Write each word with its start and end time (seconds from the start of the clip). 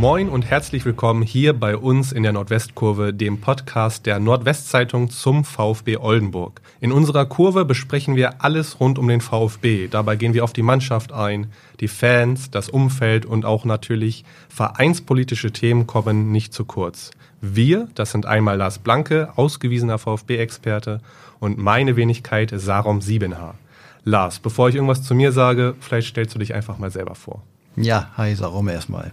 Moin 0.00 0.30
und 0.30 0.46
herzlich 0.46 0.86
willkommen 0.86 1.20
hier 1.20 1.52
bei 1.52 1.76
uns 1.76 2.10
in 2.10 2.22
der 2.22 2.32
Nordwestkurve, 2.32 3.12
dem 3.12 3.42
Podcast 3.42 4.06
der 4.06 4.18
Nordwestzeitung 4.18 5.10
zum 5.10 5.44
VfB 5.44 5.98
Oldenburg. 5.98 6.62
In 6.80 6.90
unserer 6.90 7.26
Kurve 7.26 7.66
besprechen 7.66 8.16
wir 8.16 8.42
alles 8.42 8.80
rund 8.80 8.98
um 8.98 9.08
den 9.08 9.20
VfB. 9.20 9.88
Dabei 9.88 10.16
gehen 10.16 10.32
wir 10.32 10.42
auf 10.42 10.54
die 10.54 10.62
Mannschaft 10.62 11.12
ein, 11.12 11.52
die 11.80 11.88
Fans, 11.88 12.50
das 12.50 12.70
Umfeld 12.70 13.26
und 13.26 13.44
auch 13.44 13.66
natürlich 13.66 14.24
vereinspolitische 14.48 15.52
Themen 15.52 15.86
kommen 15.86 16.32
nicht 16.32 16.54
zu 16.54 16.64
kurz. 16.64 17.10
Wir, 17.42 17.86
das 17.94 18.10
sind 18.10 18.24
einmal 18.24 18.56
Lars 18.56 18.78
Blanke, 18.78 19.28
ausgewiesener 19.36 19.98
VfB-Experte, 19.98 21.02
und 21.40 21.58
meine 21.58 21.96
Wenigkeit 21.96 22.50
Sarom 22.56 23.02
Siebenhaar. 23.02 23.56
Lars, 24.04 24.38
bevor 24.38 24.70
ich 24.70 24.76
irgendwas 24.76 25.02
zu 25.02 25.14
mir 25.14 25.32
sage, 25.32 25.74
vielleicht 25.78 26.08
stellst 26.08 26.34
du 26.34 26.38
dich 26.38 26.54
einfach 26.54 26.78
mal 26.78 26.90
selber 26.90 27.16
vor. 27.16 27.42
Ja, 27.76 28.08
hi 28.16 28.34
Sarom 28.34 28.68
erstmal. 28.68 29.12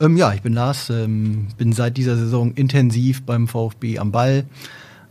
Ähm, 0.00 0.16
ja, 0.16 0.32
ich 0.32 0.42
bin 0.42 0.52
Lars, 0.52 0.90
ähm, 0.90 1.48
bin 1.56 1.72
seit 1.72 1.96
dieser 1.96 2.16
Saison 2.16 2.52
intensiv 2.52 3.22
beim 3.22 3.48
VfB 3.48 3.98
am 3.98 4.12
Ball. 4.12 4.44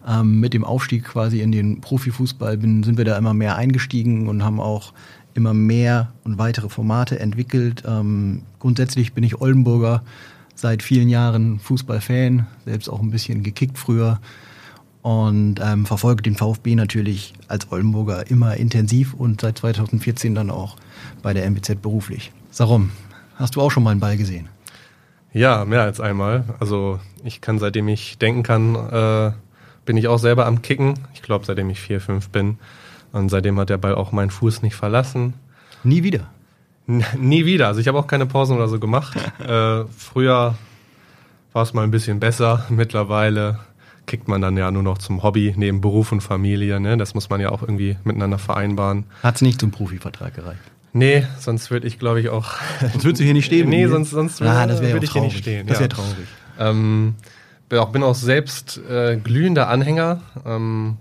Ähm, 0.07 0.39
mit 0.39 0.53
dem 0.53 0.63
Aufstieg 0.63 1.03
quasi 1.03 1.41
in 1.41 1.51
den 1.51 1.81
Profifußball 1.81 2.57
bin, 2.57 2.83
sind 2.83 2.97
wir 2.97 3.03
da 3.03 3.17
immer 3.17 3.33
mehr 3.33 3.57
eingestiegen 3.57 4.29
und 4.29 4.43
haben 4.43 4.61
auch 4.61 4.93
immer 5.33 5.53
mehr 5.53 6.13
und 6.23 6.37
weitere 6.37 6.69
Formate 6.69 7.19
entwickelt. 7.19 7.83
Ähm, 7.85 8.43
grundsätzlich 8.59 9.11
bin 9.11 9.25
ich 9.25 9.41
Oldenburger, 9.41 10.03
seit 10.55 10.81
vielen 10.81 11.09
Jahren 11.09 11.59
Fußballfan, 11.59 12.47
selbst 12.65 12.89
auch 12.89 13.01
ein 13.01 13.11
bisschen 13.11 13.43
gekickt 13.43 13.77
früher 13.77 14.21
und 15.01 15.59
ähm, 15.61 15.85
verfolge 15.85 16.23
den 16.23 16.35
VfB 16.35 16.75
natürlich 16.75 17.33
als 17.49 17.71
Oldenburger 17.71 18.31
immer 18.31 18.55
intensiv 18.55 19.13
und 19.13 19.41
seit 19.41 19.57
2014 19.57 20.33
dann 20.33 20.49
auch 20.49 20.77
bei 21.21 21.33
der 21.33 21.45
MBZ 21.45 21.81
beruflich. 21.81 22.31
Sarum, 22.49 22.91
hast 23.35 23.55
du 23.55 23.61
auch 23.61 23.69
schon 23.69 23.83
mal 23.83 23.91
einen 23.91 23.99
Ball 23.99 24.17
gesehen? 24.17 24.47
Ja, 25.37 25.65
mehr 25.65 25.83
als 25.83 25.99
einmal. 25.99 26.45
Also 26.59 26.99
ich 27.23 27.41
kann, 27.41 27.59
seitdem 27.59 27.87
ich 27.89 28.17
denken 28.17 28.41
kann, 28.41 28.75
äh, 28.75 29.31
bin 29.85 29.95
ich 29.95 30.07
auch 30.07 30.17
selber 30.17 30.47
am 30.47 30.63
Kicken. 30.63 30.95
Ich 31.13 31.21
glaube, 31.21 31.45
seitdem 31.45 31.69
ich 31.69 31.79
vier, 31.79 32.01
fünf 32.01 32.29
bin. 32.29 32.57
Und 33.11 33.29
seitdem 33.29 33.59
hat 33.59 33.69
der 33.69 33.77
Ball 33.77 33.93
auch 33.93 34.11
meinen 34.11 34.31
Fuß 34.31 34.63
nicht 34.63 34.75
verlassen. 34.75 35.35
Nie 35.83 36.01
wieder? 36.01 36.31
N 36.87 37.05
nie 37.19 37.45
wieder. 37.45 37.67
Also 37.67 37.79
ich 37.79 37.87
habe 37.87 37.99
auch 37.99 38.07
keine 38.07 38.25
Pausen 38.25 38.57
oder 38.57 38.67
so 38.67 38.79
gemacht. 38.79 39.15
äh, 39.47 39.85
früher 39.95 40.55
war 41.53 41.61
es 41.61 41.71
mal 41.75 41.83
ein 41.83 41.91
bisschen 41.91 42.19
besser. 42.19 42.65
Mittlerweile 42.69 43.59
kickt 44.07 44.27
man 44.27 44.41
dann 44.41 44.57
ja 44.57 44.71
nur 44.71 44.81
noch 44.81 44.97
zum 44.97 45.21
Hobby 45.21 45.53
neben 45.55 45.81
Beruf 45.81 46.11
und 46.11 46.21
Familie. 46.21 46.79
Ne? 46.79 46.97
Das 46.97 47.13
muss 47.13 47.29
man 47.29 47.41
ja 47.41 47.49
auch 47.49 47.61
irgendwie 47.61 47.95
miteinander 48.03 48.39
vereinbaren. 48.39 49.05
Hat 49.21 49.35
es 49.35 49.43
nicht 49.43 49.59
zum 49.59 49.69
Profivertrag 49.69 50.33
gereicht? 50.33 50.61
Nee, 50.97 51.27
sonst 51.39 51.69
würde 51.69 51.85
ich, 51.87 51.99
glaube 51.99 52.19
ich, 52.21 52.29
auch. 52.29 52.55
Sonst 52.79 53.03
würdest 53.03 53.19
du 53.21 53.23
hier 53.23 53.33
nicht 53.33 53.45
stehen. 53.45 53.69
nee, 53.69 53.85
sonst, 53.87 54.09
sonst 54.11 54.41
ah, 54.41 54.67
würde 54.67 55.05
ich 55.05 55.11
hier 55.11 55.21
nicht 55.21 55.37
stehen. 55.37 55.67
Das 55.67 55.79
wäre 55.79 55.89
ja. 55.89 55.95
traurig. 55.95 56.27
Ähm, 56.59 57.15
bin 57.69 57.79
auch, 57.79 57.89
bin 57.89 58.01
auch 58.01 58.15
selbst 58.15 58.79
äh, 58.89 59.17
glühender 59.17 59.69
Anhänger. 59.69 60.21
Ähm, 60.45 60.97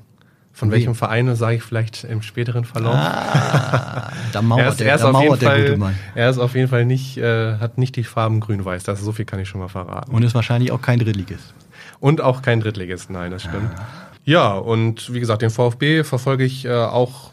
von 0.52 0.70
welchem 0.70 0.94
Verein 0.94 1.34
sage 1.36 1.56
ich 1.56 1.62
vielleicht 1.62 2.04
im 2.04 2.22
späteren 2.22 2.64
Verlauf. 2.64 2.94
Ah, 2.94 4.10
da 4.32 4.40
mauert 4.40 4.62
er 4.62 4.68
ist, 4.70 4.80
der, 4.80 4.88
er 4.88 4.94
ist 4.96 5.02
auf 5.02 5.22
jeden 5.22 5.36
Fall, 5.38 5.62
gute 5.62 5.76
Mann. 5.76 5.94
Er 6.14 6.30
ist 6.30 6.38
auf 6.38 6.54
jeden 6.54 6.68
Fall 6.68 6.86
nicht, 6.86 7.18
äh, 7.18 7.56
hat 7.58 7.76
nicht 7.76 7.94
die 7.96 8.04
Farben 8.04 8.40
grün-weiß. 8.40 8.84
Das 8.84 9.00
so 9.00 9.12
viel 9.12 9.26
kann 9.26 9.38
ich 9.38 9.48
schon 9.48 9.60
mal 9.60 9.68
verraten. 9.68 10.14
Und 10.14 10.22
ist 10.22 10.34
wahrscheinlich 10.34 10.72
auch 10.72 10.80
kein 10.80 10.98
Drittligist. 10.98 11.54
Und 12.00 12.20
auch 12.20 12.40
kein 12.42 12.60
Drittligist, 12.60 13.10
nein, 13.10 13.30
das 13.30 13.42
stimmt. 13.42 13.70
Ah. 13.76 13.86
Ja, 14.24 14.52
und 14.54 15.12
wie 15.12 15.20
gesagt, 15.20 15.42
den 15.42 15.50
VfB 15.50 16.04
verfolge 16.04 16.44
ich 16.44 16.64
äh, 16.64 16.72
auch 16.72 17.32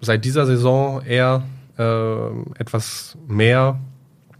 seit 0.00 0.24
dieser 0.24 0.44
Saison 0.46 1.02
eher 1.02 1.42
äh, 1.78 2.28
etwas 2.58 3.16
mehr. 3.26 3.78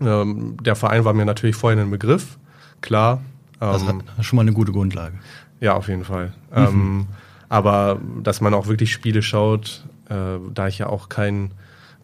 Ähm, 0.00 0.56
der 0.62 0.76
Verein 0.76 1.04
war 1.04 1.12
mir 1.12 1.24
natürlich 1.24 1.56
vorhin 1.56 1.78
ein 1.78 1.90
Begriff, 1.90 2.38
klar. 2.80 3.20
Ähm, 3.60 3.68
also 3.68 3.86
schon 4.20 4.36
mal 4.36 4.42
eine 4.42 4.52
gute 4.52 4.72
Grundlage. 4.72 5.14
Ja, 5.60 5.74
auf 5.74 5.88
jeden 5.88 6.04
Fall. 6.04 6.32
Mhm. 6.54 6.56
Ähm, 6.56 7.06
aber 7.48 7.98
dass 8.22 8.40
man 8.40 8.54
auch 8.54 8.66
wirklich 8.66 8.92
Spiele 8.92 9.22
schaut, 9.22 9.84
äh, 10.08 10.14
da 10.52 10.68
ich 10.68 10.78
ja 10.78 10.88
auch 10.88 11.08
kein 11.08 11.52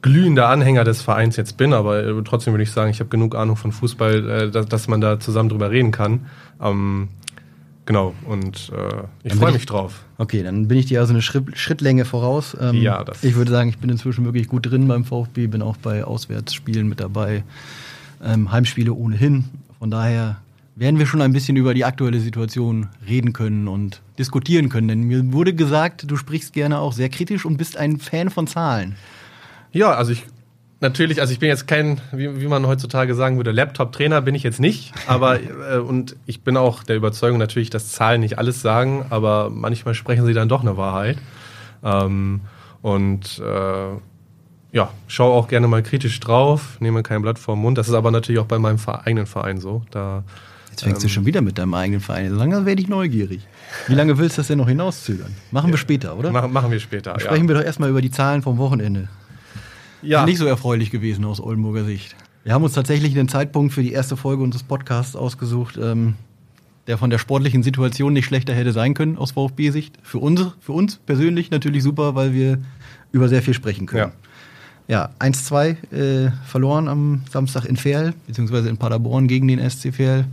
glühender 0.02 0.48
Anhänger 0.48 0.84
des 0.84 1.00
Vereins 1.00 1.36
jetzt 1.36 1.56
bin, 1.56 1.72
aber 1.72 2.04
äh, 2.04 2.22
trotzdem 2.24 2.52
würde 2.52 2.62
ich 2.62 2.72
sagen, 2.72 2.90
ich 2.90 3.00
habe 3.00 3.08
genug 3.08 3.34
Ahnung 3.34 3.56
von 3.56 3.72
Fußball, 3.72 4.30
äh, 4.30 4.50
dass, 4.50 4.66
dass, 4.66 4.88
man 4.88 5.00
da 5.00 5.18
zusammen 5.18 5.48
drüber 5.48 5.70
reden 5.70 5.92
kann. 5.92 6.26
Ähm, 6.60 7.08
Genau, 7.86 8.14
und 8.24 8.72
äh, 8.74 9.02
ich 9.24 9.34
freue 9.34 9.52
mich 9.52 9.66
drauf. 9.66 10.04
Okay, 10.16 10.42
dann 10.42 10.68
bin 10.68 10.78
ich 10.78 10.86
dir 10.86 11.00
also 11.00 11.12
eine 11.12 11.20
Schritt, 11.20 11.56
Schrittlänge 11.58 12.04
voraus. 12.04 12.56
Ähm, 12.58 12.76
ja, 12.76 13.04
das 13.04 13.22
Ich 13.22 13.34
würde 13.34 13.50
sagen, 13.50 13.68
ich 13.68 13.78
bin 13.78 13.90
inzwischen 13.90 14.24
wirklich 14.24 14.48
gut 14.48 14.70
drin 14.70 14.88
beim 14.88 15.04
VfB, 15.04 15.48
bin 15.48 15.60
auch 15.60 15.76
bei 15.76 16.04
Auswärtsspielen 16.04 16.88
mit 16.88 17.00
dabei, 17.00 17.44
ähm, 18.24 18.50
Heimspiele 18.50 18.92
ohnehin. 18.92 19.44
Von 19.78 19.90
daher 19.90 20.38
werden 20.76 20.98
wir 20.98 21.06
schon 21.06 21.20
ein 21.20 21.32
bisschen 21.32 21.56
über 21.56 21.74
die 21.74 21.84
aktuelle 21.84 22.20
Situation 22.20 22.88
reden 23.06 23.32
können 23.32 23.68
und 23.68 24.00
diskutieren 24.18 24.70
können. 24.70 24.88
Denn 24.88 25.02
mir 25.02 25.32
wurde 25.32 25.54
gesagt, 25.54 26.10
du 26.10 26.16
sprichst 26.16 26.52
gerne 26.52 26.78
auch 26.78 26.92
sehr 26.92 27.10
kritisch 27.10 27.44
und 27.44 27.58
bist 27.58 27.76
ein 27.76 27.98
Fan 27.98 28.30
von 28.30 28.46
Zahlen. 28.46 28.96
Ja, 29.72 29.92
also 29.92 30.12
ich 30.12 30.24
natürlich, 30.84 31.20
also 31.20 31.32
ich 31.32 31.40
bin 31.40 31.48
jetzt 31.48 31.66
kein, 31.66 32.00
wie, 32.12 32.40
wie 32.40 32.46
man 32.46 32.64
heutzutage 32.68 33.16
sagen 33.16 33.36
würde, 33.36 33.50
Laptop-Trainer 33.50 34.22
bin 34.22 34.36
ich 34.36 34.44
jetzt 34.44 34.60
nicht, 34.60 34.92
aber 35.08 35.40
äh, 35.72 35.78
und 35.78 36.14
ich 36.26 36.42
bin 36.42 36.56
auch 36.56 36.84
der 36.84 36.94
Überzeugung 36.94 37.38
natürlich, 37.38 37.70
dass 37.70 37.90
Zahlen 37.90 38.20
nicht 38.20 38.38
alles 38.38 38.62
sagen, 38.62 39.06
aber 39.10 39.50
manchmal 39.50 39.94
sprechen 39.94 40.24
sie 40.24 40.34
dann 40.34 40.48
doch 40.48 40.60
eine 40.60 40.76
Wahrheit. 40.76 41.18
Ähm, 41.82 42.42
und 42.82 43.40
äh, 43.40 44.76
ja, 44.76 44.90
schaue 45.08 45.32
auch 45.34 45.48
gerne 45.48 45.66
mal 45.66 45.82
kritisch 45.82 46.20
drauf, 46.20 46.76
nehme 46.80 47.02
kein 47.02 47.22
Blatt 47.22 47.38
vor 47.38 47.56
Mund. 47.56 47.78
Das 47.78 47.88
ist 47.88 47.94
aber 47.94 48.10
natürlich 48.10 48.40
auch 48.40 48.46
bei 48.46 48.58
meinem 48.58 48.78
eigenen 49.04 49.26
Verein 49.26 49.58
so. 49.58 49.82
Da, 49.90 50.22
Jetzt 50.70 50.82
fängst 50.82 51.02
ähm, 51.02 51.08
du 51.08 51.08
schon 51.08 51.26
wieder 51.26 51.40
mit 51.40 51.56
deinem 51.56 51.74
eigenen 51.74 52.00
Verein. 52.00 52.30
So 52.30 52.36
lange 52.36 52.66
werde 52.66 52.82
ich 52.82 52.88
neugierig. 52.88 53.46
Wie 53.86 53.94
lange 53.94 54.18
willst 54.18 54.36
du 54.36 54.40
das 54.40 54.48
denn 54.48 54.58
noch 54.58 54.68
hinauszögern? 54.68 55.34
Machen 55.50 55.68
ja, 55.68 55.74
wir 55.74 55.78
später, 55.78 56.18
oder? 56.18 56.30
Machen, 56.30 56.52
machen 56.52 56.70
wir 56.70 56.80
später. 56.80 57.18
Sprechen 57.18 57.44
ja. 57.44 57.48
wir 57.48 57.54
doch 57.54 57.64
erstmal 57.64 57.88
über 57.88 58.02
die 58.02 58.10
Zahlen 58.10 58.42
vom 58.42 58.58
Wochenende 58.58 59.08
ja. 60.04 60.24
nicht 60.24 60.38
so 60.38 60.46
erfreulich 60.46 60.90
gewesen 60.90 61.24
aus 61.24 61.40
Oldenburger 61.40 61.84
Sicht. 61.84 62.16
Wir 62.44 62.52
haben 62.52 62.62
uns 62.62 62.74
tatsächlich 62.74 63.14
den 63.14 63.28
Zeitpunkt 63.28 63.72
für 63.72 63.82
die 63.82 63.92
erste 63.92 64.16
Folge 64.16 64.42
unseres 64.42 64.62
Podcasts 64.62 65.16
ausgesucht, 65.16 65.78
ähm, 65.80 66.14
der 66.86 66.98
von 66.98 67.08
der 67.08 67.18
sportlichen 67.18 67.62
Situation 67.62 68.12
nicht 68.12 68.26
schlechter 68.26 68.54
hätte 68.54 68.72
sein 68.72 68.92
können 68.92 69.16
aus 69.16 69.32
VfB-Sicht. 69.32 69.96
Für 70.02 70.18
uns, 70.18 70.48
für 70.60 70.72
uns 70.72 70.96
persönlich 70.96 71.50
natürlich 71.50 71.82
super, 71.82 72.14
weil 72.14 72.34
wir 72.34 72.58
über 73.12 73.28
sehr 73.28 73.42
viel 73.42 73.54
sprechen 73.54 73.86
können. 73.86 74.12
Ja, 74.88 75.08
ja 75.20 75.26
1-2 75.26 75.92
äh, 75.92 76.32
verloren 76.44 76.88
am 76.88 77.22
Samstag 77.30 77.64
in 77.64 77.76
Ferl, 77.76 78.12
beziehungsweise 78.26 78.68
in 78.68 78.76
Paderborn 78.76 79.26
gegen 79.26 79.48
den 79.48 79.70
SC 79.70 79.94
Ferl. 79.94 80.26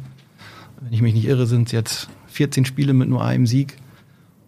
Wenn 0.81 0.92
ich 0.92 1.02
mich 1.02 1.14
nicht 1.14 1.26
irre, 1.26 1.48
sind 1.48 1.68
es 1.68 1.72
jetzt 1.72 2.10
14 2.28 2.66
Spiele 2.66 2.94
mit 2.94 3.08
nur 3.08 3.24
einem 3.24 3.48
Sieg. 3.48 3.78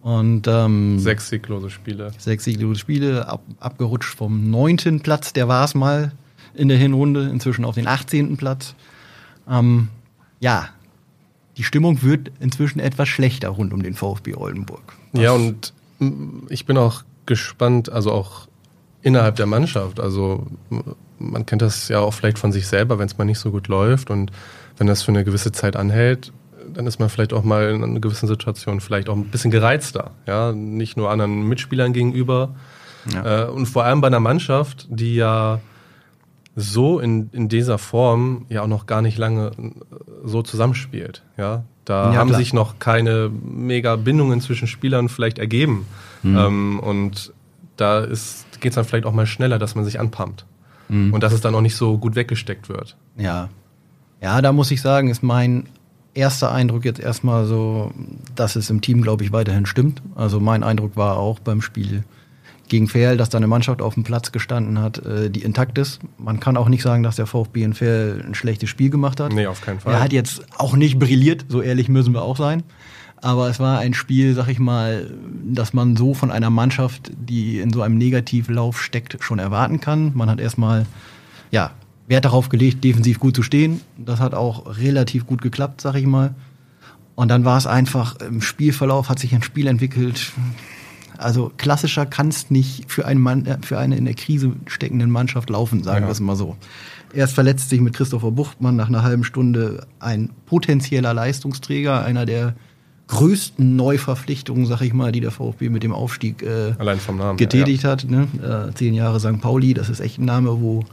Und, 0.04 0.46
ähm, 0.48 0.98
sechs 0.98 1.30
sieglose 1.30 1.70
Spiele. 1.70 2.12
Sechs 2.18 2.44
sieglose 2.44 2.78
Spiele, 2.78 3.26
ab, 3.26 3.40
abgerutscht 3.58 4.14
vom 4.14 4.50
neunten 4.50 5.00
Platz, 5.00 5.32
der 5.32 5.48
war 5.48 5.64
es 5.64 5.74
mal 5.74 6.12
in 6.52 6.68
der 6.68 6.76
Hinrunde, 6.76 7.30
inzwischen 7.30 7.64
auf 7.64 7.76
den 7.76 7.88
18. 7.88 8.36
Platz. 8.36 8.74
Ähm, 9.48 9.88
ja, 10.40 10.68
die 11.56 11.62
Stimmung 11.62 12.02
wird 12.02 12.30
inzwischen 12.38 12.80
etwas 12.80 13.08
schlechter 13.08 13.48
rund 13.48 13.72
um 13.72 13.82
den 13.82 13.94
VfB 13.94 14.34
Oldenburg. 14.34 14.82
Was 15.12 15.22
ja, 15.22 15.32
und 15.32 15.72
ich 16.50 16.66
bin 16.66 16.76
auch 16.76 17.02
gespannt, 17.24 17.90
also 17.90 18.12
auch 18.12 18.46
innerhalb 19.00 19.36
der 19.36 19.46
Mannschaft. 19.46 20.00
Also 20.00 20.46
man 21.18 21.46
kennt 21.46 21.62
das 21.62 21.88
ja 21.88 22.00
auch 22.00 22.12
vielleicht 22.12 22.38
von 22.38 22.52
sich 22.52 22.66
selber, 22.66 22.98
wenn 22.98 23.06
es 23.06 23.16
mal 23.16 23.24
nicht 23.24 23.38
so 23.38 23.50
gut 23.50 23.68
läuft 23.68 24.10
und 24.10 24.32
wenn 24.76 24.86
das 24.86 25.02
für 25.02 25.12
eine 25.12 25.24
gewisse 25.24 25.50
Zeit 25.50 25.76
anhält, 25.76 26.30
dann 26.74 26.86
ist 26.86 26.98
man 26.98 27.08
vielleicht 27.08 27.32
auch 27.32 27.42
mal 27.42 27.70
in 27.70 27.82
einer 27.82 28.00
gewissen 28.00 28.26
Situation 28.26 28.80
vielleicht 28.80 29.08
auch 29.08 29.16
ein 29.16 29.26
bisschen 29.26 29.50
gereizter. 29.50 30.10
Ja, 30.26 30.52
nicht 30.52 30.96
nur 30.96 31.10
anderen 31.10 31.48
Mitspielern 31.48 31.92
gegenüber. 31.92 32.54
Ja. 33.12 33.44
Äh, 33.44 33.50
und 33.50 33.66
vor 33.66 33.84
allem 33.84 34.00
bei 34.00 34.08
einer 34.08 34.20
Mannschaft, 34.20 34.86
die 34.90 35.14
ja 35.14 35.60
so 36.56 37.00
in, 37.00 37.30
in 37.32 37.48
dieser 37.48 37.78
Form 37.78 38.46
ja 38.48 38.62
auch 38.62 38.68
noch 38.68 38.86
gar 38.86 39.02
nicht 39.02 39.18
lange 39.18 39.48
äh, 39.58 39.70
so 40.24 40.42
zusammenspielt. 40.42 41.22
Ja, 41.36 41.64
da 41.84 42.12
ja, 42.12 42.18
haben 42.18 42.28
klar. 42.28 42.38
sich 42.38 42.52
noch 42.52 42.78
keine 42.78 43.30
mega 43.30 43.96
Bindungen 43.96 44.40
zwischen 44.40 44.68
Spielern 44.68 45.08
vielleicht 45.08 45.38
ergeben. 45.38 45.86
Mhm. 46.22 46.36
Ähm, 46.36 46.80
und 46.80 47.32
da 47.76 48.02
geht 48.02 48.12
es 48.12 48.74
dann 48.74 48.84
vielleicht 48.84 49.06
auch 49.06 49.12
mal 49.12 49.26
schneller, 49.26 49.58
dass 49.58 49.74
man 49.74 49.84
sich 49.84 49.98
anpumpt. 49.98 50.46
Mhm. 50.88 51.12
Und 51.12 51.22
dass 51.22 51.32
es 51.32 51.40
dann 51.40 51.54
auch 51.54 51.60
nicht 51.60 51.76
so 51.76 51.98
gut 51.98 52.14
weggesteckt 52.14 52.68
wird. 52.68 52.96
Ja. 53.16 53.48
Ja, 54.22 54.40
da 54.40 54.52
muss 54.52 54.70
ich 54.70 54.80
sagen, 54.80 55.10
ist 55.10 55.22
mein 55.22 55.66
erster 56.14 56.52
Eindruck 56.52 56.84
jetzt 56.84 57.00
erstmal 57.00 57.46
so, 57.46 57.92
dass 58.34 58.56
es 58.56 58.70
im 58.70 58.80
Team, 58.80 59.02
glaube 59.02 59.24
ich, 59.24 59.32
weiterhin 59.32 59.66
stimmt. 59.66 60.02
Also 60.14 60.40
mein 60.40 60.62
Eindruck 60.62 60.96
war 60.96 61.18
auch 61.18 61.40
beim 61.40 61.60
Spiel 61.60 62.04
gegen 62.68 62.88
Ferl, 62.88 63.16
dass 63.16 63.28
da 63.28 63.38
eine 63.38 63.46
Mannschaft 63.46 63.82
auf 63.82 63.94
dem 63.94 64.04
Platz 64.04 64.32
gestanden 64.32 64.80
hat, 64.80 64.98
äh, 65.04 65.28
die 65.30 65.42
intakt 65.42 65.76
ist. 65.76 66.00
Man 66.16 66.40
kann 66.40 66.56
auch 66.56 66.68
nicht 66.68 66.82
sagen, 66.82 67.02
dass 67.02 67.16
der 67.16 67.26
VfB 67.26 67.62
in 67.62 67.74
Ferl 67.74 68.24
ein 68.26 68.34
schlechtes 68.34 68.70
Spiel 68.70 68.90
gemacht 68.90 69.20
hat. 69.20 69.32
Nee, 69.32 69.46
auf 69.46 69.60
keinen 69.60 69.80
Fall. 69.80 69.94
Er 69.94 70.00
hat 70.00 70.12
jetzt 70.12 70.42
auch 70.56 70.74
nicht 70.74 70.98
brilliert, 70.98 71.46
so 71.48 71.60
ehrlich 71.60 71.88
müssen 71.88 72.14
wir 72.14 72.22
auch 72.22 72.36
sein. 72.36 72.62
Aber 73.20 73.48
es 73.48 73.58
war 73.58 73.78
ein 73.78 73.94
Spiel, 73.94 74.34
sag 74.34 74.48
ich 74.48 74.58
mal, 74.58 75.10
dass 75.44 75.72
man 75.72 75.96
so 75.96 76.12
von 76.12 76.30
einer 76.30 76.50
Mannschaft, 76.50 77.10
die 77.16 77.58
in 77.58 77.72
so 77.72 77.80
einem 77.80 77.96
Negativlauf 77.96 78.82
steckt, 78.82 79.16
schon 79.20 79.38
erwarten 79.38 79.80
kann. 79.80 80.12
Man 80.14 80.28
hat 80.28 80.40
erstmal, 80.40 80.84
ja, 81.50 81.70
Wert 82.06 82.24
darauf 82.24 82.48
gelegt, 82.48 82.84
defensiv 82.84 83.18
gut 83.18 83.34
zu 83.34 83.42
stehen. 83.42 83.80
Das 83.96 84.20
hat 84.20 84.34
auch 84.34 84.78
relativ 84.78 85.26
gut 85.26 85.40
geklappt, 85.42 85.80
sag 85.80 85.94
ich 85.96 86.06
mal. 86.06 86.34
Und 87.14 87.28
dann 87.28 87.44
war 87.44 87.56
es 87.56 87.66
einfach, 87.66 88.16
im 88.20 88.42
Spielverlauf 88.42 89.08
hat 89.08 89.18
sich 89.18 89.34
ein 89.34 89.42
Spiel 89.42 89.66
entwickelt. 89.68 90.32
Also 91.16 91.52
klassischer 91.56 92.06
kann 92.06 92.28
es 92.28 92.50
nicht 92.50 92.90
für, 92.90 93.06
einen 93.06 93.20
Mann, 93.20 93.46
äh, 93.46 93.58
für 93.62 93.78
eine 93.78 93.96
in 93.96 94.04
der 94.04 94.14
Krise 94.14 94.52
steckende 94.66 95.06
Mannschaft 95.06 95.48
laufen, 95.48 95.82
sagen 95.84 96.02
Ja. 96.02 96.08
wir 96.08 96.12
es 96.12 96.20
mal 96.20 96.34
so. 96.36 96.56
Erst 97.14 97.34
verletzt 97.34 97.70
sich 97.70 97.80
mit 97.80 97.94
Christopher 97.94 98.32
Buchtmann 98.32 98.74
nach 98.74 98.88
einer 98.88 99.04
halben 99.04 99.22
Stunde 99.22 99.86
ein 100.00 100.30
potenzieller 100.46 101.14
Leistungsträger, 101.14 102.04
einer 102.04 102.26
der 102.26 102.54
größten 103.06 103.76
Neuverpflichtungen, 103.76 104.66
sag 104.66 104.80
ich 104.80 104.92
mal, 104.92 105.12
die 105.12 105.20
der 105.20 105.30
VfB 105.30 105.68
mit 105.68 105.84
dem 105.84 105.92
Aufstieg 105.92 106.42
äh, 106.42 106.72
Allein 106.78 106.98
vom 106.98 107.16
Namen. 107.18 107.36
getätigt 107.36 107.84
hat. 107.84 108.04
Ne? 108.10 108.26
Äh, 108.42 108.74
zehn 108.74 108.94
Jahre 108.94 109.20
St. 109.20 109.40
Pauli, 109.40 109.72
das 109.74 109.88
ist 109.90 110.00
echt 110.00 110.18
ein 110.18 110.24
Name, 110.24 110.60
wo 110.60 110.84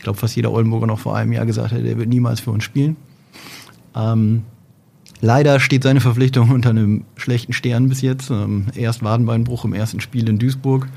ich 0.00 0.04
glaube 0.04 0.18
fast 0.18 0.34
jeder 0.34 0.50
Oldenburger 0.50 0.86
noch 0.86 0.98
vor 0.98 1.14
einem 1.14 1.30
Jahr 1.30 1.44
gesagt 1.44 1.72
hätte, 1.72 1.82
der 1.82 1.98
wird 1.98 2.08
niemals 2.08 2.40
für 2.40 2.52
uns 2.52 2.64
spielen. 2.64 2.96
Ähm, 3.94 4.44
leider 5.20 5.60
steht 5.60 5.82
seine 5.82 6.00
Verpflichtung 6.00 6.50
unter 6.54 6.70
einem 6.70 7.04
schlechten 7.16 7.52
Stern 7.52 7.90
bis 7.90 8.00
jetzt. 8.00 8.30
Ähm, 8.30 8.68
erst 8.74 9.04
Wadenbeinbruch 9.04 9.66
im 9.66 9.74
ersten 9.74 10.00
Spiel 10.00 10.26
in 10.30 10.38
Duisburg, 10.38 10.88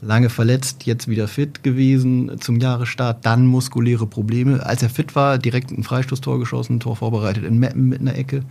lange 0.00 0.30
verletzt, 0.30 0.86
jetzt 0.86 1.08
wieder 1.08 1.26
fit 1.26 1.64
gewesen 1.64 2.38
zum 2.38 2.60
Jahresstart, 2.60 3.26
dann 3.26 3.46
muskuläre 3.46 4.06
Probleme. 4.06 4.64
Als 4.64 4.84
er 4.84 4.90
fit 4.90 5.16
war, 5.16 5.36
direkt 5.36 5.72
ein 5.72 5.82
Freistoßtor 5.82 6.38
geschossen, 6.38 6.78
Tor 6.78 6.94
vorbereitet 6.94 7.42
in 7.42 7.58
Meppen 7.58 7.88
mit 7.88 8.00
einer 8.00 8.14
Ecke. 8.14 8.44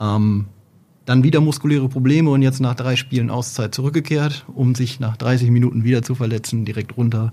Ähm, 0.00 0.44
dann 1.06 1.24
wieder 1.24 1.40
muskuläre 1.40 1.88
Probleme 1.88 2.30
und 2.30 2.42
jetzt 2.42 2.60
nach 2.60 2.76
drei 2.76 2.94
Spielen 2.94 3.30
Auszeit 3.30 3.74
zurückgekehrt, 3.74 4.44
um 4.54 4.76
sich 4.76 5.00
nach 5.00 5.16
30 5.16 5.50
Minuten 5.50 5.82
wieder 5.82 6.02
zu 6.02 6.14
verletzen, 6.14 6.64
direkt 6.64 6.96
runter. 6.96 7.32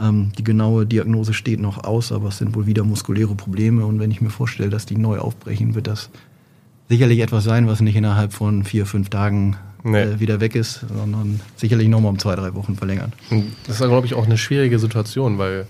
Ähm, 0.00 0.32
die 0.38 0.44
genaue 0.44 0.86
Diagnose 0.86 1.34
steht 1.34 1.60
noch 1.60 1.84
aus, 1.84 2.12
aber 2.12 2.28
es 2.28 2.38
sind 2.38 2.54
wohl 2.54 2.66
wieder 2.66 2.84
muskuläre 2.84 3.34
Probleme. 3.34 3.84
Und 3.84 3.98
wenn 4.00 4.10
ich 4.10 4.20
mir 4.20 4.30
vorstelle, 4.30 4.70
dass 4.70 4.86
die 4.86 4.96
neu 4.96 5.18
aufbrechen, 5.18 5.74
wird 5.74 5.86
das 5.86 6.10
sicherlich 6.88 7.20
etwas 7.20 7.44
sein, 7.44 7.66
was 7.68 7.80
nicht 7.80 7.96
innerhalb 7.96 8.32
von 8.32 8.64
vier, 8.64 8.86
fünf 8.86 9.10
Tagen 9.10 9.56
Nee. 9.82 10.02
äh, 10.02 10.20
wieder 10.20 10.40
weg 10.40 10.56
ist, 10.56 10.84
sondern 10.94 11.40
sicherlich 11.56 11.88
nochmal 11.88 12.10
um 12.10 12.18
zwei, 12.18 12.34
drei 12.36 12.54
Wochen 12.54 12.76
verlängern. 12.76 13.12
Das 13.66 13.80
ist, 13.80 13.86
glaube 13.86 14.06
ich, 14.06 14.12
auch 14.12 14.26
eine 14.26 14.36
schwierige 14.36 14.78
Situation, 14.78 15.38
weil 15.38 15.66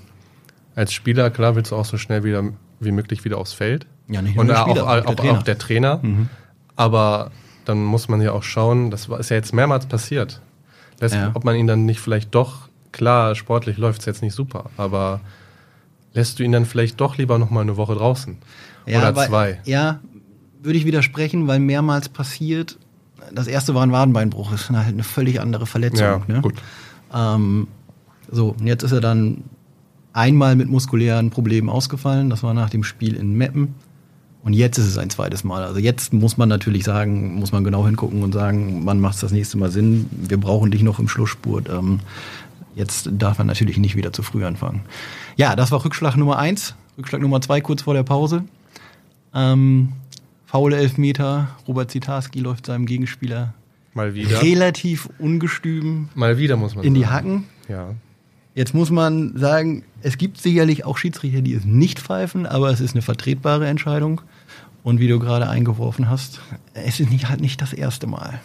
als 0.74 0.92
Spieler, 0.92 1.30
klar, 1.30 1.54
willst 1.54 1.70
du 1.70 1.76
auch 1.76 1.84
so 1.84 1.96
schnell 1.96 2.24
wieder 2.24 2.42
wie 2.80 2.90
möglich 2.90 3.24
wieder 3.24 3.38
aufs 3.38 3.52
Feld. 3.52 3.86
Ja, 4.08 4.20
nicht 4.22 4.34
nur 4.34 4.40
Und 4.42 4.48
der 4.48 4.62
auch, 4.62 4.68
Spieler, 4.68 4.84
auch, 4.84 5.06
auch 5.06 5.14
der 5.14 5.32
auch, 5.32 5.42
der 5.44 5.58
Trainer. 5.58 6.00
Mhm. 6.02 6.28
Aber 6.74 7.30
dann 7.66 7.84
muss 7.84 8.08
man 8.08 8.20
ja 8.20 8.32
auch 8.32 8.42
schauen, 8.42 8.90
das 8.90 9.06
ist 9.06 9.28
ja 9.30 9.36
jetzt 9.36 9.54
mehrmals 9.54 9.86
passiert. 9.86 10.40
Lässt, 10.98 11.14
Ja. 11.14 11.30
Ob 11.34 11.44
man 11.44 11.54
ihn 11.54 11.66
dann 11.68 11.84
nicht 11.86 12.00
vielleicht 12.00 12.34
doch, 12.34 12.68
klar, 12.92 13.34
sportlich 13.34 13.76
läuft 13.76 14.00
es 14.00 14.06
jetzt 14.06 14.22
nicht 14.22 14.34
super, 14.34 14.70
aber 14.76 15.20
lässt 16.12 16.38
du 16.38 16.42
ihn 16.42 16.52
dann 16.52 16.66
vielleicht 16.66 17.00
doch 17.00 17.18
lieber 17.18 17.38
noch 17.38 17.50
mal 17.50 17.60
eine 17.60 17.76
Woche 17.76 17.94
draußen? 17.94 18.38
Oder 18.86 19.14
weil- 19.16 19.28
zwei? 19.28 19.60
Ja, 19.64 20.00
würde 20.62 20.78
ich 20.78 20.84
widersprechen, 20.84 21.46
weil 21.46 21.60
mehrmals 21.60 22.08
passiert. 22.08 22.78
Das 23.32 23.46
erste 23.46 23.74
war 23.74 23.82
ein 23.82 23.92
Wadenbeinbruch, 23.92 24.50
das 24.50 24.62
ist 24.62 24.70
halt 24.70 24.88
eine 24.88 25.04
völlig 25.04 25.40
andere 25.40 25.66
Verletzung. 25.66 26.06
Ja, 26.06 26.22
ne? 26.26 26.40
gut. 26.40 26.54
Ähm, 27.14 27.68
so, 28.30 28.54
und 28.58 28.66
jetzt 28.66 28.82
ist 28.82 28.92
er 28.92 29.00
dann 29.00 29.44
einmal 30.12 30.56
mit 30.56 30.68
muskulären 30.68 31.30
Problemen 31.30 31.68
ausgefallen. 31.68 32.30
Das 32.30 32.42
war 32.42 32.54
nach 32.54 32.70
dem 32.70 32.84
Spiel 32.84 33.14
in 33.14 33.34
Meppen. 33.34 33.74
Und 34.42 34.54
jetzt 34.54 34.78
ist 34.78 34.86
es 34.86 34.96
ein 34.96 35.10
zweites 35.10 35.44
Mal. 35.44 35.62
Also 35.62 35.78
jetzt 35.78 36.14
muss 36.14 36.38
man 36.38 36.48
natürlich 36.48 36.84
sagen, 36.84 37.34
muss 37.34 37.52
man 37.52 37.62
genau 37.62 37.86
hingucken 37.86 38.22
und 38.22 38.32
sagen, 38.32 38.82
wann 38.86 38.98
macht 38.98 39.16
es 39.16 39.20
das 39.20 39.32
nächste 39.32 39.58
Mal 39.58 39.70
Sinn? 39.70 40.06
Wir 40.10 40.38
brauchen 40.38 40.70
dich 40.70 40.82
noch 40.82 40.98
im 40.98 41.08
Schlussspurt. 41.08 41.68
Ähm, 41.68 42.00
jetzt 42.74 43.08
darf 43.12 43.38
man 43.38 43.46
natürlich 43.46 43.78
nicht 43.78 43.96
wieder 43.96 44.12
zu 44.12 44.22
früh 44.22 44.44
anfangen. 44.44 44.82
Ja, 45.36 45.56
das 45.56 45.70
war 45.70 45.84
Rückschlag 45.84 46.16
Nummer 46.16 46.38
eins. 46.38 46.74
Rückschlag 46.98 47.20
Nummer 47.20 47.40
zwei 47.40 47.60
kurz 47.60 47.82
vor 47.82 47.94
der 47.94 48.02
Pause. 48.02 48.44
Ähm, 49.34 49.92
faule 50.46 50.76
Elfmeter. 50.76 51.48
Robert 51.66 51.90
Zitarski 51.90 52.40
läuft 52.40 52.66
seinem 52.66 52.86
Gegenspieler 52.86 53.54
Mal 53.94 54.14
wieder. 54.14 54.42
relativ 54.42 55.08
ungestüm 55.18 56.08
Mal 56.14 56.38
wieder 56.38 56.56
muss 56.56 56.74
man 56.74 56.84
in 56.84 56.94
die. 56.94 57.06
Hacken. 57.06 57.44
Ja. 57.68 57.94
Jetzt 58.54 58.74
muss 58.74 58.90
man 58.90 59.36
sagen, 59.36 59.84
es 60.02 60.18
gibt 60.18 60.38
sicherlich 60.38 60.84
auch 60.84 60.98
Schiedsrichter, 60.98 61.40
die 61.40 61.54
es 61.54 61.64
nicht 61.64 62.00
pfeifen, 62.00 62.46
aber 62.46 62.70
es 62.70 62.80
ist 62.80 62.94
eine 62.94 63.02
vertretbare 63.02 63.66
Entscheidung. 63.68 64.20
Und 64.82 64.98
wie 64.98 65.08
du 65.08 65.18
gerade 65.18 65.48
eingeworfen 65.48 66.08
hast, 66.08 66.40
es 66.74 67.00
ist 67.00 67.10
nicht, 67.10 67.28
halt 67.28 67.40
nicht 67.40 67.60
das 67.60 67.72
erste 67.72 68.06
Mal. 68.06 68.40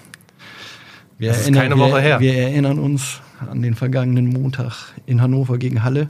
Wir 1.18 1.30
Das 1.30 1.38
ist 1.40 1.44
erinnern- 1.44 1.64
keine 1.64 1.78
Woche 1.80 1.94
wir, 1.94 2.00
her. 2.02 2.20
Wir 2.20 2.34
erinnern 2.36 2.80
uns 2.80 3.22
an 3.50 3.62
den 3.62 3.76
vergangenen 3.76 4.28
Montag 4.28 4.94
in 5.06 5.22
Hannover 5.22 5.58
gegen 5.58 5.84
Halle. 5.84 6.10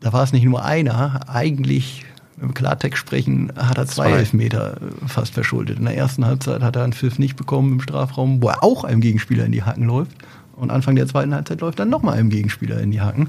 Da 0.00 0.12
war 0.12 0.22
es 0.24 0.32
nicht 0.32 0.44
nur 0.44 0.64
einer, 0.64 1.28
eigentlich 1.28 2.04
im 2.40 2.54
Klartext 2.54 2.98
sprechen, 2.98 3.52
hat 3.56 3.78
er 3.78 3.86
zwei, 3.86 4.08
Zwei. 4.10 4.18
Elfmeter 4.18 4.76
äh, 4.82 5.08
fast 5.08 5.34
verschuldet. 5.34 5.78
In 5.78 5.84
der 5.84 5.96
ersten 5.96 6.26
Halbzeit 6.26 6.60
hat 6.62 6.74
er 6.76 6.82
einen 6.82 6.92
Pfiff 6.92 7.18
nicht 7.18 7.36
bekommen 7.36 7.74
im 7.74 7.80
Strafraum, 7.80 8.42
wo 8.42 8.48
er 8.48 8.64
auch 8.64 8.82
einem 8.84 9.00
Gegenspieler 9.00 9.44
in 9.46 9.52
die 9.52 9.62
Hacken 9.62 9.84
läuft. 9.86 10.10
Und 10.56 10.70
Anfang 10.70 10.96
der 10.96 11.06
zweiten 11.06 11.34
Halbzeit 11.34 11.60
läuft 11.60 11.78
dann 11.78 11.88
nochmal 11.88 12.18
einem 12.18 12.30
Gegenspieler 12.30 12.80
in 12.80 12.90
die 12.90 13.00
Hacken. 13.00 13.28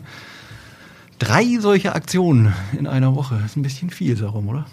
Drei 1.20 1.58
solche 1.60 1.94
Aktionen 1.94 2.54
in 2.78 2.88
einer 2.88 3.16
Woche. 3.16 3.40
ist 3.46 3.56
ein 3.56 3.62
bisschen 3.62 3.90
viel, 3.92 4.18
Sarum, 4.18 4.48
oder? 4.50 4.66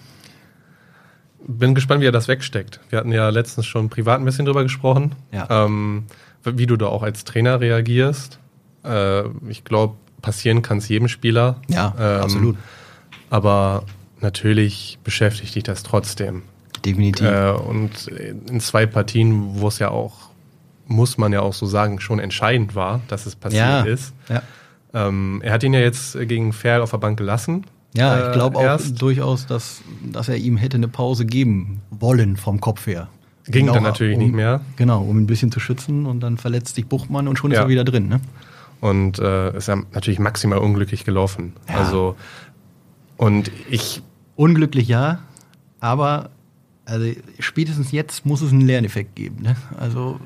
Bin 1.47 1.75
gespannt, 1.75 2.03
wie 2.03 2.07
er 2.07 2.13
das 2.13 2.29
wegsteckt. 2.29 2.81
Wir 2.91 2.99
hatten 2.99 3.13
ja 3.13 3.29
letztens 3.31 3.67
schon 3.67 3.89
privat 3.89 4.21
ein 4.21 4.25
bisschen 4.25 4.45
drüber 4.45 4.63
gesprochen, 4.63 5.15
Ja. 5.33 5.47
ähm, 5.65 6.05
wie 6.45 6.67
du 6.67 6.77
da 6.77 6.87
auch 6.87 7.03
als 7.03 7.25
Trainer 7.25 7.61
reagierst. 7.61 8.39
Äh, 8.85 9.23
ich 9.49 9.65
glaube, 9.65 9.95
passieren 10.23 10.63
kann 10.63 10.79
es 10.79 10.89
jedem 10.89 11.09
Spieler. 11.09 11.57
Ja, 11.69 11.95
Ähm, 11.99 12.21
absolut. 12.23 12.57
Aber 13.31 13.85
natürlich 14.21 14.99
beschäftigt 15.05 15.55
dich 15.55 15.63
das 15.63 15.83
trotzdem. 15.83 16.43
Definitiv. 16.85 17.27
Äh, 17.27 17.51
und 17.53 18.07
in 18.09 18.61
zwei 18.61 18.87
Partien, 18.87 19.61
wo 19.61 19.69
es 19.69 19.79
ja 19.79 19.91
auch, 19.91 20.31
muss 20.87 21.19
man 21.19 21.33
ja 21.33 21.41
auch 21.41 21.55
so 21.55 21.67
sagen, 21.67 22.01
schon 22.01 22.19
entscheidend 22.19 22.75
war, 22.75 23.01
dass 23.09 23.27
es 23.27 23.37
passiert 23.37 23.63
ja. 23.63 23.83
ist. 23.85 24.13
ja. 24.29 24.43
Ähm, 24.93 25.41
er 25.45 25.53
hat 25.53 25.63
ihn 25.63 25.73
ja 25.73 25.81
jetzt 25.81 26.19
gegen 26.21 26.53
Ferl 26.53 26.81
auf 26.83 26.91
der 26.91 26.99
Bank 26.99 27.17
gelassen. 27.17 27.65
Ja, 27.95 28.17
Äh, 28.17 28.27
ich 28.29 28.33
glaube 28.33 28.59
auch 28.59 28.81
durchaus, 28.99 29.47
dass, 29.47 29.83
dass 30.13 30.29
er 30.29 30.37
ihm 30.37 30.57
hätte 30.57 30.77
eine 30.77 30.89
Pause 30.89 31.27
geben 31.27 31.81
wollen 31.91 32.37
vom 32.37 32.61
Kopf 32.61 32.87
her. 32.87 33.09
Ging 33.47 33.63
Genau, 33.67 33.75
dann 33.75 33.83
natürlich 33.83 34.17
um, 34.17 34.23
nicht 34.23 34.35
mehr. 34.35 34.61
Genau, 34.77 35.03
um 35.03 35.19
ein 35.19 35.27
bisschen 35.27 35.51
zu 35.51 35.59
schützen 35.61 36.07
und 36.07 36.21
dann 36.21 36.37
verletzt 36.39 36.77
sich 36.77 36.87
Buchmann 36.87 37.27
und 37.27 37.37
schon 37.37 37.51
ist 37.51 37.57
Ja. 37.57 37.63
er 37.65 37.69
wieder 37.69 37.85
drin. 37.85 38.09
Ne? 38.09 38.21
Und 38.81 39.19
äh, 39.19 39.57
ist 39.57 39.67
ja 39.69 39.77
natürlich 39.93 40.19
maximal 40.21 40.59
unglücklich 40.59 41.05
gelaufen. 41.05 41.55
Ja. 41.69 41.77
Also, 41.77 42.17
und 43.17 43.51
ich, 43.69 44.03
Unglücklich 44.37 44.89
ja, 44.89 45.19
aber 45.81 46.31
also 46.87 47.07
spätestens 47.39 47.93
jetzt 47.93 48.25
muss 48.25 48.41
es 48.41 48.53
einen 48.53 48.63
Lerneffekt 48.63 49.15
geben. 49.17 49.43
Ne? 49.43 49.55
Also 49.79 50.19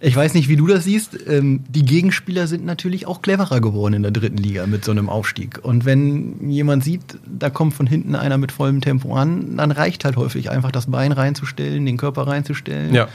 ich 0.00 0.14
weiß 0.14 0.34
nicht, 0.34 0.48
wie 0.48 0.56
du 0.56 0.66
das 0.66 0.84
siehst. 0.84 1.18
Ähm, 1.28 1.64
die 1.68 1.84
Gegenspieler 1.84 2.46
sind 2.46 2.64
natürlich 2.64 3.06
auch 3.06 3.22
cleverer 3.22 3.60
geworden 3.60 3.94
in 3.94 4.02
der 4.02 4.12
dritten 4.12 4.36
Liga 4.36 4.66
mit 4.66 4.84
so 4.84 4.90
einem 4.92 5.08
Aufstieg. 5.08 5.58
Und 5.62 5.84
wenn 5.84 6.50
jemand 6.50 6.84
sieht, 6.84 7.18
da 7.26 7.50
kommt 7.50 7.74
von 7.74 7.86
hinten 7.86 8.14
einer 8.14 8.38
mit 8.38 8.52
vollem 8.52 8.80
Tempo 8.80 9.14
an, 9.14 9.56
dann 9.56 9.70
reicht 9.70 10.04
halt 10.04 10.16
häufig 10.16 10.50
einfach 10.50 10.70
das 10.72 10.90
Bein 10.90 11.12
reinzustellen, 11.12 11.86
den 11.86 11.96
Körper 11.96 12.26
reinzustellen. 12.26 12.94
ja, 12.94 13.08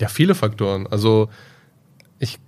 ja, 0.00 0.08
viele 0.08 0.34
Faktoren. 0.34 0.86
Also, 0.88 1.28
ich, 2.18 2.38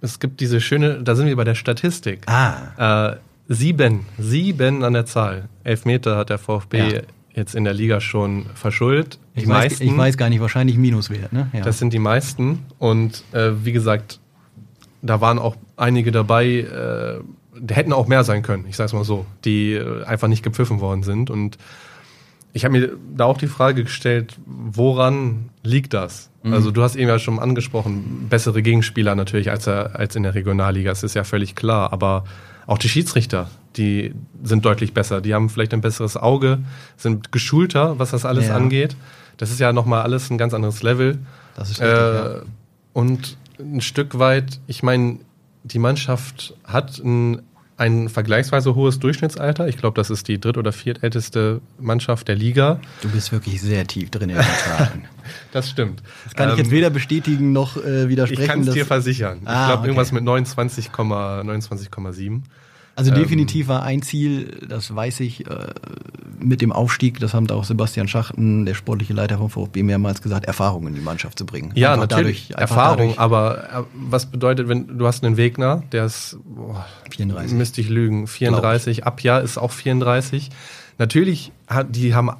es 0.00 0.18
gibt 0.18 0.40
diese 0.40 0.60
schöne, 0.60 1.02
da 1.02 1.14
sind 1.14 1.26
wir 1.26 1.36
bei 1.36 1.44
der 1.44 1.54
Statistik. 1.54 2.20
Ah, 2.26 3.10
Äh, 3.12 3.16
sieben, 3.48 4.06
sieben 4.18 4.82
an 4.82 4.94
der 4.94 5.06
Zahl. 5.06 5.48
Elfmeter 5.62 6.16
hat 6.16 6.30
der 6.30 6.38
VfB 6.38 6.78
Ja. 6.94 7.00
Jetzt 7.40 7.54
in 7.54 7.64
der 7.64 7.74
Liga 7.74 8.00
schon 8.00 8.46
verschuldet. 8.54 9.18
Die 9.34 9.40
ich 9.40 9.48
weiß, 9.48 9.72
meisten, 9.72 9.84
ich 9.84 9.96
weiß 9.96 10.16
gar 10.16 10.28
nicht, 10.28 10.40
wahrscheinlich 10.40 10.76
Minuswert. 10.76 11.32
Ne? 11.32 11.50
Ja. 11.52 11.62
das 11.62 11.78
sind 11.78 11.92
die 11.92 11.98
meisten. 11.98 12.60
Und 12.78 13.24
äh, 13.32 13.52
wie 13.64 13.72
gesagt, 13.72 14.20
da 15.02 15.20
waren 15.20 15.38
auch 15.38 15.56
einige 15.76 16.12
dabei, 16.12 16.46
äh, 16.46 17.20
die 17.58 17.74
hätten 17.74 17.92
auch 17.92 18.06
mehr 18.06 18.22
sein 18.24 18.42
können, 18.42 18.66
ich 18.68 18.76
sag's 18.76 18.92
mal 18.92 19.04
so, 19.04 19.26
die 19.44 19.72
äh, 19.72 20.04
einfach 20.04 20.28
nicht 20.28 20.42
gepfiffen 20.42 20.80
worden 20.80 21.02
sind. 21.02 21.30
Und 21.30 21.58
ich 22.52 22.64
habe 22.64 22.78
mir 22.78 22.92
da 23.16 23.24
auch 23.24 23.38
die 23.38 23.46
Frage 23.46 23.84
gestellt, 23.84 24.36
woran 24.46 25.50
liegt 25.62 25.94
das? 25.94 26.30
Mhm. 26.42 26.52
Also 26.52 26.70
du 26.70 26.82
hast 26.82 26.96
eben 26.96 27.08
ja 27.08 27.18
schon 27.18 27.38
angesprochen, 27.38 28.26
bessere 28.28 28.62
Gegenspieler 28.62 29.14
natürlich 29.14 29.50
als, 29.50 29.66
er, 29.66 29.98
als 29.98 30.16
in 30.16 30.22
der 30.22 30.34
Regionalliga, 30.34 30.90
das 30.90 31.02
ist 31.02 31.14
ja 31.14 31.24
völlig 31.24 31.54
klar. 31.54 31.92
Aber 31.92 32.24
auch 32.70 32.78
die 32.78 32.88
Schiedsrichter, 32.88 33.50
die 33.76 34.14
sind 34.44 34.64
deutlich 34.64 34.94
besser. 34.94 35.20
Die 35.20 35.34
haben 35.34 35.50
vielleicht 35.50 35.74
ein 35.74 35.80
besseres 35.80 36.16
Auge, 36.16 36.60
sind 36.96 37.32
geschulter, 37.32 37.98
was 37.98 38.12
das 38.12 38.24
alles 38.24 38.46
Ja. 38.46 38.54
angeht. 38.54 38.94
Das 39.38 39.50
ist 39.50 39.58
ja 39.58 39.72
nochmal 39.72 40.02
alles 40.02 40.30
ein 40.30 40.38
ganz 40.38 40.54
anderes 40.54 40.82
Level. 40.82 41.18
Das 41.56 41.70
ist 41.70 41.80
richtig, 41.80 41.98
Äh, 41.98 42.14
ja. 42.36 42.42
Und 42.92 43.36
ein 43.58 43.80
Stück 43.80 44.18
weit, 44.20 44.60
ich 44.68 44.82
meine, 44.84 45.18
die 45.64 45.78
Mannschaft 45.80 46.54
hat 46.64 46.98
ein, 46.98 47.42
ein 47.80 48.10
vergleichsweise 48.10 48.74
hohes 48.74 48.98
Durchschnittsalter. 48.98 49.66
Ich 49.66 49.78
glaube, 49.78 49.96
das 49.96 50.10
ist 50.10 50.28
die 50.28 50.38
dritt- 50.38 50.58
oder 50.58 50.70
viertälteste 50.70 51.62
Mannschaft 51.78 52.28
der 52.28 52.36
Liga. 52.36 52.78
Du 53.00 53.08
bist 53.08 53.32
wirklich 53.32 53.60
sehr 53.62 53.86
tief 53.86 54.10
drin 54.10 54.28
in 54.30 54.36
den 54.36 54.44
Zahlen. 54.44 55.04
Das 55.52 55.70
stimmt. 55.70 56.02
Das 56.24 56.34
kann 56.34 56.50
ich 56.50 56.56
jetzt 56.56 56.66
Ähm, 56.66 56.72
weder 56.72 56.90
bestätigen 56.90 57.52
noch 57.52 57.76
äh, 57.76 58.08
widersprechen. 58.08 58.42
Ich 58.42 58.48
kann 58.48 58.60
es 58.62 58.74
dir 58.74 58.84
versichern. 58.84 59.42
Ah, 59.44 59.62
ich 59.62 59.66
glaube, 59.66 59.78
okay. 59.78 59.86
irgendwas 59.88 60.12
mit 60.12 60.24
29,7. 60.24 60.90
29,7. 60.90 62.42
Also 63.00 63.14
definitiv 63.14 63.68
war 63.68 63.82
ein 63.82 64.02
Ziel, 64.02 64.66
das 64.68 64.94
weiß 64.94 65.20
ich, 65.20 65.46
äh, 65.48 65.66
mit 66.38 66.60
dem 66.62 66.72
Aufstieg, 66.72 67.18
das 67.20 67.34
haben 67.34 67.46
da 67.46 67.54
auch 67.54 67.64
Sebastian 67.64 68.08
Schachten, 68.08 68.64
der 68.66 68.74
sportliche 68.74 69.12
Leiter 69.12 69.38
vom 69.38 69.50
VfB, 69.50 69.82
mehrmals 69.82 70.22
gesagt, 70.22 70.46
Erfahrung 70.46 70.86
in 70.86 70.94
die 70.94 71.00
Mannschaft 71.00 71.38
zu 71.38 71.44
bringen. 71.46 71.72
Ja, 71.74 71.92
Einfach 71.94 72.08
natürlich 72.08 72.48
dadurch- 72.48 72.60
Erfahrung, 72.60 72.98
dadurch- 72.98 73.18
aber 73.18 73.64
äh, 73.64 73.82
was 73.94 74.26
bedeutet, 74.26 74.68
wenn 74.68 74.98
du 74.98 75.06
hast 75.06 75.24
einen 75.24 75.36
Wegner, 75.36 75.82
der 75.92 76.06
ist 76.06 76.38
boah, 76.44 76.86
34. 77.10 77.56
müsste 77.56 77.80
ich 77.80 77.88
lügen, 77.88 78.26
34, 78.26 79.04
Abja 79.06 79.38
ist 79.38 79.58
auch 79.58 79.70
34. 79.72 80.50
Natürlich 80.98 81.52
die 81.90 82.14
haben 82.14 82.30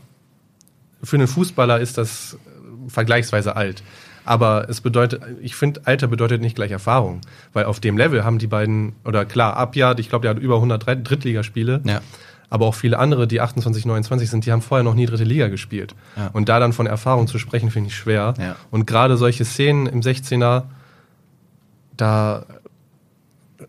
für 1.02 1.16
einen 1.16 1.28
Fußballer 1.28 1.80
ist 1.80 1.98
das 1.98 2.34
äh, 2.34 2.90
vergleichsweise 2.90 3.56
alt. 3.56 3.82
Aber 4.24 4.68
es 4.68 4.80
bedeutet, 4.80 5.22
ich 5.40 5.56
finde, 5.56 5.80
Alter 5.84 6.06
bedeutet 6.08 6.40
nicht 6.40 6.54
gleich 6.54 6.70
Erfahrung. 6.70 7.20
Weil 7.52 7.64
auf 7.64 7.80
dem 7.80 7.96
Level 7.96 8.24
haben 8.24 8.38
die 8.38 8.46
beiden, 8.46 8.92
oder 9.04 9.24
klar, 9.24 9.56
Abja, 9.56 9.96
ich 9.98 10.08
glaube, 10.08 10.22
der 10.22 10.30
hat 10.32 10.38
über 10.38 10.56
100 10.56 10.86
Dritt- 10.86 11.08
Drittligaspiele. 11.08 11.80
Ja. 11.84 12.00
Aber 12.52 12.66
auch 12.66 12.74
viele 12.74 12.98
andere, 12.98 13.28
die 13.28 13.40
28, 13.40 13.86
29 13.86 14.28
sind, 14.28 14.44
die 14.44 14.50
haben 14.52 14.60
vorher 14.62 14.82
noch 14.82 14.94
nie 14.94 15.06
dritte 15.06 15.22
Liga 15.24 15.48
gespielt. 15.48 15.94
Ja. 16.16 16.30
Und 16.32 16.48
da 16.48 16.58
dann 16.58 16.72
von 16.72 16.86
Erfahrung 16.86 17.28
zu 17.28 17.38
sprechen, 17.38 17.70
finde 17.70 17.88
ich 17.88 17.96
schwer. 17.96 18.34
Ja. 18.38 18.56
Und 18.70 18.86
gerade 18.86 19.16
solche 19.16 19.44
Szenen 19.44 19.86
im 19.86 20.00
16er, 20.00 20.64
da 21.96 22.44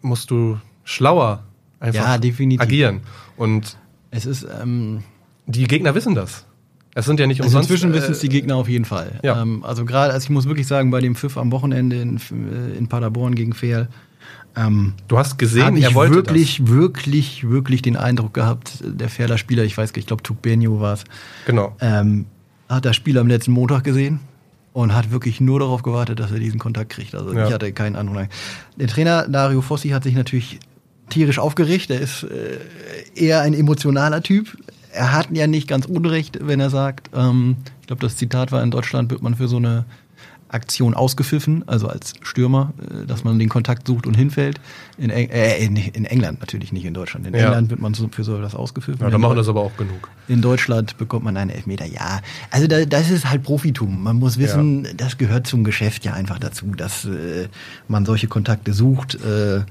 musst 0.02 0.32
du 0.32 0.58
schlauer 0.84 1.44
einfach 1.80 2.20
Ja, 2.24 2.60
agieren. 2.60 3.02
Und 3.38 3.78
Es 4.10 4.26
ist, 4.26 4.46
ähm, 4.62 5.04
die 5.46 5.66
Gegner 5.68 5.96
wissen 5.96 6.16
das. 6.16 6.46
Es 6.94 7.06
sind 7.06 7.20
ja 7.20 7.28
nicht 7.28 7.42
also 7.42 7.50
umsonst. 7.58 7.70
inzwischen 7.70 7.94
wissen 7.94 8.10
äh, 8.10 8.12
es 8.14 8.20
die 8.20 8.30
Gegner 8.30 8.56
auf 8.56 8.68
jeden 8.68 8.86
Fall. 8.86 9.20
ja. 9.24 9.42
Ähm, 9.42 9.64
also 9.64 9.86
gerade, 9.86 10.14
also 10.14 10.26
ich 10.26 10.30
muss 10.30 10.46
wirklich 10.48 10.68
sagen, 10.68 10.92
bei 10.92 11.00
dem 11.00 11.16
Pfiff 11.16 11.38
am 11.38 11.52
Wochenende 11.52 11.96
in, 12.02 12.18
äh, 12.18 12.78
in 12.78 12.88
Paderborn 12.88 13.36
gegen 13.36 13.54
Fehl, 13.54 13.88
ähm, 14.56 14.94
Du 15.08 15.18
hast 15.18 15.38
gesehen, 15.38 15.78
ich 15.78 15.84
er 15.86 15.94
wollte 15.96 16.14
wirklich, 16.16 16.68
wirklich, 16.68 17.50
wirklich 17.50 17.82
den 17.82 17.96
Eindruck 17.96 18.34
gehabt, 18.34 18.80
der 18.84 19.08
Ferler 19.10 19.38
Spieler, 19.38 19.64
ich 19.64 19.78
weiß 19.78 19.94
gar 19.94 19.98
nicht, 20.00 20.04
ich 20.04 20.08
glaube 20.08 20.24
Tukbenio 20.24 20.82
war 20.82 20.94
es, 20.96 21.04
das. 21.06 21.10
Genau. 21.46 21.76
ähm, 21.80 22.26
hat 22.68 22.84
das 22.86 22.96
Spiel 22.98 23.18
am 23.18 23.28
letzten 23.28 23.52
Montag 23.54 23.84
gesehen 23.86 24.20
und 24.74 24.94
hat 24.94 25.12
wirklich 25.12 25.40
nur 25.40 25.60
darauf 25.62 25.84
gewartet, 25.84 26.20
dass 26.20 26.32
er 26.32 26.40
diesen 26.40 26.60
Kontakt 26.60 26.90
kriegt. 26.92 27.16
Also 27.16 27.34
Ja. 27.34 27.48
ich 27.48 27.54
hatte 27.54 27.72
keinen 27.72 27.96
anderen. 27.96 28.28
Der 28.76 28.88
Trainer 28.88 29.28
Dario 29.28 29.62
Fossi 29.62 29.90
hat 29.90 30.04
sich 30.04 30.16
natürlich 30.16 30.60
tierisch 31.10 31.40
aufgeregt. 31.40 31.90
Er 31.90 32.02
ist 32.02 32.24
äh, 32.24 32.58
eher 33.16 33.42
ein 33.42 33.54
emotionaler 33.54 34.22
Typ. 34.22 34.58
Er 34.94 35.14
hat 35.14 35.30
ja 35.32 35.48
nicht 35.48 35.68
ganz 35.68 35.86
Unrecht, 35.86 36.40
wenn 36.42 36.60
er 36.60 36.70
sagt, 36.70 37.10
ähm, 37.14 37.58
ich 37.82 37.88
glaube, 37.88 38.02
das 38.02 38.18
Zitat 38.18 38.52
war, 38.52 38.62
in 38.62 38.72
Deutschland 38.72 39.10
wird 39.10 39.22
man 39.22 39.36
für 39.36 39.48
so 39.48 39.58
eine 39.58 39.86
Aktion 40.54 40.94
ausgepfiffen, 40.94 41.64
also 41.68 41.88
als 41.88 42.14
Stürmer, 42.22 42.74
äh, 42.82 43.06
dass 43.06 43.24
man 43.24 43.40
den 43.40 43.50
Kontakt 43.50 43.88
sucht 43.88 44.06
und 44.06 44.16
hinfällt. 44.16 44.60
In, 44.98 45.10
Eng 45.10 45.30
äh, 45.30 45.64
in, 45.64 45.76
in 45.76 46.06
England 46.06 46.40
natürlich, 46.42 46.72
nicht 46.72 46.86
in 46.86 46.94
Deutschland. 46.94 47.26
In 47.26 47.34
Ja. 47.34 47.46
England 47.48 47.70
wird 47.70 47.80
man 47.80 47.94
so, 47.94 48.08
für 48.12 48.24
so 48.24 48.36
etwas 48.38 48.54
ausgepfiffen. 48.56 49.02
Ja, 49.02 49.10
da 49.10 49.18
machen 49.18 49.38
das 49.38 49.48
aber 49.48 49.62
auch 49.62 49.76
genug. 49.78 50.10
in 50.28 50.42
Deutschland 50.42 50.98
bekommt 50.98 51.24
man 51.26 51.38
einen 51.38 51.50
Elfmeter, 51.52 51.86
ja. 51.86 52.22
Also 52.52 52.68
da, 52.68 52.86
das 52.86 53.10
ist 53.10 53.30
halt 53.30 53.44
Profitum. 53.44 54.04
Man 54.04 54.18
muss 54.18 54.38
wissen, 54.38 54.88
das 54.98 55.18
gehört 55.18 55.48
zum 55.48 55.64
Geschäft 55.64 56.06
ja 56.06 56.14
einfach 56.14 56.38
dazu, 56.40 56.68
dass 56.76 57.06
äh, 57.06 57.48
man 57.88 58.06
solche 58.06 58.28
Kontakte 58.28 58.74
sucht, 58.74 59.16
äh, 59.16 59.62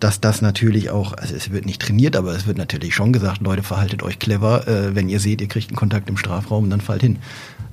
dass 0.00 0.20
das 0.20 0.40
natürlich 0.42 0.90
auch, 0.90 1.12
also 1.14 1.34
es 1.34 1.50
wird 1.50 1.66
nicht 1.66 1.82
trainiert, 1.82 2.14
aber 2.16 2.32
es 2.34 2.46
wird 2.46 2.58
natürlich 2.58 2.94
schon 2.94 3.12
gesagt, 3.12 3.40
Leute, 3.42 3.62
verhaltet 3.62 4.02
euch 4.02 4.18
clever, 4.18 4.66
äh, 4.68 4.94
wenn 4.94 5.08
ihr 5.08 5.18
seht, 5.20 5.40
ihr 5.40 5.48
kriegt 5.48 5.70
einen 5.70 5.76
Kontakt 5.76 6.08
im 6.08 6.16
Strafraum, 6.16 6.70
dann 6.70 6.80
fallt 6.80 7.02
hin. 7.02 7.18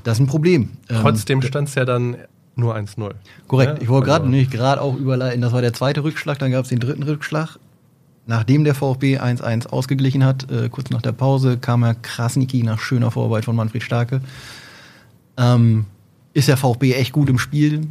Das 0.03 0.17
ist 0.17 0.21
ein 0.23 0.27
Problem. 0.27 0.69
Ähm, 0.89 0.97
Trotzdem 1.01 1.41
stand 1.41 1.67
es 1.69 1.75
ja 1.75 1.85
dann 1.85 2.15
nur 2.55 2.75
1-0. 2.75 3.13
Korrekt. 3.47 3.77
Ja, 3.77 3.81
Ich 3.83 3.89
wollte 3.89 4.07
gerade 4.07 4.23
also- 4.25 4.31
nicht 4.35 4.51
gerade 4.51 4.81
auch 4.81 4.95
überleiten. 4.95 5.41
Das 5.41 5.51
war 5.53 5.61
der 5.61 5.73
zweite 5.73 6.03
Rückschlag, 6.03 6.39
dann 6.39 6.51
gab 6.51 6.63
es 6.63 6.69
den 6.69 6.79
dritten 6.79 7.03
Rückschlag. 7.03 7.57
Nachdem 8.27 8.63
der 8.63 8.73
VfB 8.73 9.19
1-1 9.19 9.67
ausgeglichen 9.67 10.23
hat, 10.23 10.49
äh, 10.49 10.67
kurz 10.69 10.89
nach 10.89 11.01
der 11.01 11.11
Pause, 11.11 11.57
kam 11.57 11.83
Herr 11.83 11.93
Krasniki 11.95 12.63
nach 12.63 12.79
schöner 12.79 13.11
Vorarbeit 13.11 13.45
von 13.45 13.55
Manfred 13.55 13.83
Starke. 13.83 14.21
Ähm, 15.37 15.85
ist 16.33 16.47
der 16.47 16.57
VfB 16.57 16.93
echt 16.93 17.11
gut 17.11 17.29
im 17.29 17.37
Spiel. 17.37 17.81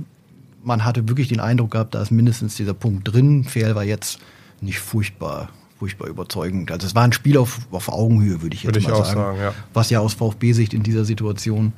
Man 0.62 0.84
hatte 0.84 1.08
wirklich 1.08 1.28
den 1.28 1.40
Eindruck 1.40 1.72
gehabt, 1.72 1.94
da 1.94 2.02
ist 2.02 2.10
mindestens 2.10 2.56
dieser 2.56 2.74
Punkt 2.74 3.12
drin. 3.12 3.44
Fehl 3.44 3.74
war 3.74 3.84
jetzt 3.84 4.18
nicht 4.60 4.78
furchtbar, 4.80 5.50
furchtbar 5.78 6.08
überzeugend. 6.08 6.70
Also 6.72 6.86
es 6.86 6.94
war 6.94 7.04
ein 7.04 7.12
Spiel 7.12 7.36
auf, 7.36 7.60
auf 7.70 7.88
Augenhöhe, 7.90 8.40
würde 8.42 8.54
ich 8.56 8.62
jetzt 8.62 8.68
Würde 8.68 8.78
ich 8.80 8.88
mal 8.88 8.94
auch 8.94 9.04
sagen. 9.04 9.20
sagen, 9.20 9.38
ja. 9.40 9.54
Was 9.74 9.90
ja 9.90 10.00
aus 10.00 10.14
VfB-Sicht 10.14 10.72
in 10.74 10.82
dieser 10.82 11.04
Situation 11.04 11.72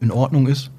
in 0.00 0.10
Ordnung 0.10 0.46
ist. 0.48 0.70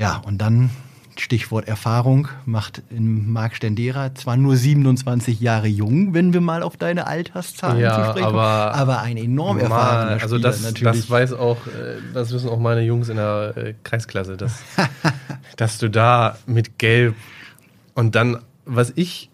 Ja, 0.00 0.16
und 0.26 0.38
dann 0.38 0.70
Stichwort 1.18 1.68
Erfahrung 1.68 2.28
macht 2.46 2.82
in 2.88 3.30
Marc 3.30 3.54
Stendera 3.54 4.14
zwar 4.14 4.38
nur 4.38 4.56
27 4.56 5.38
Jahre 5.40 5.66
jung, 5.66 6.14
wenn 6.14 6.32
wir 6.32 6.40
mal 6.40 6.62
auf 6.62 6.78
deine 6.78 7.06
Alterszahlen 7.06 7.78
Ja, 7.78 8.02
zu 8.04 8.10
sprechen 8.10 8.26
aber- 8.26 8.74
aber 8.74 9.02
ein 9.02 9.18
enorm 9.18 9.58
erfahrener 9.58 10.10
Mal, 10.12 10.18
also 10.20 10.36
Spieler 10.36 10.48
das, 10.50 10.62
natürlich. 10.62 11.00
das 11.02 11.10
weiß 11.10 11.32
auch, 11.34 11.66
äh, 11.66 11.98
das 12.14 12.32
wissen 12.32 12.48
auch 12.48 12.58
meine 12.58 12.80
Jungs 12.80 13.10
in 13.10 13.16
der 13.16 13.52
äh, 13.56 13.74
Kreisklasse, 13.84 14.38
dass, 14.38 14.60
dass 15.56 15.76
du 15.78 15.90
da 15.90 16.38
mit 16.46 16.78
Gelb 16.78 17.14
und 17.94 18.14
dann, 18.14 18.38
was 18.64 18.90
ich 18.96 19.28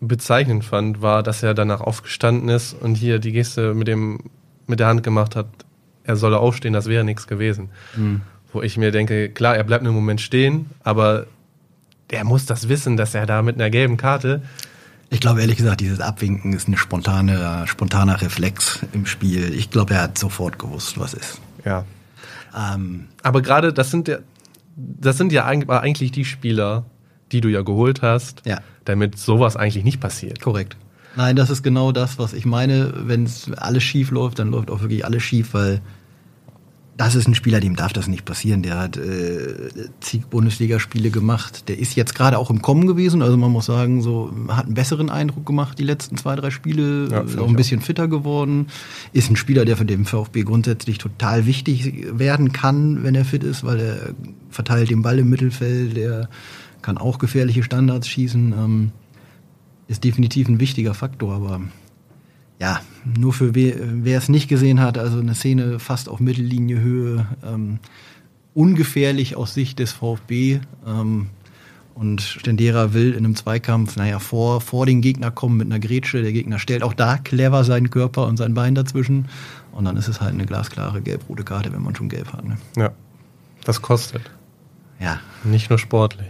bezeichnend 0.00 0.64
fand, 0.64 1.02
war, 1.02 1.22
dass 1.24 1.42
er 1.42 1.54
danach 1.54 1.80
aufgestanden 1.80 2.48
ist 2.50 2.74
und 2.80 2.94
hier 2.94 3.18
die 3.18 3.32
Geste 3.32 3.74
mit 3.74 3.88
dem 3.88 4.20
mit 4.66 4.78
der 4.80 4.86
Hand 4.86 5.02
gemacht 5.02 5.34
hat, 5.34 5.46
er 6.04 6.16
solle 6.16 6.38
aufstehen, 6.38 6.72
das 6.72 6.86
wäre 6.86 7.04
nichts 7.04 7.26
gewesen. 7.26 7.70
Hm. 7.94 8.20
Wo 8.54 8.62
ich 8.62 8.76
mir 8.78 8.90
denke, 8.92 9.28
klar, 9.28 9.56
er 9.56 9.64
bleibt 9.64 9.84
einen 9.84 9.94
Moment 9.94 10.20
stehen, 10.20 10.70
aber 10.84 11.26
der 12.10 12.24
muss 12.24 12.46
das 12.46 12.68
wissen, 12.68 12.96
dass 12.96 13.14
er 13.14 13.26
da 13.26 13.42
mit 13.42 13.56
einer 13.56 13.68
gelben 13.68 13.96
Karte 13.96 14.42
Ich 15.10 15.20
glaube 15.20 15.40
ehrlich 15.40 15.56
gesagt, 15.56 15.80
dieses 15.80 16.00
Abwinken 16.00 16.52
ist 16.52 16.68
ein 16.68 16.76
spontane, 16.76 17.64
spontaner 17.66 18.20
Reflex 18.22 18.80
im 18.92 19.06
Spiel. 19.06 19.52
Ich 19.54 19.70
glaube, 19.70 19.94
er 19.94 20.02
hat 20.02 20.18
sofort 20.18 20.58
gewusst, 20.58 20.98
was 20.98 21.14
ist. 21.14 21.40
ja, 21.64 21.84
Ähm, 22.56 23.06
Aber 23.22 23.42
gerade 23.42 23.72
das 23.72 23.90
sind 23.90 24.06
ja, 24.08 24.18
das 24.76 25.16
sind 25.18 25.32
ja 25.32 25.46
eig- 25.46 25.68
eigentlich 25.68 26.12
die 26.12 26.24
Spieler, 26.24 26.84
die 27.32 27.40
du 27.40 27.48
ja 27.48 27.62
geholt 27.62 28.02
hast, 28.02 28.42
Ja. 28.46 28.58
damit 28.84 29.18
sowas 29.18 29.56
eigentlich 29.56 29.82
nicht 29.84 30.00
passiert. 30.00 30.40
korrekt. 30.40 30.76
Nein, 31.16 31.36
das 31.36 31.50
ist 31.50 31.62
genau 31.62 31.90
das, 31.92 32.18
was 32.18 32.32
ich 32.32 32.44
meine. 32.44 32.92
Wenn 32.96 33.24
es 33.24 33.50
alles 33.52 33.82
schief 33.84 34.10
läuft, 34.10 34.38
dann 34.40 34.50
läuft 34.50 34.70
auch 34.70 34.80
wirklich 34.80 35.04
alles 35.04 35.22
schief, 35.22 35.54
weil 35.54 35.80
das 36.96 37.16
ist 37.16 37.26
ein 37.26 37.34
Spieler, 37.34 37.58
dem 37.58 37.74
darf 37.74 37.92
das 37.92 38.06
nicht 38.06 38.24
passieren. 38.24 38.62
Der 38.62 38.78
hat 38.78 38.96
äh, 38.96 39.70
zig 40.00 40.26
Bundesligaspiele 40.26 41.10
gemacht. 41.10 41.68
Der 41.68 41.78
ist 41.78 41.96
jetzt 41.96 42.14
gerade 42.14 42.38
auch 42.38 42.50
im 42.50 42.62
Kommen 42.62 42.86
gewesen. 42.86 43.20
Also 43.20 43.36
man 43.36 43.50
muss 43.50 43.66
sagen, 43.66 44.00
so 44.00 44.32
hat 44.48 44.66
einen 44.66 44.74
besseren 44.74 45.10
Eindruck 45.10 45.44
gemacht 45.44 45.78
die 45.78 45.84
letzten 45.84 46.16
zwei, 46.16 46.36
drei 46.36 46.50
Spiele. 46.50 47.08
Ja, 47.10 47.24
find 47.24 47.40
auch 47.40 47.48
ein 47.48 47.56
bisschen 47.56 47.80
fitter 47.80 48.06
geworden. 48.06 48.68
Ist 49.12 49.28
ein 49.28 49.36
Spieler, 49.36 49.64
der 49.64 49.76
für 49.76 49.84
den 49.84 50.04
VfB 50.04 50.44
grundsätzlich 50.44 50.98
total 50.98 51.46
wichtig 51.46 52.06
werden 52.12 52.52
kann, 52.52 53.02
wenn 53.02 53.16
er 53.16 53.24
fit 53.24 53.42
ist, 53.42 53.64
weil 53.64 53.80
er 53.80 54.14
verteilt 54.50 54.90
den 54.90 55.02
Ball 55.02 55.18
im 55.18 55.28
Mittelfeld. 55.30 55.96
Der 55.96 56.28
kann 56.80 56.96
auch 56.96 57.18
gefährliche 57.18 57.64
Standards 57.64 58.06
schießen. 58.08 58.52
Ähm, 58.52 58.92
ist 59.88 60.04
definitiv 60.04 60.48
ein 60.48 60.60
wichtiger 60.60 60.94
Faktor, 60.94 61.34
aber 61.34 61.60
ja, 62.60 62.80
nur 63.04 63.32
für 63.32 63.54
we 63.54 63.74
wer 63.78 64.18
es 64.18 64.28
nicht 64.28 64.48
gesehen 64.48 64.80
hat, 64.80 64.98
also 64.98 65.18
eine 65.18 65.34
Szene 65.34 65.78
fast 65.78 66.08
auf 66.08 66.20
Mittellinie 66.20 67.26
ähm, 67.44 67.78
ungefährlich 68.54 69.36
aus 69.36 69.54
Sicht 69.54 69.78
des 69.78 69.92
VfB. 69.92 70.60
Ähm, 70.86 71.28
und 71.94 72.22
Stendera 72.22 72.92
will 72.92 73.12
in 73.12 73.18
einem 73.18 73.36
Zweikampf, 73.36 73.96
naja, 73.96 74.18
vor, 74.18 74.60
vor 74.60 74.84
den 74.84 75.00
Gegner 75.00 75.30
kommen 75.30 75.56
mit 75.58 75.66
einer 75.66 75.78
Grätsche. 75.78 76.22
Der 76.22 76.32
Gegner 76.32 76.58
stellt 76.58 76.82
auch 76.82 76.92
da 76.92 77.18
clever 77.18 77.62
seinen 77.62 77.90
Körper 77.90 78.26
und 78.26 78.36
sein 78.36 78.54
Bein 78.54 78.74
dazwischen. 78.74 79.28
Und 79.70 79.84
dann 79.84 79.96
ist 79.96 80.08
es 80.08 80.20
halt 80.20 80.34
eine 80.34 80.44
glasklare 80.44 81.00
gelb-rote 81.02 81.44
Karte, 81.44 81.72
wenn 81.72 81.82
man 81.82 81.94
schon 81.94 82.08
gelb 82.08 82.32
hat. 82.32 82.44
Ne? 82.44 82.56
Ja. 82.76 82.90
Das 83.64 83.80
kostet. 83.80 84.22
Ja, 85.00 85.20
Nicht 85.44 85.70
nur 85.70 85.78
sportlich. 85.78 86.28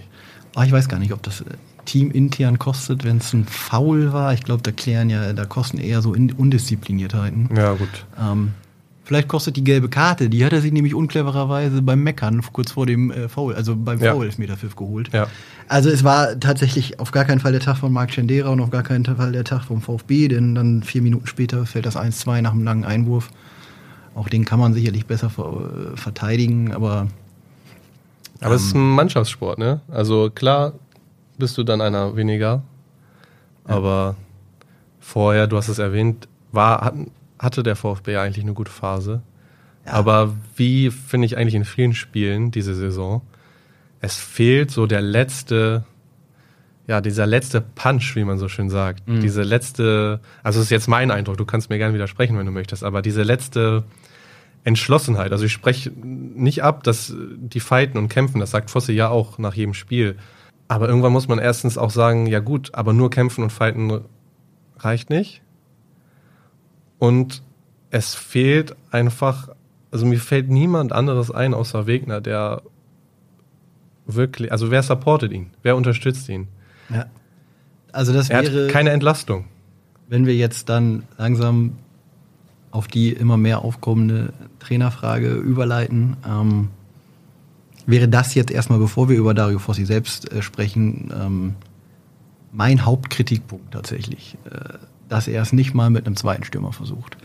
Ah, 0.54 0.64
ich 0.64 0.72
weiß 0.72 0.88
gar 0.88 0.98
nicht, 0.98 1.12
ob 1.12 1.22
das 1.22 1.40
äh, 1.40 1.44
teamintern 1.84 2.58
kostet, 2.58 3.04
wenn 3.04 3.18
es 3.18 3.32
ein 3.32 3.44
Foul 3.44 4.12
war. 4.12 4.32
Ich 4.32 4.42
glaube, 4.42 4.62
da 4.62 4.72
klären 4.72 5.10
ja, 5.10 5.32
da 5.32 5.44
kosten 5.44 5.78
eher 5.78 6.02
so 6.02 6.14
In 6.14 6.32
Undiszipliniertheiten. 6.32 7.50
Ja, 7.56 7.72
gut. 7.74 7.88
Ähm, 8.20 8.52
vielleicht 9.04 9.28
kostet 9.28 9.56
die 9.56 9.64
gelbe 9.64 9.88
Karte, 9.88 10.28
die 10.30 10.44
hat 10.44 10.52
er 10.52 10.60
sich 10.60 10.72
nämlich 10.72 10.94
unclevererweise 10.94 11.82
beim 11.82 12.02
Meckern 12.02 12.40
kurz 12.52 12.72
vor 12.72 12.86
dem 12.86 13.10
äh, 13.10 13.28
Foul, 13.28 13.54
also 13.54 13.76
beim 13.76 14.00
Ja. 14.00 14.12
Foul 14.12 14.26
Elfmeterpfiff 14.26 14.76
geholt. 14.76 15.10
Ja. 15.12 15.26
Also 15.68 15.90
es 15.90 16.04
war 16.04 16.38
tatsächlich 16.40 17.00
auf 17.00 17.10
gar 17.10 17.24
keinen 17.24 17.40
Fall 17.40 17.52
der 17.52 17.60
Tag 17.60 17.76
von 17.78 17.92
Marc 17.92 18.12
Schendera 18.12 18.48
und 18.50 18.60
auf 18.60 18.70
gar 18.70 18.82
keinen 18.82 19.04
Fall 19.04 19.32
der 19.32 19.44
Tag 19.44 19.64
vom 19.64 19.80
VfB, 19.82 20.28
denn 20.28 20.54
dann 20.54 20.82
vier 20.82 21.02
Minuten 21.02 21.26
später 21.26 21.66
fällt 21.66 21.86
das 21.86 21.96
1-2 21.96 22.40
nach 22.42 22.52
einem 22.52 22.64
langen 22.64 22.84
Einwurf. 22.84 23.30
Auch 24.14 24.28
den 24.28 24.44
kann 24.44 24.58
man 24.60 24.74
sicherlich 24.74 25.06
besser 25.06 25.28
ver 25.30 25.92
äh, 25.94 25.96
verteidigen, 25.96 26.72
aber 26.72 27.08
Aber 28.40 28.54
es 28.54 28.62
ist 28.66 28.74
ein 28.74 28.90
Mannschaftssport, 28.90 29.58
ne? 29.58 29.80
Also 29.88 30.30
klar 30.30 30.72
bist 31.38 31.56
du 31.58 31.62
dann 31.62 31.80
einer 31.80 32.16
weniger. 32.16 32.62
Aber 33.64 34.16
vorher, 35.00 35.46
du 35.46 35.56
hast 35.56 35.68
es 35.68 35.78
erwähnt, 35.78 36.28
war, 36.52 36.80
hat, 36.82 36.94
hatte 37.38 37.62
der 37.62 37.76
VfB 37.76 38.12
ja 38.12 38.22
eigentlich 38.22 38.44
eine 38.44 38.54
gute 38.54 38.70
Phase. 38.70 39.22
Ja. 39.86 39.92
Aber 39.92 40.34
wie 40.56 40.90
finde 40.90 41.26
ich 41.26 41.36
eigentlich 41.36 41.54
in 41.54 41.64
vielen 41.64 41.94
Spielen 41.94 42.50
diese 42.50 42.74
Saison, 42.74 43.22
es 44.00 44.16
fehlt 44.16 44.70
so 44.70 44.86
der 44.86 45.02
letzte, 45.02 45.84
ja, 46.86 47.00
dieser 47.00 47.26
letzte 47.26 47.60
Punch, 47.60 48.16
wie 48.16 48.24
man 48.24 48.38
so 48.38 48.48
schön 48.48 48.70
sagt, 48.70 49.08
mhm. 49.08 49.20
diese 49.20 49.42
letzte, 49.42 50.20
also 50.42 50.58
das 50.58 50.66
ist 50.66 50.70
jetzt 50.70 50.88
mein 50.88 51.10
Eindruck, 51.10 51.38
du 51.38 51.44
kannst 51.44 51.70
mir 51.70 51.78
gerne 51.78 51.94
widersprechen, 51.94 52.38
wenn 52.38 52.46
du 52.46 52.52
möchtest, 52.52 52.84
aber 52.84 53.02
diese 53.02 53.22
letzte 53.22 53.84
Entschlossenheit, 54.62 55.32
also 55.32 55.44
ich 55.44 55.52
spreche 55.52 55.90
nicht 55.90 56.62
ab, 56.62 56.82
dass 56.84 57.14
die 57.16 57.60
fighten 57.60 57.98
und 57.98 58.08
kämpfen, 58.08 58.40
das 58.40 58.50
sagt 58.50 58.70
Fosse 58.70 58.92
ja 58.92 59.08
auch 59.08 59.38
nach 59.38 59.54
jedem 59.54 59.74
Spiel, 59.74 60.16
aber 60.68 60.88
irgendwann 60.88 61.12
muss 61.12 61.28
man 61.28 61.38
erstens 61.38 61.78
auch 61.78 61.90
sagen, 61.90 62.26
ja 62.26 62.40
gut, 62.40 62.74
aber 62.74 62.92
nur 62.92 63.10
kämpfen 63.10 63.42
und 63.42 63.50
fighten 63.50 64.00
reicht 64.78 65.10
nicht 65.10 65.42
und 66.98 67.42
es 67.90 68.14
fehlt 68.14 68.74
einfach, 68.90 69.50
also 69.90 70.06
mir 70.06 70.18
fällt 70.18 70.48
niemand 70.50 70.92
anderes 70.92 71.30
ein 71.30 71.54
außer 71.54 71.86
Wegner, 71.86 72.20
der 72.20 72.62
wirklich, 74.06 74.50
also 74.52 74.70
wer 74.70 74.82
supportet 74.82 75.32
ihn? 75.32 75.50
Wer 75.62 75.76
unterstützt 75.76 76.28
ihn? 76.28 76.48
Ja. 76.90 77.06
Also 77.92 78.12
das 78.12 78.30
er 78.30 78.42
wäre. 78.42 78.66
Keine 78.68 78.90
Entlastung. 78.90 79.44
Wenn 80.08 80.26
wir 80.26 80.34
jetzt 80.34 80.68
dann 80.68 81.04
langsam 81.16 81.74
auf 82.70 82.88
die 82.88 83.10
immer 83.10 83.36
mehr 83.36 83.60
aufkommende 83.62 84.32
Trainerfrage 84.58 85.34
überleiten, 85.34 86.16
ähm, 86.28 86.70
wäre 87.86 88.08
das 88.08 88.34
jetzt 88.34 88.50
erstmal, 88.50 88.78
bevor 88.78 89.08
wir 89.08 89.16
über 89.16 89.34
Dario 89.34 89.58
Fossi 89.58 89.84
selbst 89.84 90.30
äh, 90.32 90.42
sprechen, 90.42 91.12
ähm, 91.14 91.54
mein 92.52 92.84
Hauptkritikpunkt 92.84 93.72
tatsächlich, 93.72 94.36
äh, 94.44 94.78
dass 95.08 95.28
er 95.28 95.42
es 95.42 95.52
nicht 95.52 95.74
mal 95.74 95.90
mit 95.90 96.06
einem 96.06 96.16
zweiten 96.16 96.44
Stürmer 96.44 96.72
versucht. 96.72 97.16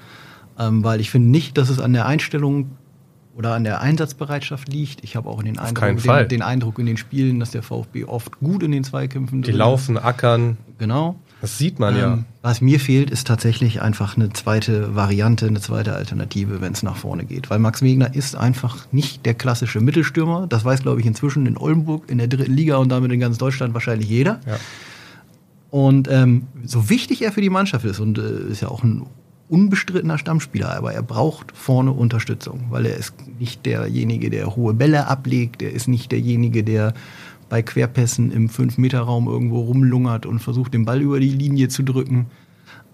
Ähm, 0.58 0.84
weil 0.84 1.00
ich 1.00 1.10
finde 1.12 1.30
nicht, 1.30 1.58
dass 1.58 1.70
es 1.70 1.80
an 1.80 1.94
der 1.94 2.06
Einstellung 2.06 2.72
oder 3.36 3.54
an 3.54 3.64
der 3.64 3.80
Einsatzbereitschaft 3.80 4.68
liegt. 4.68 5.04
Ich 5.04 5.16
habe 5.16 5.30
auch 5.30 5.40
in 5.40 5.46
den 5.46 5.60
Eindruck, 5.60 6.04
den, 6.04 6.28
den, 6.28 6.42
Eindruck 6.42 6.78
in 6.80 6.86
den 6.86 6.98
Spielen, 6.98 7.40
dass 7.40 7.52
der 7.52 7.64
VfB 7.64 8.04
oft 8.04 8.40
gut 8.40 8.64
in 8.64 8.72
den 8.74 8.84
Zweikämpfen 8.84 9.44
Die 9.44 9.52
laufen, 9.52 9.98
ackern. 9.98 10.58
Genau. 10.78 11.16
Das 11.42 11.58
sieht 11.58 11.80
man 11.80 11.96
ähm, 11.96 12.00
ja. 12.00 12.20
Was 12.42 12.62
mir 12.62 12.80
fehlt, 12.80 13.10
ist 13.10 13.28
tatsächlich 13.28 13.82
einfach 13.82 14.18
eine 14.18 14.32
zweite 14.32 14.96
Variante, 14.96 15.48
eine 15.48 15.62
zweite 15.62 15.96
Alternative, 15.96 16.62
wenn 16.62 16.74
es 16.74 16.84
nach 16.84 16.98
vorne 16.98 17.26
geht. 17.26 17.50
Weil 17.50 17.60
Max 17.60 17.82
Wegner 17.82 18.14
ist 18.14 18.36
einfach 18.36 18.88
nicht 18.92 19.26
der 19.26 19.34
klassische 19.34 19.80
Mittelstürmer. 19.80 20.48
Das 20.48 20.66
weiß, 20.66 20.82
glaube 20.82 21.00
ich, 21.00 21.06
inzwischen 21.06 21.46
in 21.46 21.58
Oldenburg, 21.58 22.10
in 22.10 22.18
der 22.18 22.28
dritten 22.28 22.54
Liga 22.54 22.78
und 22.78 22.90
damit 22.90 23.12
in 23.12 23.20
ganz 23.20 23.38
Deutschland 23.38 23.74
wahrscheinlich 23.74 24.10
jeder. 24.10 24.40
Ja. 24.46 24.58
Und 25.72 26.08
ähm, 26.10 26.48
so 26.66 26.90
wichtig 26.90 27.22
er 27.22 27.32
für 27.32 27.42
die 27.42 27.50
Mannschaft 27.50 27.86
ist 27.86 28.00
und 28.00 28.18
äh, 28.18 28.52
ist 28.52 28.62
ja 28.62 28.70
auch 28.70 28.84
ein 28.84 29.06
unbestrittener 29.50 30.18
Stammspieler, 30.18 30.76
aber 30.76 30.94
er 30.94 31.02
braucht 31.02 31.56
vorne 31.56 31.92
Unterstützung, 31.92 32.66
weil 32.70 32.86
er 32.86 32.96
ist 32.96 33.14
nicht 33.40 33.66
derjenige, 33.66 34.30
der 34.30 34.56
hohe 34.56 34.74
Bälle 34.74 35.08
ablegt, 35.08 35.62
er 35.62 35.72
ist 35.72 35.88
nicht 35.88 36.12
derjenige, 36.12 36.64
der 36.64 36.94
bei 37.50 37.62
Querpässen 37.62 38.32
im 38.32 38.50
5-Meter-Raum 38.50 39.28
irgendwo 39.28 39.62
rumlungert 39.62 40.26
und 40.26 40.40
versucht, 40.40 40.74
den 40.74 40.86
Ball 40.86 41.02
über 41.02 41.20
die 41.20 41.30
Linie 41.30 41.68
zu 41.68 41.84
drücken. 41.84 42.28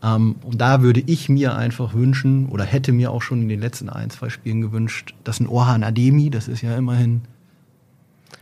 Ähm, 0.01 0.35
und 0.43 0.59
da 0.59 0.81
würde 0.81 1.03
ich 1.05 1.29
mir 1.29 1.55
einfach 1.55 1.93
wünschen, 1.93 2.47
oder 2.47 2.63
hätte 2.63 2.91
mir 2.91 3.11
auch 3.11 3.21
schon 3.21 3.41
in 3.41 3.49
den 3.49 3.59
letzten 3.59 3.89
ein, 3.89 4.09
zwei 4.09 4.29
Spielen 4.29 4.61
gewünscht, 4.61 5.13
dass 5.23 5.39
ein 5.39 5.47
Orhan 5.47 5.83
Ademi, 5.83 6.29
das 6.29 6.47
ist 6.47 6.61
ja 6.61 6.75
immerhin 6.75 7.21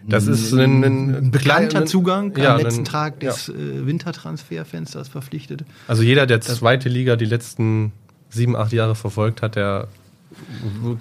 das 0.08 0.27
ist 0.27 0.53
ein, 0.53 0.84
ein 0.84 1.32
bekannter 1.32 1.86
Zugang 1.86 2.36
ja, 2.38 2.55
am 2.55 2.62
letzten 2.62 2.82
ein, 2.82 2.86
Tag 2.86 3.20
des 3.22 3.48
ja. 3.48 3.53
Äh, 3.53 3.86
Wintertransferfensters 3.86 5.08
verpflichtet. 5.08 5.63
Also 5.88 6.03
jeder, 6.03 6.25
der 6.25 6.41
zweite 6.41 6.89
Liga 6.89 7.15
die 7.15 7.25
letzten 7.25 7.93
sieben, 8.29 8.55
acht 8.55 8.74
Jahre 8.74 8.96
verfolgt 8.96 9.41
hat, 9.41 9.55
der 9.55 9.88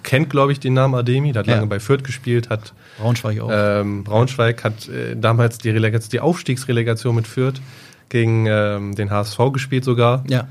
kennt, 0.02 0.30
glaube 0.30 0.52
ich, 0.52 0.60
den 0.60 0.74
Namen 0.74 0.94
Ademi, 0.94 1.32
der 1.32 1.40
hat 1.40 1.46
ja. 1.46 1.56
lange 1.56 1.66
bei 1.66 1.80
Fürth 1.80 2.04
gespielt, 2.04 2.50
hat 2.50 2.72
Braunschweig 2.98 3.40
auch. 3.40 3.50
Ähm, 3.52 4.04
Braunschweig 4.04 4.64
hat 4.64 4.88
äh, 4.88 5.16
damals 5.16 5.58
die, 5.58 5.70
Relegation, 5.70 6.10
die 6.10 6.20
Aufstiegsrelegation 6.20 7.14
mit 7.14 7.26
Fürth 7.26 7.60
gegen 8.08 8.46
ähm, 8.46 8.94
den 8.94 9.10
HSV 9.10 9.38
gespielt 9.52 9.84
sogar. 9.84 10.24
Ja. 10.28 10.48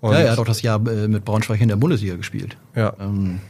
Und 0.00 0.12
ja, 0.12 0.20
er 0.20 0.32
hat 0.32 0.38
auch 0.38 0.44
das 0.44 0.62
Jahr 0.62 0.84
äh, 0.86 1.08
mit 1.08 1.24
Braunschweig 1.24 1.60
in 1.60 1.68
der 1.68 1.76
Bundesliga 1.76 2.16
gespielt. 2.16 2.56
Ja. 2.74 2.94
Ähm, 2.98 3.40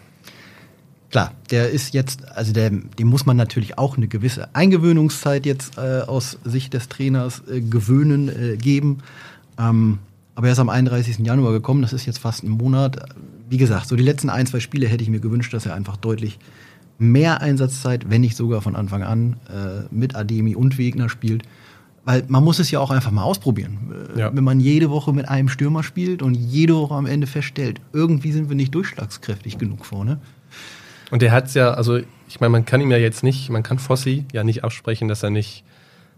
klar, 1.11 1.33
der 1.51 1.71
ist 1.71 1.95
jetzt, 1.95 2.27
also 2.29 2.53
der, 2.53 2.71
dem 2.71 3.09
muss 3.09 3.27
man 3.27 3.37
natürlich 3.37 3.79
auch 3.79 3.97
eine 3.97 4.09
gewisse 4.09 4.55
Eingewöhnungszeit 4.55 5.47
jetzt 5.47 5.79
äh, 5.79 6.01
aus 6.01 6.39
Sicht 6.45 6.75
des 6.75 6.89
Trainers 6.89 7.43
äh, 7.49 7.61
gewöhnen 7.61 8.29
äh, 8.29 8.57
geben. 8.57 8.99
Ähm, 9.59 9.99
aber 10.41 10.49
er 10.49 10.53
ist 10.53 10.59
am 10.59 10.71
31. 10.71 11.19
Januar 11.19 11.53
gekommen, 11.53 11.83
das 11.83 11.93
ist 11.93 12.07
jetzt 12.07 12.19
fast 12.19 12.45
ein 12.45 12.49
Monat. 12.49 12.97
Wie 13.51 13.59
gesagt, 13.59 13.89
so 13.89 13.95
die 13.95 14.03
letzten 14.03 14.31
ein, 14.31 14.47
zwei 14.47 14.59
Spiele 14.59 14.89
hätte 14.89 15.03
ich 15.03 15.11
mir 15.11 15.21
gewünscht, 15.21 15.53
dass 15.53 15.67
er 15.67 15.75
einfach 15.75 15.99
deutlich 15.99 16.39
mehr 16.97 17.43
Einsatzzeit, 17.43 18.09
wenn 18.09 18.23
nicht 18.23 18.39
sogar 18.39 18.63
von 18.63 18.75
Anfang 18.75 19.03
an, 19.03 19.37
äh, 19.51 19.85
mit 19.95 20.17
Ademi 20.17 20.57
und 20.57 20.79
Wegner 20.79 21.11
spielt. 21.11 21.43
Weil 22.07 22.25
man 22.29 22.43
muss 22.43 22.59
es 22.59 22.71
ja 22.71 22.81
auch 22.81 22.91
einfach 22.91 23.11
mal 23.11 23.23
ausprobieren. 23.23 23.93
Äh, 24.17 24.19
ja. 24.19 24.35
Wenn 24.35 24.43
man 24.43 24.61
jede 24.61 24.89
Woche 24.89 25.13
mit 25.13 25.29
einem 25.29 25.51
Stürmer 25.51 25.83
spielt 25.83 26.23
und 26.23 26.33
jede 26.33 26.75
Woche 26.75 26.95
am 26.95 27.05
Ende 27.05 27.27
feststellt, 27.27 27.83
irgendwie 27.93 28.33
sind 28.33 28.49
wir 28.49 28.57
nicht 28.57 28.75
durchschlagskräftig 28.75 29.59
genug 29.59 29.85
vorne. 29.85 30.21
Und 31.11 31.23
er 31.23 31.33
hat 31.33 31.49
es 31.49 31.55
ja, 31.55 31.73
also 31.75 31.99
ich 32.29 32.41
meine, 32.41 32.53
man 32.53 32.65
kann 32.65 32.81
ihm 32.81 32.91
ja 32.91 32.97
jetzt 32.97 33.23
nicht, 33.23 33.51
man 33.51 33.63
kann 33.63 33.79
Fossi 33.79 34.25
ja 34.33 34.43
nicht 34.43 34.65
absprechen, 34.65 35.07
dass 35.07 35.23
er 35.23 35.29
nicht 35.29 35.65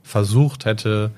versucht 0.05 0.65
hätte, 0.65 1.11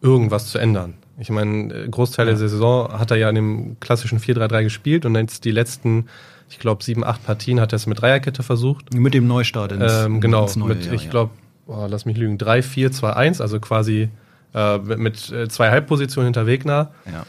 irgendwas 0.00 0.52
zu 0.52 0.58
ändern. 0.58 0.94
Ich 1.18 1.30
meine, 1.30 1.72
äh, 1.72 1.88
Großteil 1.88 2.26
der 2.26 2.36
Saison 2.36 2.92
hat 2.92 3.10
er 3.10 3.16
ja 3.16 3.28
in 3.28 3.34
dem 3.34 3.80
klassischen 3.80 4.18
4-3-3 4.18 4.64
gespielt 4.64 5.06
und 5.06 5.14
jetzt 5.14 5.44
die 5.44 5.50
letzten, 5.50 6.06
ich 6.48 6.58
glaube, 6.58 6.82
sieben, 6.82 7.04
acht 7.04 7.24
Partien 7.24 7.60
hat 7.60 7.72
er 7.72 7.76
es 7.76 7.86
mit 7.86 8.00
Dreierkette 8.00 8.42
versucht. 8.42 8.92
Mit 8.94 9.14
dem 9.14 9.26
Neustart 9.26 9.72
ins, 9.72 9.92
ähm, 9.92 10.20
Genau, 10.20 10.42
ins 10.44 10.56
neue, 10.56 10.70
mit, 10.70 10.86
Jahr, 10.86 10.94
ich 10.94 11.10
glaube, 11.10 11.30
oh, 11.66 11.86
lass 11.88 12.04
mich 12.04 12.16
lügen, 12.16 12.38
3-4-2-1, 12.38 13.40
also 13.40 13.60
quasi 13.60 14.08
äh, 14.54 14.78
mit 14.78 15.30
äh, 15.30 15.48
zwei 15.48 15.70
Halbpositionen 15.70 16.26
hinter 16.26 16.46
Wegner. 16.46 16.92
Ja. 17.06 17.24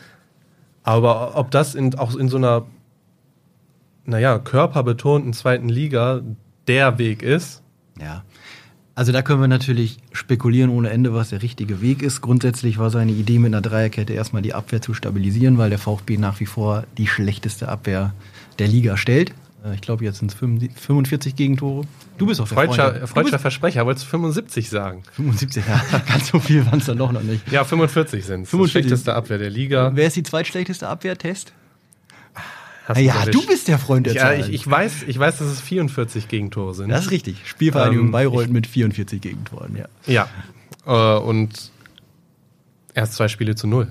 Aber 0.83 1.35
ob 1.35 1.51
das 1.51 1.75
in, 1.75 1.95
auch 1.97 2.15
in 2.15 2.29
so 2.29 2.37
einer, 2.37 2.65
naja, 4.05 4.39
körperbetonten 4.39 5.33
zweiten 5.33 5.69
Liga 5.69 6.21
der 6.67 6.97
Weg 6.97 7.23
ist. 7.23 7.63
Ja. 7.99 8.23
Also 8.95 9.11
da 9.11 9.21
können 9.21 9.41
wir 9.41 9.49
natürlich 9.49 9.97
spekulieren 10.13 10.69
ohne 10.69 10.89
Ende, 10.89 11.13
was 11.13 11.29
der 11.29 11.41
richtige 11.41 11.81
Weg 11.81 12.01
ist. 12.01 12.21
Grundsätzlich 12.21 12.77
war 12.77 12.89
seine 12.89 13.11
Idee 13.11 13.39
mit 13.39 13.53
einer 13.53 13.61
Dreierkette 13.61 14.13
erstmal 14.13 14.41
die 14.41 14.53
Abwehr 14.53 14.81
zu 14.81 14.93
stabilisieren, 14.93 15.57
weil 15.57 15.69
der 15.69 15.79
VfB 15.79 16.17
nach 16.17 16.39
wie 16.39 16.45
vor 16.45 16.85
die 16.97 17.05
schlechteste 17.05 17.67
Abwehr 17.67 18.13
der 18.57 18.69
Liga 18.69 18.95
stellt. 18.95 19.33
Äh, 19.65 19.75
ich 19.75 19.81
glaube, 19.81 20.05
jetzt 20.05 20.19
sind 20.19 20.31
es 20.31 20.37
45 20.37 21.35
Gegentore. 21.35 21.85
Du 22.17 22.25
bist 22.25 22.39
auch 22.39 22.47
der 22.47 22.55
Freudscher, 22.55 23.05
Freudscher 23.05 23.37
Versprecher, 23.39 23.85
wolltest 23.85 24.05
du 24.05 24.11
75 24.11 24.69
sagen? 24.69 25.03
75, 25.11 25.65
ja. 25.67 25.99
Ganz 26.07 26.29
so 26.29 26.39
viel 26.39 26.65
waren 26.65 26.79
es 26.79 26.85
dann 26.85 26.97
doch 26.97 27.11
noch 27.11 27.21
nicht. 27.21 27.51
Ja, 27.51 27.65
45 27.65 28.25
sind 28.25 28.43
es. 28.43 28.51
Die 28.51 28.67
schlechteste 28.69 29.13
Abwehr 29.13 29.37
der 29.37 29.49
Liga. 29.49 29.91
Wer 29.93 30.07
ist 30.07 30.15
die 30.15 30.23
zweitschlechteste 30.23 30.87
Abwehr? 30.87 31.17
Test? 31.17 31.51
Hast 32.85 33.01
ja, 33.01 33.25
du 33.25 33.45
bist 33.45 33.67
der 33.67 33.79
Freund 33.79 34.05
der 34.05 34.13
ja, 34.13 34.21
Zahlen. 34.21 34.41
Ich, 34.41 34.49
ich, 34.49 34.69
weiß, 34.69 35.05
ich 35.07 35.17
weiß, 35.17 35.39
dass 35.39 35.47
es 35.47 35.59
44 35.59 36.27
Gegentore 36.27 36.75
sind. 36.75 36.89
Das 36.89 37.05
ist 37.05 37.11
richtig. 37.11 37.37
Spielvereinigung 37.45 38.07
ähm, 38.07 38.11
Bayreuth 38.11 38.49
mit 38.49 38.67
44 38.67 39.19
Gegentoren, 39.21 39.75
ja. 39.75 39.87
Ja. 40.05 40.27
Äh, 40.85 41.19
und 41.19 41.71
erst 42.93 43.13
zwei 43.13 43.27
Spiele 43.27 43.55
zu 43.55 43.65
null. 43.65 43.87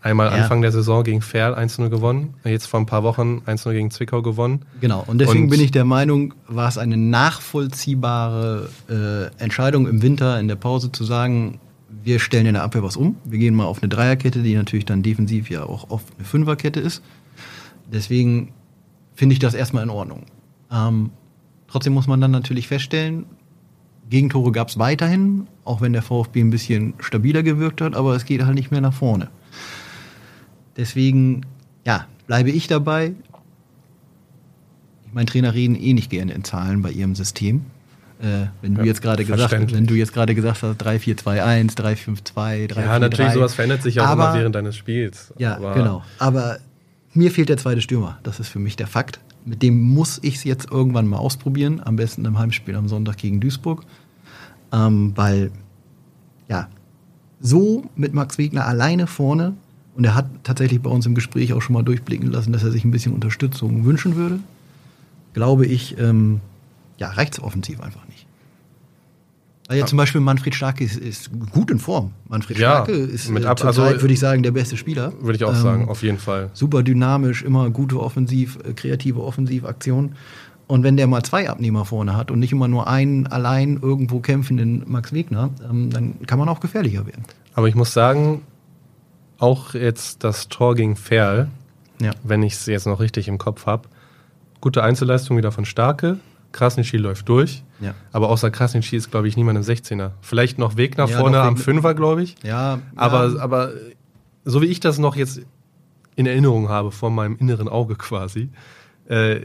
Einmal 0.00 0.28
ja. 0.28 0.42
Anfang 0.42 0.62
der 0.62 0.72
Saison 0.72 1.02
gegen 1.02 1.20
Ferl 1.20 1.54
1-0 1.54 1.88
gewonnen, 1.88 2.34
jetzt 2.44 2.66
vor 2.66 2.78
ein 2.80 2.86
paar 2.86 3.02
Wochen 3.02 3.42
1-0 3.46 3.72
gegen 3.72 3.90
Zwickau 3.90 4.22
gewonnen. 4.22 4.64
Genau, 4.80 5.02
und 5.06 5.18
deswegen 5.18 5.44
und 5.44 5.50
bin 5.50 5.60
ich 5.60 5.72
der 5.72 5.84
Meinung, 5.84 6.34
war 6.46 6.68
es 6.68 6.78
eine 6.78 6.96
nachvollziehbare 6.96 8.70
äh, 8.88 9.42
Entscheidung 9.42 9.88
im 9.88 10.00
Winter 10.00 10.38
in 10.38 10.46
der 10.46 10.56
Pause 10.56 10.92
zu 10.92 11.04
sagen, 11.04 11.60
wir 12.04 12.20
stellen 12.20 12.46
in 12.46 12.54
der 12.54 12.62
Abwehr 12.62 12.82
was 12.82 12.96
um. 12.96 13.16
Wir 13.24 13.38
gehen 13.38 13.54
mal 13.54 13.64
auf 13.64 13.82
eine 13.82 13.88
Dreierkette, 13.88 14.42
die 14.42 14.54
natürlich 14.54 14.84
dann 14.84 15.02
defensiv 15.02 15.50
ja 15.50 15.64
auch 15.64 15.90
auf 15.90 16.02
eine 16.16 16.24
Fünferkette 16.24 16.78
ist. 16.78 17.02
Deswegen 17.92 18.52
finde 19.14 19.32
ich 19.32 19.38
das 19.38 19.54
erstmal 19.54 19.82
in 19.82 19.90
Ordnung. 19.90 20.26
Ähm, 20.70 21.10
trotzdem 21.66 21.94
muss 21.94 22.06
man 22.06 22.20
dann 22.20 22.30
natürlich 22.30 22.68
feststellen, 22.68 23.26
Gegentore 24.10 24.52
gab 24.52 24.68
es 24.68 24.78
weiterhin, 24.78 25.48
auch 25.64 25.80
wenn 25.80 25.92
der 25.92 26.02
VfB 26.02 26.40
ein 26.40 26.50
bisschen 26.50 26.94
stabiler 26.98 27.42
gewirkt 27.42 27.80
hat, 27.80 27.94
aber 27.94 28.14
es 28.14 28.24
geht 28.24 28.42
halt 28.42 28.54
nicht 28.54 28.70
mehr 28.70 28.80
nach 28.80 28.94
vorne. 28.94 29.28
Deswegen, 30.76 31.42
ja, 31.84 32.06
bleibe 32.26 32.50
ich 32.50 32.68
dabei. 32.68 33.12
Ich 35.06 35.12
meine, 35.12 35.26
Trainer 35.26 35.54
reden 35.54 35.74
eh 35.74 35.92
nicht 35.92 36.10
gerne 36.10 36.32
in 36.32 36.44
Zahlen 36.44 36.82
bei 36.82 36.90
ihrem 36.90 37.14
System. 37.14 37.66
Äh, 38.20 38.46
wenn 38.62 38.74
du 38.74 38.80
ja, 38.80 38.86
jetzt 38.86 39.02
gerade 39.02 39.24
gesagt, 39.24 39.72
wenn 39.72 39.86
du 39.86 39.94
jetzt 39.94 40.12
gerade 40.12 40.34
gesagt 40.34 40.62
hast 40.62 40.76
3 40.78 40.98
4 40.98 41.16
2 41.16 41.44
1, 41.44 41.74
3 41.76 41.96
5 41.96 42.24
2, 42.24 42.66
3 42.66 42.80
Ja, 42.80 42.90
4, 42.90 42.98
natürlich 42.98 43.26
3. 43.28 43.34
sowas 43.34 43.54
verändert 43.54 43.82
sich 43.82 44.00
auch 44.00 44.06
aber, 44.06 44.30
immer 44.30 44.38
während 44.38 44.54
deines 44.54 44.76
Spiels. 44.76 45.32
Ja, 45.38 45.56
aber 45.56 45.74
genau. 45.74 46.02
Aber 46.18 46.58
mir 47.14 47.30
fehlt 47.30 47.48
der 47.48 47.56
zweite 47.56 47.80
Stürmer. 47.80 48.18
Das 48.22 48.40
ist 48.40 48.48
für 48.48 48.58
mich 48.58 48.76
der 48.76 48.86
Fakt. 48.86 49.20
Mit 49.44 49.62
dem 49.62 49.80
muss 49.80 50.18
ich 50.22 50.36
es 50.36 50.44
jetzt 50.44 50.70
irgendwann 50.70 51.06
mal 51.06 51.18
ausprobieren. 51.18 51.80
Am 51.84 51.96
besten 51.96 52.24
im 52.24 52.38
Heimspiel 52.38 52.74
am 52.74 52.88
Sonntag 52.88 53.16
gegen 53.16 53.40
Duisburg. 53.40 53.84
Ähm, 54.72 55.12
weil, 55.14 55.50
ja, 56.48 56.68
so 57.40 57.84
mit 57.96 58.12
Max 58.14 58.38
Wegner 58.38 58.66
alleine 58.66 59.06
vorne, 59.06 59.54
und 59.98 60.04
er 60.04 60.14
hat 60.14 60.26
tatsächlich 60.44 60.80
bei 60.80 60.90
uns 60.90 61.06
im 61.06 61.16
Gespräch 61.16 61.52
auch 61.52 61.60
schon 61.60 61.74
mal 61.74 61.82
durchblicken 61.82 62.30
lassen, 62.30 62.52
dass 62.52 62.62
er 62.62 62.70
sich 62.70 62.84
ein 62.84 62.92
bisschen 62.92 63.12
Unterstützung 63.12 63.84
wünschen 63.84 64.14
würde, 64.14 64.38
glaube 65.34 65.66
ich, 65.66 65.98
ähm, 65.98 66.40
ja, 66.98 67.08
reicht 67.08 67.34
es 67.34 67.42
offensiv 67.42 67.80
einfach 67.80 68.06
Weil 69.68 69.78
ja 69.78 69.86
zum 69.86 69.98
Beispiel 69.98 70.20
Manfred 70.22 70.54
Starke 70.54 70.82
ist, 70.82 70.96
ist 70.96 71.30
gut 71.52 71.70
in 71.70 71.78
Form. 71.78 72.12
Manfred 72.28 72.58
Ja, 72.58 72.70
Starke 72.84 72.92
ist 72.92 73.28
mit 73.28 73.44
äh, 73.44 73.46
ab- 73.46 73.62
also- 73.62 73.82
würde 73.82 74.12
ich 74.12 74.18
sagen, 74.18 74.42
der 74.42 74.50
beste 74.52 74.76
Spieler. 74.78 75.12
Würde 75.20 75.36
ich 75.36 75.44
auch 75.44 75.50
Ähm, 75.54 75.60
sagen, 75.62 75.88
auf 75.88 76.02
jeden 76.02 76.18
Fall. 76.18 76.48
Super 76.54 76.82
dynamisch, 76.82 77.42
immer 77.42 77.68
gute 77.70 78.00
Offensiv, 78.00 78.58
äh, 78.64 78.72
kreative 78.72 79.22
Offensivaktion. 79.22 80.16
Und 80.66 80.82
wenn 80.84 80.96
der 80.96 81.06
mal 81.06 81.22
zwei 81.22 81.48
Abnehmer 81.50 81.84
vorne 81.84 82.16
hat 82.16 82.30
und 82.30 82.38
nicht 82.40 82.52
immer 82.52 82.66
nur 82.68 82.88
einen 82.88 83.26
allein 83.26 83.78
irgendwo 83.80 84.20
kämpfenden 84.20 84.84
Max 84.86 85.12
Wegner, 85.12 85.50
ähm, 85.70 85.90
dann 85.90 86.14
kann 86.26 86.38
man 86.38 86.48
auch 86.48 86.60
gefährlicher 86.60 87.06
werden. 87.06 87.24
Aber 87.54 87.68
ich 87.68 87.74
muss 87.74 87.92
sagen, 87.92 88.40
auch 89.38 89.74
jetzt 89.74 90.24
das 90.24 90.48
Tor 90.48 90.74
gegen 90.74 90.96
Ferl, 90.96 91.48
Ja. 92.00 92.12
wenn 92.22 92.42
ich 92.42 92.54
es 92.54 92.66
jetzt 92.66 92.86
noch 92.86 93.00
richtig 93.00 93.28
im 93.28 93.38
Kopf 93.38 93.66
habe, 93.66 93.88
gute 94.60 94.82
Einzelleistung 94.82 95.36
wieder 95.36 95.52
von 95.52 95.64
Starke. 95.64 96.18
Krasnitschi 96.52 96.96
läuft 96.96 97.28
durch. 97.28 97.62
Ja. 97.80 97.94
Aber 98.12 98.28
außer 98.30 98.50
Krasnitschi 98.50 98.96
ist, 98.96 99.10
glaube 99.10 99.28
ich, 99.28 99.36
niemand 99.36 99.56
im 99.58 99.62
16er. 99.64 100.12
Vielleicht 100.20 100.58
noch 100.58 100.76
Wegner 100.76 101.06
Ja, 101.08 101.18
vorne 101.18 101.40
am. 101.40 101.56
Fünfer, 101.56 101.94
glaube 101.94 102.22
ich. 102.22 102.36
Ja, 102.42 102.80
Aber, 102.96 103.28
ja, 103.34 103.40
aber 103.40 103.72
so 104.44 104.62
wie 104.62 104.66
ich 104.66 104.80
das 104.80 104.98
noch 104.98 105.14
jetzt 105.16 105.42
in 106.16 106.26
Erinnerung 106.26 106.68
habe, 106.68 106.90
vor 106.90 107.10
meinem 107.10 107.36
inneren 107.36 107.68
Auge 107.68 107.94
quasi, 107.94 108.48
äh, 109.08 109.40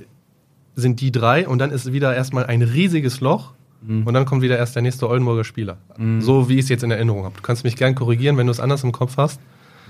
sind 0.75 1.01
die 1.01 1.11
drei 1.11 1.47
und 1.47 1.59
dann 1.59 1.69
ist 1.71 1.91
wieder 1.93 2.15
erstmal 2.15 2.45
ein 2.45 2.61
riesiges 2.63 3.19
Loch 3.21 3.53
Mhm. 3.85 4.07
und 4.07 4.13
dann 4.13 4.23
kommt 4.25 4.41
wieder 4.41 4.57
erst 4.57 4.75
der 4.75 4.81
nächste 4.81 5.09
Oldenburger 5.09 5.43
Spieler. 5.43 5.77
So 6.19 6.47
wie 6.47 6.53
ich 6.55 6.61
es 6.61 6.69
jetzt 6.69 6.83
in 6.83 6.89
Erinnerung 6.91 7.25
habe. 7.25 7.35
Du 7.35 7.41
kannst 7.41 7.65
mich 7.65 7.75
gern 7.75 7.95
korrigieren, 7.95 8.37
wenn 8.37 8.47
du 8.47 8.51
es 8.51 8.61
anders 8.61 8.83
im 8.85 8.93
Kopf 8.93 9.17
hast. 9.17 9.41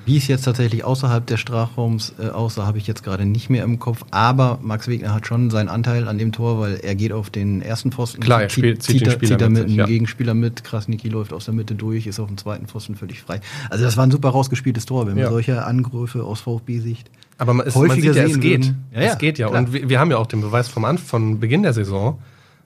Wie 0.05 0.17
es 0.17 0.27
jetzt 0.27 0.43
tatsächlich 0.43 0.83
außerhalb 0.83 1.25
des 1.25 1.39
Strafraums 1.39 2.13
äh, 2.19 2.27
aussah, 2.29 2.65
habe 2.65 2.77
ich 2.77 2.87
jetzt 2.87 3.03
gerade 3.03 3.25
nicht 3.25 3.49
mehr 3.49 3.63
im 3.63 3.79
Kopf. 3.79 4.03
Aber 4.11 4.59
Max 4.61 4.87
Wegner 4.89 5.13
hat 5.13 5.25
schon 5.27 5.49
seinen 5.49 5.69
Anteil 5.69 6.07
an 6.09 6.17
dem 6.17 6.31
Tor, 6.33 6.59
weil 6.59 6.75
er 6.83 6.93
geht 6.95 7.13
auf 7.13 7.29
den 7.29 7.61
ersten 7.61 7.91
Pfosten. 7.91 8.21
Klar, 8.21 8.43
er 8.43 8.49
spielt- 8.49 8.83
zieht 8.83 8.99
den 9.01 9.07
er- 9.07 9.11
Spieler 9.13 9.37
zieht 9.39 9.49
mit 9.49 9.67
sich, 9.69 9.77
ja. 9.77 9.85
Gegenspieler 9.85 10.33
mit. 10.33 10.63
Krasniki 10.65 11.07
läuft 11.07 11.31
aus 11.31 11.45
der 11.45 11.53
Mitte 11.53 11.75
durch, 11.75 12.05
ist 12.05 12.19
auf 12.19 12.27
dem 12.27 12.37
zweiten 12.37 12.67
Pfosten 12.67 12.95
völlig 12.95 13.21
frei. 13.21 13.39
Also 13.69 13.85
das 13.85 13.95
war 13.95 14.05
ein 14.05 14.11
super 14.11 14.29
rausgespieltes 14.29 14.85
Tor, 14.85 15.07
wenn 15.07 15.15
wir 15.15 15.23
Ja. 15.23 15.29
solche 15.29 15.63
Angriffe 15.65 16.23
aus 16.23 16.41
VfB-Sicht. 16.41 17.09
Aber 17.37 17.53
man, 17.53 17.65
es, 17.67 17.73
man 17.75 17.89
sieht 17.91 18.03
ja, 18.03 18.11
es 18.23 18.39
geht. 18.41 18.61
würden. 18.65 18.83
Ja, 18.93 18.99
es 19.01 19.17
geht 19.17 19.37
ja. 19.37 19.47
klar. 19.47 19.59
Und 19.61 19.71
wir, 19.73 19.87
wir 19.89 19.99
haben 19.99 20.11
ja 20.11 20.17
auch 20.17 20.27
den 20.27 20.41
Beweis 20.41 20.67
vom 20.67 20.83
Anfang, 20.85 21.05
von 21.07 21.39
Beginn 21.39 21.63
der 21.63 21.73
Saison. 21.73 22.19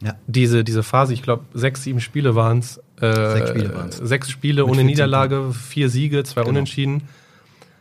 Ja. 0.04 0.15
Diese, 0.28 0.63
diese 0.63 0.84
Phase, 0.84 1.13
ich 1.13 1.23
glaube, 1.23 1.43
sechs, 1.54 1.84
sieben 1.84 2.02
Spiele 2.02 2.36
waren 2.36 2.60
es. 2.60 2.80
Äh, 3.02 3.32
Sechs 3.34 3.50
Spiele 3.50 3.76
waren's. 3.76 3.97
Sechs 3.97 4.30
Spiele 4.32 4.63
ohne 4.65 4.73
14 4.78 4.86
Niederlage, 4.88 5.54
vier 5.54 5.89
Siege, 5.89 6.23
zwei 6.23 6.41
Genau. 6.41 6.50
Unentschieden. 6.50 7.04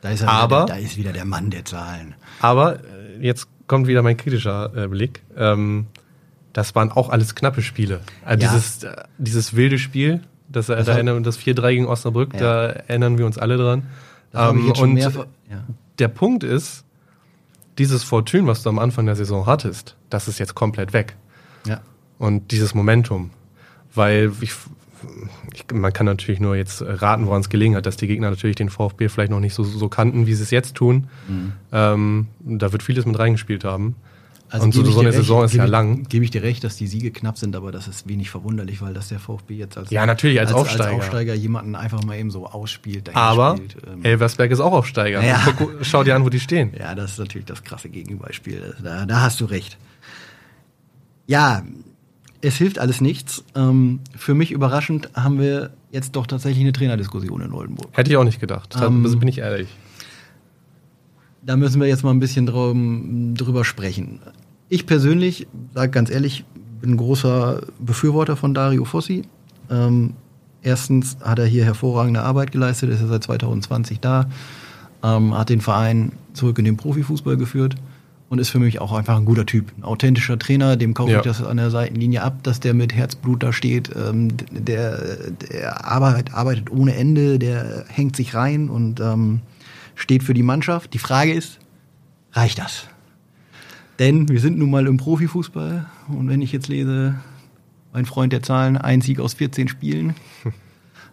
Da 0.06 0.12
ist, 0.12 0.20
er 0.20 0.28
Aber- 0.28 0.56
wieder, 0.62 0.66
der- 0.66 0.76
da 0.76 0.80
ist 0.82 0.96
wieder 0.96 1.12
der 1.12 1.24
Mann 1.24 1.50
der 1.50 1.64
Zahlen. 1.64 2.14
Aber 2.40 2.76
äh, 2.76 2.78
jetzt 3.20 3.48
kommt 3.66 3.88
wieder 3.88 4.02
mein 4.02 4.16
kritischer 4.16 4.70
äh, 4.76 4.86
Blick. 4.86 5.22
Ähm, 5.36 5.86
das 6.52 6.76
waren 6.76 6.92
auch 6.92 7.08
alles 7.10 7.34
knappe 7.34 7.60
Spiele. 7.60 8.00
Äh, 8.24 8.30
Ja. 8.30 8.36
dieses, 8.36 8.84
äh, 8.84 8.94
dieses 9.18 9.56
wilde 9.56 9.78
Spiel, 9.80 10.20
das, 10.48 10.68
äh, 10.68 10.76
Das 10.76 10.86
da 10.86 10.92
erinnern, 10.92 11.24
das 11.24 11.36
4-3 11.38 11.70
gegen 11.72 11.86
Osnabrück, 11.86 12.34
Ja. 12.34 12.38
da 12.40 12.66
erinnern 12.68 13.18
wir 13.18 13.26
uns 13.26 13.36
alle 13.36 13.56
dran. 13.56 13.82
Ähm, 14.32 14.70
und. 14.72 14.96
Ja. 14.98 15.10
der 15.98 16.08
Punkt 16.08 16.44
ist, 16.44 16.84
dieses 17.78 18.04
Fortune, 18.04 18.46
was 18.46 18.62
du 18.62 18.68
am 18.68 18.78
Anfang 18.78 19.06
der 19.06 19.16
Saison 19.16 19.46
hattest, 19.46 19.96
das 20.08 20.28
ist 20.28 20.38
jetzt 20.38 20.54
komplett 20.54 20.92
weg. 20.92 21.16
Ja. 21.66 21.80
Und 22.18 22.52
dieses 22.52 22.74
Momentum. 22.74 23.30
Weil 23.94 24.30
ich, 24.40 24.52
ich, 25.54 25.64
man 25.72 25.92
kann 25.92 26.06
natürlich 26.06 26.40
nur 26.40 26.56
jetzt 26.56 26.82
raten, 26.82 27.26
woran 27.26 27.40
es 27.40 27.48
gelegen 27.48 27.76
hat, 27.76 27.86
dass 27.86 27.96
die 27.96 28.06
Gegner 28.06 28.30
natürlich 28.30 28.56
den 28.56 28.70
VfB 28.70 29.08
vielleicht 29.08 29.30
noch 29.30 29.40
nicht 29.40 29.54
so, 29.54 29.64
so 29.64 29.88
kannten, 29.88 30.26
wie 30.26 30.34
sie 30.34 30.42
es 30.42 30.50
jetzt 30.50 30.74
tun. 30.74 31.08
Mhm. 31.28 31.52
Ähm, 31.72 32.26
da 32.40 32.72
wird 32.72 32.82
vieles 32.82 33.06
mit 33.06 33.18
reingespielt 33.18 33.64
haben. 33.64 33.96
Also 34.48 34.64
Und 34.64 34.74
so, 34.74 34.84
so 34.84 35.00
eine 35.00 35.08
recht, 35.08 35.18
Saison 35.18 35.44
ist 35.44 35.50
gebe 35.52 35.64
ja 35.64 35.68
lang. 35.68 36.04
Gebe 36.08 36.24
ich 36.24 36.30
dir 36.30 36.42
recht, 36.42 36.62
dass 36.62 36.76
die 36.76 36.86
Siege 36.86 37.10
knapp 37.10 37.36
sind, 37.36 37.56
aber 37.56 37.72
das 37.72 37.88
ist 37.88 38.08
wenig 38.08 38.30
verwunderlich, 38.30 38.80
weil 38.80 38.94
das 38.94 39.08
der 39.08 39.18
VfB 39.18 39.54
jetzt 39.56 39.76
als, 39.76 39.90
Ja, 39.90 40.06
natürlich, 40.06 40.38
als 40.38 40.52
Aufsteiger. 40.52 40.84
als 40.90 40.94
Aufsteiger 40.94 41.34
jemanden 41.34 41.74
einfach 41.74 42.04
mal 42.04 42.16
eben 42.16 42.30
so 42.30 42.46
ausspielt. 42.46 43.14
Aber 43.16 43.56
spielt, 43.56 43.76
ähm, 43.88 44.04
Elversberg 44.04 44.52
ist 44.52 44.60
auch 44.60 44.72
Aufsteiger. 44.72 45.24
Ja. 45.24 45.42
Guck, 45.58 45.72
schau 45.82 46.04
dir 46.04 46.14
an, 46.14 46.24
wo 46.24 46.28
die 46.28 46.38
stehen. 46.38 46.72
Ja, 46.78 46.94
das 46.94 47.12
ist 47.12 47.18
natürlich 47.18 47.46
das 47.46 47.64
krasse 47.64 47.88
Gegenbeispiel. 47.88 48.76
Da, 48.82 49.04
da 49.04 49.20
hast 49.22 49.40
du 49.40 49.46
recht. 49.46 49.78
Ja, 51.26 51.64
es 52.42 52.56
hilft 52.56 52.78
alles 52.78 53.00
nichts. 53.00 53.44
Ähm, 53.54 54.00
für 54.16 54.34
mich 54.34 54.52
überraschend 54.52 55.10
haben 55.14 55.38
wir 55.38 55.70
jetzt 55.90 56.16
doch 56.16 56.26
tatsächlich 56.26 56.62
eine 56.62 56.72
Trainerdiskussion 56.72 57.40
in 57.40 57.52
Oldenburg. 57.52 57.88
Hätte 57.92 58.10
ich 58.10 58.16
auch 58.16 58.24
nicht 58.24 58.40
gedacht. 58.40 58.74
Da 58.78 58.86
Ähm, 58.86 59.02
bin 59.18 59.28
ich 59.28 59.38
ehrlich. 59.38 59.68
Da 61.42 61.56
müssen 61.56 61.80
wir 61.80 61.86
jetzt 61.86 62.02
mal 62.02 62.10
ein 62.10 62.18
bisschen 62.18 62.46
drüber 63.36 63.64
sprechen. 63.64 64.20
Ich 64.68 64.86
persönlich, 64.86 65.46
sage 65.74 65.90
ganz 65.92 66.10
ehrlich, 66.10 66.44
bin 66.80 66.92
ein 66.92 66.96
großer 66.96 67.62
Befürworter 67.78 68.36
von 68.36 68.52
Dario 68.52 68.84
Fossi. 68.84 69.22
Ähm, 69.70 70.14
erstens 70.62 71.16
hat 71.22 71.38
er 71.38 71.46
hier 71.46 71.64
hervorragende 71.64 72.22
Arbeit 72.22 72.50
geleistet, 72.50 72.90
ist 72.90 73.00
er 73.00 73.06
seit 73.06 73.22
2020 73.24 74.00
da, 74.00 74.28
ähm, 75.04 75.36
hat 75.38 75.48
den 75.48 75.60
Verein 75.60 76.12
zurück 76.32 76.58
in 76.58 76.64
den 76.64 76.76
Profifußball 76.76 77.36
geführt 77.36 77.76
und 78.28 78.38
ist 78.40 78.48
für 78.50 78.58
mich 78.58 78.80
auch 78.80 78.92
einfach 78.92 79.16
ein 79.16 79.24
guter 79.24 79.46
Typ. 79.46 79.72
Ein 79.78 79.84
authentischer 79.84 80.38
Trainer, 80.38 80.76
dem 80.76 80.94
kaufe 80.94 81.12
Ja. 81.12 81.18
ich 81.18 81.24
das 81.24 81.42
an 81.42 81.56
der 81.58 81.70
Seitenlinie 81.70 82.22
ab, 82.22 82.42
dass 82.42 82.58
der 82.60 82.74
mit 82.74 82.92
Herzblut 82.94 83.42
da 83.42 83.52
steht. 83.52 83.90
Ähm, 83.96 84.30
der 84.50 85.30
der 85.50 85.84
arbeitet, 85.86 86.34
arbeitet 86.34 86.70
ohne 86.70 86.94
Ende, 86.96 87.38
der 87.38 87.84
hängt 87.88 88.16
sich 88.16 88.34
rein 88.34 88.68
und 88.68 89.00
ähm, 89.00 89.40
steht 89.94 90.22
für 90.24 90.34
die 90.34 90.42
Mannschaft. 90.42 90.92
Die 90.94 90.98
Frage 90.98 91.32
ist, 91.32 91.58
reicht 92.32 92.58
das? 92.58 92.86
Denn 93.98 94.28
wir 94.28 94.40
sind 94.40 94.58
nun 94.58 94.70
mal 94.70 94.86
im 94.86 94.96
Profifußball 94.98 95.86
und 96.08 96.28
wenn 96.28 96.42
ich 96.42 96.52
jetzt 96.52 96.68
lese, 96.68 97.14
mein 97.92 98.04
Freund 98.04 98.32
der 98.32 98.42
Zahlen, 98.42 98.76
ein 98.76 99.00
Sieg 99.00 99.20
aus 99.20 99.34
14 99.34 99.68
Spielen. 99.68 100.14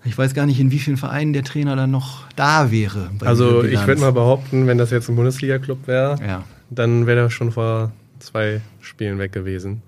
Ich 0.05 0.17
weiß 0.17 0.33
gar 0.33 0.45
nicht, 0.45 0.59
in 0.59 0.69
wie 0.69 0.79
vielen 0.79 0.97
Vereinen 0.97 1.31
der 1.31 1.45
Trainer 1.45 1.77
dann 1.77 1.89
noch 1.89 2.25
da 2.35 2.71
wäre. 2.71 3.09
Also 3.21 3.63
ich 3.63 3.87
würde 3.87 4.01
mal 4.01 4.11
behaupten, 4.11 4.67
wenn 4.67 4.77
das 4.77 4.91
jetzt 4.91 5.07
ein 5.07 5.15
Bundesliga-Club 5.15 5.87
wäre, 5.87 6.17
Ja. 6.21 6.43
Dann 6.75 7.07
wäre 7.07 7.19
er 7.21 7.29
schon 7.29 7.51
vor 7.51 7.91
zwei 8.19 8.61
Spielen 8.81 9.19
weg 9.19 9.31
gewesen. 9.31 9.81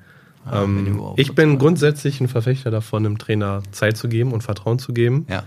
Ah, 0.46 0.64
ähm, 0.64 1.00
ich 1.16 1.34
bin 1.34 1.52
zwei. 1.52 1.58
grundsätzlich 1.58 2.22
ein 2.22 2.28
Verfechter 2.28 2.70
davon, 2.72 3.06
einem 3.06 3.18
Trainer 3.18 3.64
Zeit 3.72 3.98
zu 3.98 4.08
geben 4.08 4.32
und 4.32 4.44
Vertrauen 4.44 4.78
zu 4.80 4.94
geben. 4.94 5.26
Ja. 5.30 5.44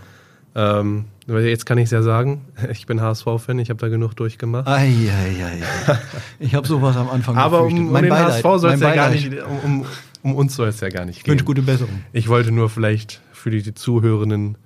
Ähm, 0.55 1.05
jetzt 1.29 1.67
kann 1.67 1.79
ich 1.79 1.85
es 1.85 1.91
ja 1.91 2.03
sagen, 2.03 2.47
ich 2.71 2.87
bin 2.87 3.01
HSV-Fan, 3.01 3.59
ich 3.59 3.71
habe 3.71 3.79
da 3.79 3.89
genug 3.89 4.15
durchgemacht. 4.15 4.67
Ei, 4.67 4.89
ei, 5.11 5.45
ei. 5.45 5.99
Ich 6.41 6.55
habe 6.55 6.67
sowas 6.67 6.97
am 6.97 7.09
Anfang 7.09 7.37
Aber 7.37 7.63
um, 7.63 7.69
befürchtet. 7.69 7.87
um 7.87 7.93
Mein 7.93 8.03
den 8.05 8.11
Beileid, 8.11 8.45
HSV 8.45 8.61
soll 8.61 8.73
es 8.73 8.81
ja 8.81 8.95
gar 8.95 9.11
nicht, 9.11 9.31
um, 9.43 9.81
um, 9.83 9.87
um 10.23 10.35
uns 10.35 10.57
soll 10.57 10.69
es 10.69 10.81
ja 10.81 10.89
gar 10.89 11.05
nicht 11.05 11.21
Ich 11.21 11.27
wünsche 11.27 11.45
gehen. 11.45 11.47
gute 11.47 11.63
Besserung. 11.63 12.03
Ich 12.13 12.29
wollte 12.29 12.51
nur 12.51 12.69
vielleicht 12.69 13.21
für 13.33 13.51
die, 13.51 13.63
die 13.63 13.75
Zuhörenden 13.75 14.57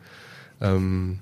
ähm, 0.63 1.19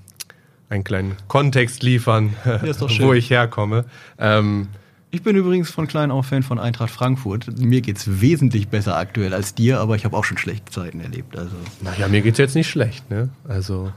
einen 0.69 0.85
kleinen 0.85 1.17
Kontext 1.27 1.83
liefern, 1.83 2.35
doch 2.45 2.91
wo 3.01 3.13
ich 3.13 3.31
herkomme. 3.31 3.87
Ähm, 4.19 4.69
Ich 5.13 5.23
bin 5.23 5.35
übrigens 5.35 5.71
von 5.71 5.89
klein 5.89 6.11
auf 6.13 6.27
Fan 6.27 6.43
von 6.45 6.59
Eintracht 6.61 6.91
Frankfurt. 6.91 7.59
Mir 7.59 7.81
geht's 7.81 8.21
wesentlich 8.21 8.69
besser 8.69 8.97
aktuell 8.97 9.35
als 9.35 9.55
dir, 9.55 9.81
aber 9.81 9.97
ich 9.97 10.05
habe 10.05 10.17
auch 10.17 10.25
schon 10.25 10.39
schlechte 10.39 10.71
Zeiten 10.71 11.01
erlebt. 11.01 11.37
Also 11.37 11.57
naja, 11.83 12.07
mir 12.07 12.21
geht's 12.21 12.39
jetzt 12.39 12.55
nicht 12.55 12.69
schlecht, 12.71 13.11
ne? 13.11 13.29
Also 13.49 13.93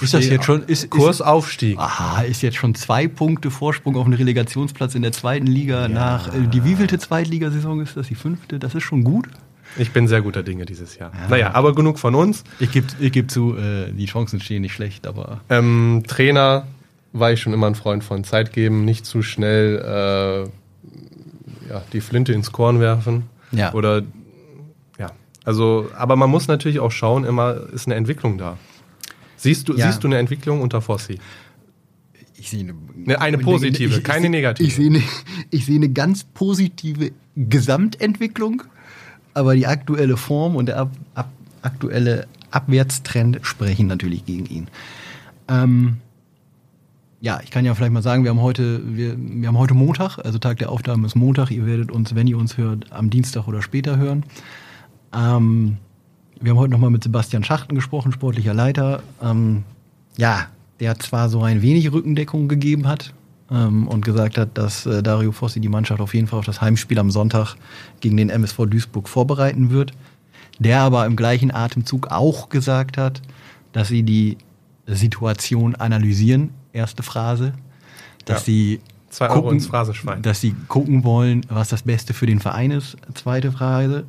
Ist 0.00 0.14
das 0.14 0.26
jetzt 0.28 0.44
schon- 0.44 0.64
ist- 0.64 0.90
Kursaufstieg? 0.90 1.78
Aha, 1.78 2.22
ist 2.22 2.42
jetzt 2.42 2.56
schon 2.56 2.74
zwei 2.74 3.06
Punkte 3.06 3.52
Vorsprung 3.52 3.96
auf 3.96 4.04
einen 4.04 4.14
Relegationsplatz 4.14 4.96
in 4.96 5.02
der 5.02 5.12
zweiten 5.12 5.46
Liga 5.46 5.86
nach. 5.88 6.34
Äh, 6.34 6.48
die 6.52 6.64
wievielte 6.64 6.98
Zweitligasaison 6.98 7.80
ist 7.80 7.96
das? 7.96 8.08
Die 8.08 8.16
fünfte? 8.16 8.58
Das 8.58 8.74
ist 8.74 8.82
schon 8.82 9.04
gut. 9.04 9.28
Ich 9.76 9.92
bin 9.92 10.08
sehr 10.08 10.22
guter 10.22 10.42
Dinge 10.42 10.64
dieses 10.66 10.98
Jahr. 10.98 11.12
Naja, 11.28 11.54
aber 11.54 11.72
genug 11.74 12.00
von 12.00 12.16
uns. 12.16 12.42
Ich 12.58 12.72
gebe 12.72 12.86
ich 12.98 13.12
geb 13.12 13.30
zu, 13.30 13.56
äh, 13.56 13.92
die 13.92 14.06
Chancen 14.06 14.40
stehen 14.40 14.62
nicht 14.62 14.72
schlecht, 14.72 15.06
aber. 15.06 15.40
Ähm, 15.50 16.02
Trainer 16.08 16.66
war 17.20 17.32
ich 17.32 17.40
schon 17.40 17.52
immer 17.52 17.66
ein 17.66 17.74
Freund 17.74 18.04
von 18.04 18.24
Zeit 18.24 18.52
geben, 18.52 18.84
nicht 18.84 19.06
zu 19.06 19.22
schnell 19.22 19.78
äh, 19.78 21.70
ja, 21.70 21.82
die 21.92 22.00
Flinte 22.00 22.32
ins 22.32 22.52
Korn 22.52 22.80
werfen. 22.80 23.24
Ja. 23.52 23.72
Oder 23.74 24.02
ja, 24.98 25.10
also, 25.44 25.88
aber 25.96 26.16
man 26.16 26.30
muss 26.30 26.48
natürlich 26.48 26.80
auch 26.80 26.92
schauen, 26.92 27.24
immer 27.24 27.68
ist 27.72 27.86
eine 27.86 27.94
Entwicklung 27.94 28.38
da. 28.38 28.58
Siehst 29.36 29.68
du, 29.68 29.76
Ja. 29.76 29.86
siehst 29.86 30.02
du 30.02 30.08
eine 30.08 30.18
Entwicklung 30.18 30.60
unter 30.60 30.80
Fossi? 30.82 31.18
Ich 32.36 32.50
sehe 32.50 32.60
eine, 32.60 32.74
Ne, 32.94 33.20
eine 33.20 33.38
positive, 33.38 34.00
keine 34.00 34.28
negative. 34.28 34.66
Ich 34.66 34.74
sehe 34.76 34.86
eine, 34.90 35.02
ich 35.50 35.66
sehe 35.66 35.76
eine 35.76 35.88
ganz 35.88 36.24
positive 36.24 37.12
Gesamtentwicklung, 37.36 38.62
aber 39.34 39.54
die 39.54 39.66
aktuelle 39.66 40.16
Form 40.16 40.56
und 40.56 40.66
der 40.66 40.78
ab, 40.78 40.90
ab, 41.14 41.30
aktuelle 41.62 42.26
Abwärtstrend 42.50 43.40
sprechen 43.42 43.86
natürlich 43.86 44.24
gegen 44.24 44.46
ihn. 44.46 44.68
Ähm, 45.48 45.98
ja, 47.20 47.40
ich 47.42 47.50
kann 47.50 47.64
ja 47.64 47.74
vielleicht 47.74 47.92
mal 47.92 48.02
sagen, 48.02 48.22
wir 48.22 48.30
haben 48.30 48.40
heute, 48.40 48.80
wir, 48.96 49.16
wir 49.18 49.48
haben 49.48 49.58
heute 49.58 49.74
Montag, 49.74 50.18
also 50.18 50.38
Tag 50.38 50.58
der 50.58 50.70
Aufnahme 50.70 51.06
ist 51.06 51.16
Montag. 51.16 51.50
Ihr 51.50 51.66
werdet 51.66 51.90
uns, 51.90 52.14
wenn 52.14 52.28
ihr 52.28 52.38
uns 52.38 52.56
hört, 52.56 52.92
am 52.92 53.10
Dienstag 53.10 53.48
oder 53.48 53.60
später 53.60 53.96
hören. 53.96 54.24
Ähm, 55.12 55.78
wir 56.40 56.52
haben 56.52 56.58
heute 56.58 56.70
nochmal 56.70 56.90
mit 56.90 57.02
Sebastian 57.02 57.42
Schachten 57.42 57.74
gesprochen, 57.74 58.12
sportlicher 58.12 58.54
Leiter. 58.54 59.02
Ähm, 59.20 59.64
ja, 60.16 60.46
der 60.78 60.98
zwar 61.00 61.28
so 61.28 61.42
ein 61.42 61.60
wenig 61.60 61.92
Rückendeckung 61.92 62.46
gegeben 62.46 62.86
hat 62.86 63.12
ähm, 63.50 63.88
und 63.88 64.04
gesagt 64.04 64.38
hat, 64.38 64.56
dass 64.56 64.86
äh, 64.86 65.02
Dario 65.02 65.32
Fossi 65.32 65.58
die 65.60 65.68
Mannschaft 65.68 66.00
auf 66.00 66.14
jeden 66.14 66.28
Fall 66.28 66.38
auf 66.38 66.46
das 66.46 66.60
Heimspiel 66.60 67.00
am 67.00 67.10
Sonntag 67.10 67.56
gegen 68.00 68.16
den 68.16 68.30
MSV 68.30 68.66
Duisburg 68.66 69.08
vorbereiten 69.08 69.70
wird. 69.70 69.92
der 70.60 70.80
aber 70.80 71.06
im 71.06 71.16
gleichen 71.16 71.52
Atemzug 71.52 72.08
auch 72.10 72.48
gesagt 72.48 72.96
hat, 72.96 73.22
dass 73.72 73.88
sie 73.88 74.02
die 74.02 74.38
Situation 74.86 75.74
analysieren, 75.74 76.50
erste 76.72 77.02
Phrase, 77.02 77.52
dass 78.24 78.40
Ja. 78.40 78.44
sie 78.44 78.80
Zwei 79.10 79.28
Euro 79.30 79.42
gucken, 79.42 79.56
ins 79.56 79.66
Phrasenschwein. 79.66 80.22
dass 80.22 80.40
sie 80.40 80.54
gucken 80.68 81.02
wollen, 81.04 81.44
was 81.48 81.68
das 81.68 81.82
Beste 81.82 82.12
für 82.14 82.26
den 82.26 82.40
Verein 82.40 82.70
ist, 82.70 82.96
zweite 83.14 83.52
Phrase. 83.52 84.04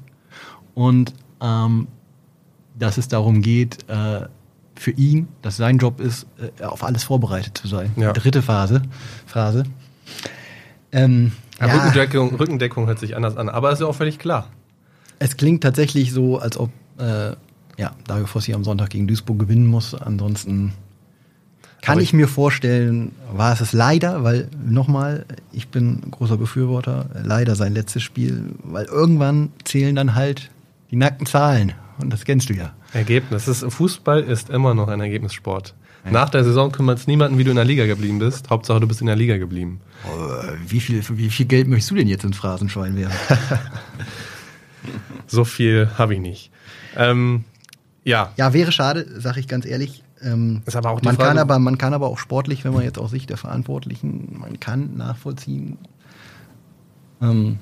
Und 0.74 1.14
ähm, 1.42 1.88
dass 2.78 2.98
es 2.98 3.08
darum 3.08 3.42
geht, 3.42 3.88
äh, 3.90 4.28
für 4.76 4.92
ihn, 4.92 5.28
dass 5.42 5.58
sein 5.58 5.78
Job 5.78 6.00
ist, 6.00 6.26
äh, 6.60 6.64
auf 6.64 6.84
alles 6.84 7.04
vorbereitet 7.04 7.58
zu 7.58 7.68
sein. 7.68 7.92
Ja. 7.98 8.14
Dritte 8.14 8.42
Phase, 8.42 8.82
Phrase. 9.26 9.64
Ähm, 10.92 11.32
Aber 11.60 11.68
ja, 11.74 11.78
Rückendeckung, 11.80 12.36
Rückendeckung 12.36 12.88
hört 12.88 13.00
sich 13.00 13.16
anders 13.16 13.38
an, 13.38 13.50
aber 13.50 13.72
ist 13.72 13.80
ja 13.82 13.88
auch 13.88 13.96
völlig 13.96 14.20
klar. 14.20 14.48
es 15.20 15.36
klingt 15.38 15.62
tatsächlich 15.64 16.12
so, 16.14 16.40
als 16.40 16.58
ob 16.58 16.72
äh, 16.98 17.32
ja, 17.78 17.92
Dario 18.08 18.26
Fossi 18.26 18.54
am 18.54 18.64
Sonntag 18.64 18.90
gegen 18.90 19.08
Duisburg 19.08 19.40
gewinnen 19.40 19.68
muss. 19.68 19.94
Ansonsten 19.94 20.74
kann 21.82 21.98
ich, 22.00 22.06
ich- 22.06 22.14
mir 22.14 22.28
vorstellen, 22.28 23.12
war 23.32 23.54
es 23.54 23.62
es 23.62 23.74
leider, 23.74 24.24
weil 24.24 24.48
nochmal, 24.66 25.26
ich 25.52 25.68
bin 25.70 26.02
großer 26.12 26.38
Befürworter, 26.38 27.06
leider 27.24 27.56
sein 27.56 27.74
letztes 27.74 28.04
Spiel, 28.04 28.46
weil 28.64 28.86
irgendwann 28.86 29.52
zählen 29.64 29.96
dann 29.96 30.16
halt 30.16 30.50
die 30.92 30.96
nackten 30.96 31.26
Zahlen. 31.26 31.74
Und 32.02 32.12
das 32.12 32.24
kennst 32.26 32.50
du 32.50 32.54
ja. 32.54 32.74
Ergebnis. 32.94 33.48
Ist, 33.48 33.66
Fußball 33.72 34.22
ist 34.24 34.50
immer 34.50 34.74
noch 34.74 34.88
ein 34.88 35.00
Ergebnissport. 35.02 35.74
Nach 36.10 36.30
der 36.30 36.46
Saison 36.46 36.72
kümmert 36.72 36.98
es 36.98 37.08
niemanden, 37.08 37.38
wie 37.38 37.44
du 37.44 37.50
in 37.52 37.58
der 37.58 37.66
Liga 37.66 37.86
geblieben 37.86 38.20
bist. 38.20 38.50
Hauptsache, 38.50 38.80
du 38.80 38.88
bist 38.88 39.02
in 39.02 39.08
der 39.08 39.18
Liga 39.18 39.38
geblieben. 39.38 39.82
Äh, 40.06 40.54
Wie 40.66 40.80
viel, 40.80 41.04
wie 41.10 41.30
viel 41.30 41.46
Geld 41.46 41.68
möchtest 41.68 41.92
du 41.92 41.96
denn 41.96 42.08
jetzt 42.08 42.24
ins 42.24 42.38
Phrasenschwein 42.38 42.96
werfen? 42.96 43.38
So 45.28 45.44
viel 45.46 45.90
habe 45.98 46.14
ich 46.16 46.20
nicht. 46.20 46.52
Ähm, 46.96 47.44
ja, 48.04 48.32
Ja, 48.38 48.54
wäre 48.54 48.72
schade, 48.72 49.06
sag 49.20 49.38
ich 49.38 49.48
ganz 49.48 49.66
ehrlich. 49.66 50.04
Ähm, 50.22 50.62
Ist 50.66 50.76
aber 50.76 50.90
auch 50.92 51.02
man, 51.02 51.16
Frage- 51.16 51.30
kann 51.30 51.38
aber, 51.38 51.60
man 51.60 51.78
kann 51.78 51.94
aber 51.94 52.08
auch 52.08 52.18
sportlich, 52.18 52.66
wenn 52.66 52.74
man 52.74 52.84
jetzt 52.84 52.98
aus 53.00 53.12
Sicht 53.12 53.30
der 53.30 53.38
Verantwortlichen, 53.38 54.38
man 54.40 54.60
kann 54.60 54.98
nachvollziehen, 54.98 55.78
ähm, 57.22 57.60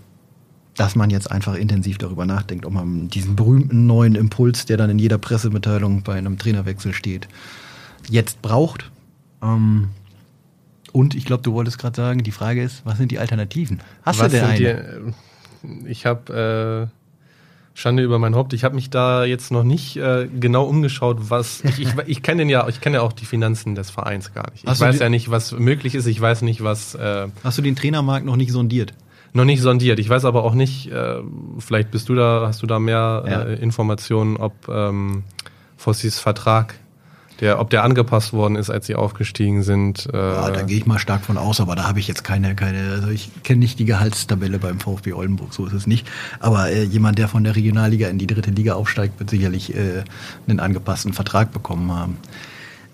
dass 0.76 0.96
man 0.96 1.10
jetzt 1.10 1.32
einfach 1.32 1.56
intensiv 1.56 1.98
darüber 1.98 2.26
nachdenkt, 2.26 2.66
ob 2.66 2.74
man 2.74 3.10
diesen 3.10 3.36
berühmten 3.36 3.86
neuen 3.88 4.16
Impuls, 4.16 4.66
der 4.66 4.78
dann 4.78 4.90
in 4.90 5.00
jeder 5.00 5.18
Pressemitteilung 5.18 6.04
bei 6.04 6.16
einem 6.18 6.38
Trainerwechsel 6.38 6.94
steht, 6.94 7.28
jetzt 8.10 8.42
braucht. 8.42 8.92
Ähm, 9.42 9.90
und 10.94 11.16
ich 11.16 11.26
glaube, 11.26 11.44
du 11.44 11.54
wolltest 11.54 11.78
gerade 11.80 11.96
sagen, 11.96 12.24
die 12.24 12.32
Frage 12.32 12.64
ist, 12.64 12.86
was 12.86 12.98
sind 12.98 13.12
die 13.12 13.20
Alternativen? 13.20 13.80
Hast 14.04 14.20
was 14.20 14.32
du 14.32 14.38
denn 14.38 14.46
eine? 14.46 15.14
die, 15.64 15.90
ich 15.90 16.06
habe 16.06 16.90
äh, 16.90 17.07
Schande 17.80 18.02
über 18.02 18.18
mein 18.18 18.34
Haupt. 18.34 18.54
Ich 18.54 18.64
habe 18.64 18.74
mich 18.74 18.90
da 18.90 19.24
jetzt 19.24 19.52
noch 19.52 19.64
nicht 19.64 19.98
äh, 19.98 20.28
genau 20.28 20.64
umgeschaut, 20.64 21.30
was 21.30 21.64
ich, 21.64 21.80
ich, 21.80 21.90
ich 22.08 22.24
kenne 22.24 22.44
ja, 22.46 22.68
ich 22.68 22.82
kenne 22.82 22.96
ja 22.98 23.02
auch 23.04 23.14
die 23.14 23.26
Finanzen 23.26 23.76
des 23.76 23.92
Vereins 23.92 24.34
gar 24.34 24.50
nicht. 24.50 24.64
Ich 24.64 24.70
Hast 24.70 24.82
du 24.82 24.86
weiß 24.86 24.98
ja 25.00 25.10
nicht, 25.10 25.30
was 25.30 25.52
möglich 25.52 25.94
ist. 25.94 26.08
Ich 26.08 26.20
weiß 26.20 26.42
nicht, 26.42 26.64
was 26.64 26.96
äh, 26.96 27.28
Hast 27.44 27.58
du 27.60 27.62
den 27.62 27.76
Trainermarkt 27.76 28.26
noch 28.26 28.36
nicht 28.36 28.52
sondiert? 28.52 28.94
noch 29.34 29.46
nicht 29.46 29.62
sondiert. 29.62 30.00
Ich 30.00 30.10
weiß 30.10 30.26
aber 30.26 30.44
auch 30.44 30.56
nicht. 30.56 30.92
Äh, 30.92 31.18
vielleicht 31.60 31.92
bist 31.92 32.10
du 32.10 32.16
da, 32.16 32.46
hast 32.48 32.64
du 32.64 32.66
da 32.66 32.80
mehr 32.80 33.24
Ja. 33.28 33.42
äh, 33.44 33.54
Informationen, 33.62 34.38
ob 34.38 34.54
ähm, 34.68 35.24
Fossis 35.76 36.20
Vertrag, 36.20 36.74
der, 37.40 37.60
ob 37.60 37.70
der 37.70 37.84
angepasst 37.84 38.34
worden 38.34 38.56
ist, 38.56 38.70
als 38.70 38.88
sie 38.88 38.96
aufgestiegen 38.96 39.64
sind. 39.64 40.08
Äh, 40.12 40.18
Ja, 40.18 40.50
da 40.52 40.62
gehe 40.64 40.78
ich 40.78 40.86
mal 40.86 41.00
stark 41.00 41.24
von 41.24 41.38
aus, 41.38 41.60
aber 41.62 41.76
da 41.76 41.88
habe 41.88 42.00
ich 42.00 42.08
jetzt 42.08 42.24
keine, 42.24 42.56
keine, 42.56 42.92
also 42.92 43.10
ich 43.10 43.30
kenne 43.44 43.60
nicht 43.60 43.80
die 43.80 43.86
Gehaltstabelle 43.86 44.60
beim 44.60 44.80
VfB 44.80 45.14
Oldenburg, 45.14 45.54
so 45.54 45.66
ist 45.66 45.74
es 45.74 45.88
nicht. 45.88 46.08
Aber 46.40 46.70
äh, 46.70 46.84
jemand, 46.84 47.20
der 47.20 47.28
von 47.28 47.44
der 47.44 47.56
Regionalliga 47.56 48.08
in 48.08 48.18
die 48.18 48.28
dritte 48.28 48.52
Liga 48.52 48.74
aufsteigt, 48.74 49.20
wird 49.20 49.30
sicherlich 49.30 49.76
äh, 49.76 50.04
einen 50.48 50.60
angepassten 50.60 51.14
Vertrag 51.14 51.52
bekommen 51.52 51.92
haben. 51.92 52.18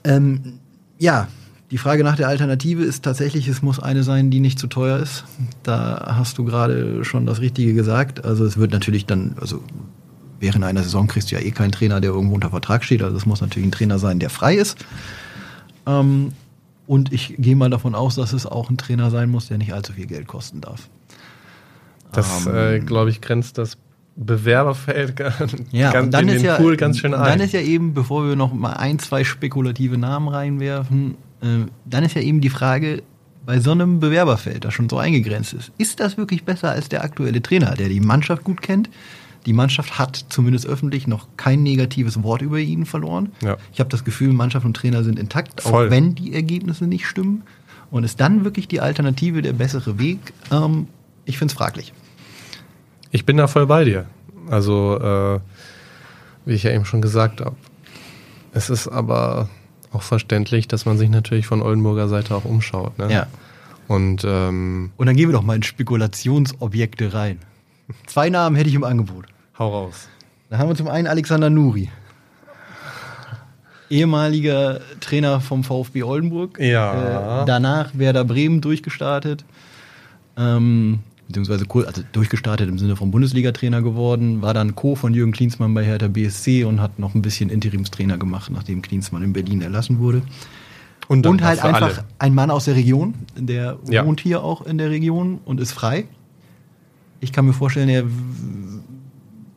Ähm, 0.04 0.60
ja, 1.00 1.28
die 1.72 1.78
Frage 1.80 2.04
nach 2.04 2.16
der 2.18 2.28
Alternative 2.28 2.84
ist 2.84 3.04
tatsächlich, 3.04 3.48
es 3.48 3.62
muss 3.62 3.80
eine 3.80 4.04
sein, 4.04 4.30
die 4.30 4.40
nicht 4.40 4.60
zu 4.60 4.68
teuer 4.68 5.00
ist. 5.00 5.24
Da 5.64 6.14
hast 6.18 6.38
du 6.38 6.44
gerade 6.44 7.04
schon 7.04 7.26
das 7.26 7.40
Richtige 7.40 7.74
gesagt. 7.74 8.24
Also 8.24 8.46
es 8.46 8.58
wird 8.58 8.72
natürlich 8.72 9.06
dann, 9.08 9.36
also 9.42 9.64
während 10.44 10.66
einer 10.66 10.84
Saison 10.84 11.08
kriegst 11.08 11.32
du 11.32 11.36
ja 11.36 11.42
eh 11.42 11.52
keinen 11.52 11.72
Trainer, 11.72 12.02
der 12.02 12.12
irgendwo 12.12 12.36
unter 12.36 12.50
Vertrag 12.50 12.84
steht. 12.84 13.02
Also 13.02 13.16
es 13.16 13.26
muss 13.26 13.40
natürlich 13.42 13.68
ein 13.68 13.72
Trainer 13.72 13.98
sein, 13.98 14.20
der 14.20 14.30
frei 14.30 14.56
ist. 14.56 14.86
Ähm, 15.88 16.34
und 16.86 17.14
ich 17.14 17.36
gehe 17.38 17.56
mal 17.56 17.70
davon 17.70 17.96
aus, 17.96 18.16
dass 18.16 18.34
es 18.34 18.46
auch 18.46 18.70
ein 18.70 18.78
Trainer 18.78 19.10
sein 19.10 19.30
muss, 19.30 19.48
der 19.48 19.58
nicht 19.58 19.74
allzu 19.74 19.94
viel 19.94 20.06
Geld 20.06 20.28
kosten 20.28 20.60
darf. 20.60 20.90
Das, 22.12 22.46
Ähm, 22.46 22.56
äh, 22.56 22.80
glaube 22.80 23.10
ich, 23.10 23.22
grenzt 23.22 23.58
das 23.58 23.78
Bewerberfeld 24.18 25.16
ganz, 25.16 25.56
Ja, 25.72 25.92
ganz 25.92 26.12
dann 26.12 26.28
in 26.28 26.36
ist 26.36 26.44
ja, 26.44 26.58
Pool 26.58 26.76
ganz 26.76 27.00
schön 27.00 27.14
ein. 27.14 27.24
dann 27.24 27.40
ist 27.40 27.54
ja 27.54 27.62
eben, 27.62 27.94
bevor 27.94 28.28
wir 28.28 28.36
noch 28.36 28.54
mal 28.54 28.74
ein, 28.74 29.00
zwei 29.00 29.24
spekulative 29.24 29.98
Namen 29.98 30.28
reinwerfen, 30.28 31.16
äh, 31.42 31.66
dann 31.86 32.04
ist 32.04 32.16
ja 32.16 32.22
eben 32.22 32.42
die 32.42 32.50
Frage, 32.50 33.02
bei 33.46 33.60
so 33.60 33.72
einem 33.72 34.02
Bewerberfeld, 34.02 34.66
das 34.66 34.74
schon 34.74 34.90
so 34.90 34.98
eingegrenzt 34.98 35.54
ist, 35.54 35.72
ist 35.78 36.00
das 36.02 36.18
wirklich 36.18 36.44
besser 36.44 36.72
als 36.72 36.90
der 36.90 37.04
aktuelle 37.04 37.42
Trainer, 37.42 37.76
der 37.76 37.90
die 37.90 38.00
Mannschaft 38.02 38.44
gut 38.44 38.62
kennt? 38.62 38.90
Die 39.46 39.54
Mannschaft 39.54 40.00
hat 40.00 40.26
zumindest 40.30 40.66
öffentlich 40.66 41.08
noch 41.08 41.28
kein 41.38 41.64
negatives 41.64 42.24
Wort 42.24 42.42
über 42.42 42.60
ihn 42.60 42.86
verloren. 42.86 43.32
Ja. 43.42 43.58
Ich 43.74 43.80
habe 43.80 43.90
das 43.90 44.04
Gefühl, 44.04 44.32
Mannschaft 44.34 44.66
und 44.66 44.76
Trainer 44.76 45.04
sind 45.04 45.20
intakt, 45.20 45.62
Voll. 45.62 45.88
auch 45.88 45.92
wenn 45.92 46.16
die 46.16 46.34
Ergebnisse 46.34 46.86
nicht 46.88 47.06
stimmen. 47.06 47.44
Und 47.92 48.04
ist 48.04 48.20
dann 48.20 48.44
wirklich 48.44 48.68
die 48.68 48.80
Alternative 48.80 49.42
der 49.42 49.54
bessere 49.54 50.00
Weg? 50.00 50.20
Ähm, 50.52 50.88
ich 51.26 51.38
finde 51.38 51.52
es 51.52 51.58
fraglich. 51.58 51.94
Ich 53.12 53.26
bin 53.26 53.38
da 53.38 53.48
voll 53.48 53.68
bei 53.68 53.84
dir. 53.84 54.06
Also, 54.50 55.00
äh, 55.00 55.40
wie 56.46 56.54
ich 56.54 56.64
ja 56.64 56.72
eben 56.72 56.86
schon 56.86 57.02
gesagt 57.02 57.42
habe. 57.42 57.56
Es 58.54 58.70
ist 58.70 58.88
aber 58.88 59.50
auch 59.92 60.02
verständlich, 60.02 60.68
dass 60.68 60.86
man 60.86 60.98
sich 60.98 61.10
natürlich 61.10 61.46
von 61.46 61.62
Oldenburger 61.62 62.08
Seite 62.08 62.36
auch 62.36 62.46
umschaut. 62.46 62.98
Ne? 62.98 63.12
Ja. 63.12 63.28
Und 63.88 64.24
ähm, 64.26 64.92
Und 64.98 65.06
dann 65.06 65.16
gehen 65.16 65.30
wir 65.30 65.34
doch 65.34 65.44
mal 65.44 65.56
in 65.56 65.64
Spekulationsobjekte 65.64 67.14
rein. 67.14 67.40
Zwei 68.08 68.30
Namen 68.30 68.56
hätte 68.56 68.70
ich 68.70 68.76
im 68.76 68.84
Angebot. 68.84 69.26
Hau 69.60 69.70
raus. 69.70 70.08
Da 70.50 70.58
haben 70.58 70.70
wir 70.70 70.76
zum 70.76 70.88
einen 70.88 71.08
Alexander 71.08 71.50
Nuri. 71.50 71.90
Ehemaliger 73.90 74.80
Trainer 75.02 75.40
vom 75.42 75.64
VfB 75.64 76.04
Oldenburg. 76.04 76.60
Ja. 76.60 77.44
Äh, 77.44 77.46
danach 77.46 77.92
Werder 77.94 78.24
Bremen 78.24 78.62
durchgestartet. 78.62 79.46
Ähm, 80.36 81.00
beziehungsweise 81.28 81.66
also 81.86 82.02
durchgestartet 82.12 82.68
im 82.70 82.80
Sinne 82.80 82.96
vom 82.96 83.12
Bundesliga-Trainer 83.12 83.82
geworden. 83.82 84.42
War 84.42 84.54
dann 84.54 84.74
Co. 84.76 84.96
von 84.96 85.14
Jürgen 85.14 85.32
Klinsmann 85.32 85.74
bei 85.74 85.84
Hertha 85.86 86.08
BSC 86.08 86.64
und 86.64 86.82
hat 86.82 86.98
noch 86.98 87.14
ein 87.14 87.22
bisschen 87.22 87.50
Interimstrainer 87.50 88.18
gemacht, 88.18 88.52
nachdem 88.52 88.82
Klinsmann 88.82 89.22
in 89.22 89.34
Berlin 89.34 89.62
erlassen 89.62 90.00
wurde. 90.00 90.24
Und, 91.08 91.28
Und 91.28 91.44
halt 91.44 91.64
einfach 91.64 91.98
alle. 91.98 92.06
ein 92.18 92.34
Mann 92.34 92.50
aus 92.50 92.66
der 92.66 92.76
Region, 92.76 93.14
der 93.38 93.78
Ja. 93.90 94.06
wohnt 94.06 94.22
hier 94.22 94.42
auch 94.44 94.66
in 94.66 94.78
der 94.78 94.90
Region 94.90 95.40
und 95.46 95.60
ist 95.60 95.74
frei. 95.74 96.06
Ich 97.20 97.32
kann 97.34 97.46
mir 97.46 97.54
vorstellen, 97.54 97.90
er 97.90 98.06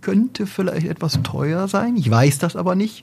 könnte 0.06 0.46
vielleicht 0.46 0.86
etwas 0.86 1.20
teuer 1.24 1.66
sein. 1.66 1.96
Ich 1.96 2.08
weiß 2.08 2.38
das 2.38 2.54
aber 2.54 2.76
nicht. 2.76 3.02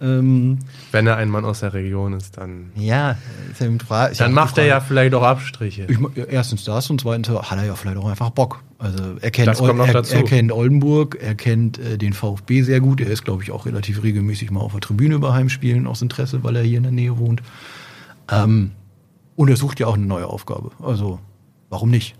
Ähm, 0.00 0.58
Wenn 0.90 1.06
er 1.06 1.16
ein 1.16 1.28
Mann 1.28 1.44
aus 1.44 1.60
der 1.60 1.72
Region 1.72 2.14
ist, 2.14 2.36
dann, 2.36 2.72
ja, 2.74 3.16
ist 3.52 3.60
ja 3.60 3.70
Frage, 3.78 4.16
dann 4.16 4.32
macht 4.32 4.58
er 4.58 4.64
ja 4.64 4.80
vielleicht 4.80 5.14
auch 5.14 5.22
Abstriche. 5.22 5.86
Ich, 5.88 5.98
erstens 6.28 6.64
das 6.64 6.90
und 6.90 7.00
zweitens 7.00 7.28
hat 7.28 7.56
er 7.56 7.64
ja 7.64 7.76
vielleicht 7.76 7.96
auch 7.96 8.08
einfach 8.08 8.30
Bock. 8.30 8.60
Also 8.80 9.14
er 9.20 9.30
kennt, 9.30 9.60
noch 9.60 9.86
er, 9.86 9.94
er 9.94 10.22
kennt 10.24 10.50
Oldenburg, 10.50 11.16
er 11.20 11.36
kennt 11.36 11.78
äh, 11.78 11.96
den 11.96 12.12
VfB 12.12 12.62
sehr 12.62 12.80
gut. 12.80 13.00
Er 13.00 13.06
ist, 13.06 13.24
glaube 13.24 13.44
ich, 13.44 13.52
auch 13.52 13.64
relativ 13.64 14.02
regelmäßig 14.02 14.50
mal 14.50 14.62
auf 14.62 14.72
der 14.72 14.80
Tribüne 14.80 15.20
bei 15.20 15.32
Heimspielen 15.32 15.86
aus 15.86 16.02
Interesse, 16.02 16.42
weil 16.42 16.56
er 16.56 16.62
hier 16.64 16.78
in 16.78 16.82
der 16.82 16.90
Nähe 16.90 17.18
wohnt. 17.18 17.40
Ähm, 18.28 18.72
und 19.36 19.48
er 19.48 19.56
sucht 19.56 19.78
ja 19.78 19.86
auch 19.86 19.94
eine 19.94 20.06
neue 20.06 20.26
Aufgabe. 20.26 20.72
Also 20.82 21.20
warum 21.70 21.90
nicht? 21.90 22.16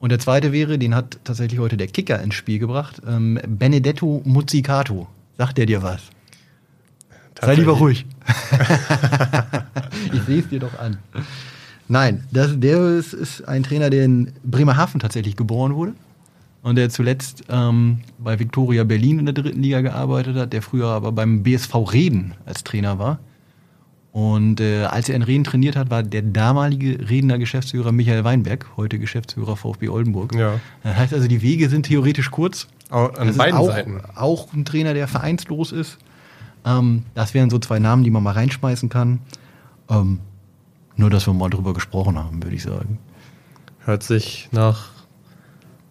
Und 0.00 0.10
der 0.10 0.18
zweite 0.18 0.52
wäre, 0.52 0.78
den 0.78 0.94
hat 0.94 1.18
tatsächlich 1.24 1.58
heute 1.58 1.76
der 1.76 1.88
Kicker 1.88 2.22
ins 2.22 2.34
Spiel 2.34 2.58
gebracht. 2.58 3.02
Ähm, 3.06 3.40
Benedetto 3.46 4.22
Muzzicato. 4.24 5.08
Sagt 5.36 5.58
der 5.58 5.66
dir 5.66 5.82
was? 5.82 6.02
Sei 7.40 7.54
lieber 7.54 7.72
ruhig. 7.72 8.04
ich 10.12 10.22
sehe 10.22 10.40
es 10.40 10.48
dir 10.48 10.60
doch 10.60 10.78
an. 10.78 10.98
Nein, 11.86 12.24
das, 12.32 12.58
der 12.58 12.80
ist, 12.98 13.12
ist 13.12 13.46
ein 13.46 13.62
Trainer, 13.62 13.90
der 13.90 14.04
in 14.04 14.32
Bremerhaven 14.44 15.00
tatsächlich 15.00 15.36
geboren 15.36 15.74
wurde. 15.74 15.94
Und 16.62 16.76
der 16.76 16.90
zuletzt 16.90 17.44
ähm, 17.48 18.00
bei 18.18 18.38
Viktoria 18.38 18.84
Berlin 18.84 19.20
in 19.20 19.26
der 19.26 19.34
dritten 19.34 19.62
Liga 19.62 19.80
gearbeitet 19.80 20.36
hat, 20.36 20.52
der 20.52 20.62
früher 20.62 20.88
aber 20.88 21.12
beim 21.12 21.44
BSV 21.44 21.74
Reden 21.92 22.34
als 22.44 22.64
Trainer 22.64 22.98
war. 22.98 23.20
Und 24.18 24.60
äh, 24.60 24.82
als 24.82 25.08
er 25.08 25.14
in 25.14 25.22
Reden 25.22 25.44
trainiert 25.44 25.76
hat, 25.76 25.90
war 25.90 26.02
der 26.02 26.22
damalige 26.22 27.08
Redener 27.08 27.38
Geschäftsführer 27.38 27.92
Michael 27.92 28.24
Weinberg, 28.24 28.66
heute 28.76 28.98
Geschäftsführer 28.98 29.54
VfB 29.54 29.90
Oldenburg. 29.90 30.34
Ja. 30.34 30.58
Das 30.82 30.96
heißt 30.96 31.14
also, 31.14 31.28
die 31.28 31.40
Wege 31.40 31.68
sind 31.68 31.84
theoretisch 31.86 32.32
kurz. 32.32 32.66
An 32.90 33.28
Das 33.28 33.36
beiden 33.36 33.56
auch, 33.56 33.68
Seiten. 33.68 34.00
Auch 34.16 34.52
ein 34.52 34.64
Trainer, 34.64 34.92
der 34.92 35.06
vereinslos 35.06 35.70
ist. 35.70 35.98
Ähm, 36.64 37.04
das 37.14 37.32
wären 37.32 37.48
so 37.48 37.60
zwei 37.60 37.78
Namen, 37.78 38.02
die 38.02 38.10
man 38.10 38.24
mal 38.24 38.32
reinschmeißen 38.32 38.88
kann. 38.88 39.20
Ähm, 39.88 40.18
nur, 40.96 41.10
dass 41.10 41.28
wir 41.28 41.32
mal 41.32 41.48
drüber 41.48 41.72
gesprochen 41.72 42.18
haben, 42.18 42.42
würde 42.42 42.56
ich 42.56 42.64
sagen. 42.64 42.98
Hört 43.84 44.02
sich 44.02 44.48
nach 44.50 44.88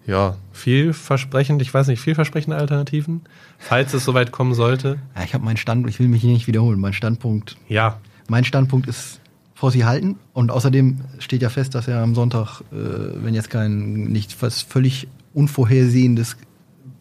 Ja, 0.06 0.36
vielversprechend, 0.52 1.62
ich 1.62 1.74
weiß 1.74 1.88
nicht, 1.88 2.02
vielversprechende 2.02 2.58
Alternativen, 2.58 3.22
falls 3.58 3.94
es 3.94 4.04
soweit 4.04 4.34
kommen 4.34 4.54
sollte. 4.54 5.00
Ja, 5.16 5.24
ich 5.24 5.34
habe 5.34 5.46
meinen 5.46 5.56
Standpunkt, 5.56 5.94
ich 5.94 6.00
will 6.02 6.10
mich 6.10 6.20
hier 6.24 6.34
nicht 6.34 6.48
wiederholen. 6.48 6.82
Mein 6.82 6.92
Standpunkt, 6.92 7.56
Ja, 7.70 8.00
mein 8.28 8.44
Standpunkt 8.44 8.88
ist 8.88 9.20
vor 9.54 9.72
sie 9.72 9.86
halten. 9.86 10.18
Und 10.34 10.52
außerdem 10.52 11.02
steht 11.20 11.42
ja 11.42 11.50
fest, 11.50 11.76
dass 11.76 11.88
er 11.88 12.02
am 12.02 12.16
Sonntag, 12.16 12.62
äh, 12.72 12.76
wenn 13.24 13.34
jetzt 13.34 13.50
kein 13.50 14.04
nicht 14.04 14.42
was 14.42 14.62
völlig 14.62 15.08
unvorhersehendes 15.34 16.38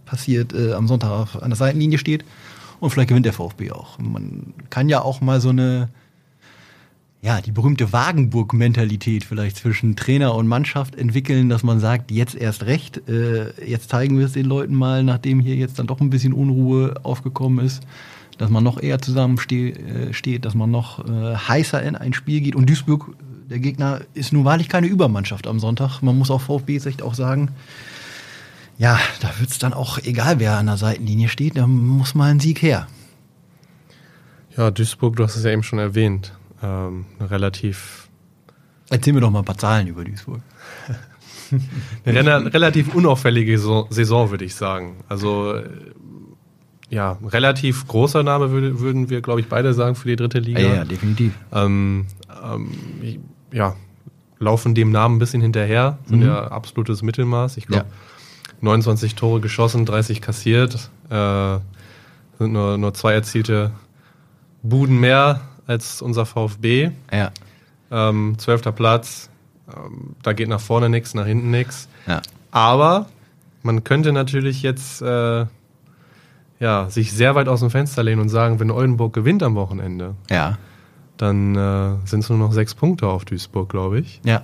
passiert, 0.05 0.55
äh, 0.55 0.73
am 0.73 0.89
Sonntag 0.89 1.37
an 1.37 1.51
der 1.51 1.57
Seitenlinie 1.57 1.99
steht. 1.99 2.25
Und 2.81 2.91
vielleicht 2.91 3.09
gewinnt 3.09 3.27
der 3.27 3.33
VfB 3.33 3.73
auch. 3.73 3.99
Man 3.99 4.55
kann 4.71 4.89
ja 4.89 5.03
auch 5.03 5.21
mal 5.21 5.41
so 5.41 5.51
eine 5.51 5.89
ja, 7.27 7.41
die 7.41 7.51
berühmte 7.51 7.93
Wagenburg-Mentalität 7.93 9.25
vielleicht 9.25 9.57
zwischen 9.57 9.97
Trainer 9.97 10.35
und 10.37 10.47
Mannschaft 10.47 10.95
entwickeln, 10.95 11.49
dass 11.49 11.65
man 11.65 11.81
sagt, 11.81 12.13
jetzt 12.13 12.37
erst 12.37 12.67
recht, 12.67 13.09
äh, 13.09 13.51
jetzt 13.69 13.91
zeigen 13.91 14.17
wir 14.19 14.27
es 14.27 14.33
den 14.33 14.47
Leuten 14.47 14.77
mal, 14.77 15.03
nachdem 15.03 15.41
hier 15.41 15.57
jetzt 15.57 15.79
dann 15.81 15.89
doch 15.89 16.01
ein 16.01 16.11
bisschen 16.11 16.33
Unruhe 16.33 16.95
aufgekommen 17.03 17.65
ist, 17.65 17.83
dass 18.39 18.51
man 18.51 18.63
noch 18.65 18.81
eher 18.83 19.01
zusammensteht, 19.01 19.79
äh, 20.27 20.39
dass 20.39 20.55
man 20.55 20.71
noch 20.71 21.05
äh, 21.09 21.35
heißer 21.37 21.83
in 21.83 21.97
ein 21.97 22.13
Spiel 22.13 22.41
geht. 22.41 22.55
Und 22.55 22.69
Duisburg, 22.69 23.15
der 23.51 23.59
Gegner, 23.59 24.01
ist 24.15 24.33
nun 24.33 24.45
wahrlich 24.45 24.69
keine 24.69 24.87
Übermannschaft 24.87 25.47
am 25.47 25.59
Sonntag. 25.61 26.03
Man 26.03 26.17
muss 26.19 26.31
auf 26.31 26.43
VfB-Sicht 26.45 27.03
auch 27.03 27.15
sagen, 27.15 27.51
ja, 28.79 28.99
da 29.21 29.31
wird 29.39 29.51
es 29.51 29.59
dann 29.59 29.73
auch, 29.73 29.99
egal 29.99 30.39
wer 30.39 30.59
an 30.59 30.67
der 30.67 30.77
Seitenlinie 30.77 31.29
steht, 31.29 31.57
da 31.57 31.67
muss 31.67 32.15
mal 32.15 32.31
ein 32.31 32.41
Sieg 32.41 32.61
her. 32.61 32.87
ja, 34.57 34.71
Duisburg, 34.71 35.17
du 35.17 35.25
hast 35.25 35.37
es 35.37 35.45
ja 35.45 35.51
eben 35.51 35.63
schon 35.63 35.79
erwähnt, 35.79 36.33
ähm, 36.63 37.07
relativ, 37.21 38.09
Erzähl 38.91 39.13
mir 39.15 39.21
doch 39.21 39.31
mal 39.31 39.41
ein 39.41 39.45
paar 39.45 39.59
Zahlen 39.59 39.87
über 39.89 40.05
Duisburg. 40.05 40.41
eine 42.05 42.21
rela- 42.21 42.53
relativ 42.53 42.95
unauffällige 42.95 43.59
Saison, 43.59 43.87
Saison, 43.91 44.31
würde 44.31 44.45
ich 44.45 44.55
sagen. 44.55 44.97
Also, 45.09 45.55
äh, 45.55 45.69
ja, 46.91 47.19
relativ 47.25 47.87
großer 47.89 48.23
Name 48.23 48.51
würde, 48.51 48.81
würden 48.81 49.11
wir, 49.11 49.21
glaube 49.21 49.41
ich, 49.41 49.49
beide 49.49 49.75
sagen 49.75 49.95
für 49.97 50.09
die 50.09 50.17
dritte 50.17 50.39
Liga. 50.39 50.61
Ja, 50.61 50.75
ja, 50.77 50.85
definitiv. 50.85 51.33
ähm, 51.53 52.07
ähm, 52.45 52.71
ja, 53.53 53.75
laufen 54.39 54.75
dem 54.75 54.91
Namen 54.93 55.17
ein 55.17 55.19
bisschen 55.19 55.41
hinterher, 55.43 55.99
sind 56.07 56.21
Mhm. 56.21 56.27
ja 56.27 56.49
absolutes 56.49 57.03
Mittelmaß. 57.03 57.57
Ich 57.57 57.67
glaube, 57.67 57.87
Ja. 57.89 57.93
29 58.61 59.15
Tore 59.15 59.41
geschossen, 59.41 59.85
30 59.85 60.21
kassiert, 60.21 60.91
äh, 61.11 61.59
sind 62.39 62.53
nur, 62.53 62.77
nur 62.79 62.95
zwei 62.95 63.13
erzielte 63.15 63.71
Buden 64.63 64.99
mehr 65.01 65.41
als 65.67 66.03
unser 66.03 66.27
VfB. 66.27 66.91
Ja, 67.13 67.31
Ähm, 67.91 68.35
zwölfter 68.39 68.73
Platz, 68.73 69.31
ähm, 69.75 70.17
da 70.23 70.33
geht 70.33 70.49
nach 70.49 70.61
vorne 70.61 70.89
nichts, 70.89 71.15
nach 71.15 71.27
hinten 71.27 71.51
nichts. 71.51 71.89
ja. 72.07 72.21
Aber 72.51 73.07
man 73.63 73.85
könnte 73.85 74.13
natürlich 74.13 74.63
jetzt 74.63 75.03
äh, 75.03 75.47
ja, 76.61 76.89
sich 76.91 77.13
sehr 77.13 77.35
weit 77.35 77.49
aus 77.49 77.61
dem 77.61 77.71
Fenster 77.71 78.03
lehnen 78.03 78.21
und 78.21 78.29
sagen, 78.29 78.61
wenn 78.61 78.71
Oldenburg 78.71 79.13
gewinnt 79.13 79.43
am 79.43 79.55
Wochenende, 79.55 80.15
Ja, 80.31 80.59
dann 81.17 81.55
äh, 81.55 81.95
sind 82.07 82.21
es 82.21 82.29
nur 82.29 82.39
noch 82.39 82.53
sechs 82.53 82.75
Punkte 82.75 83.07
auf 83.07 83.25
Duisburg, 83.25 83.69
glaube 83.69 84.01
ich. 84.01 84.21
ja. 84.25 84.43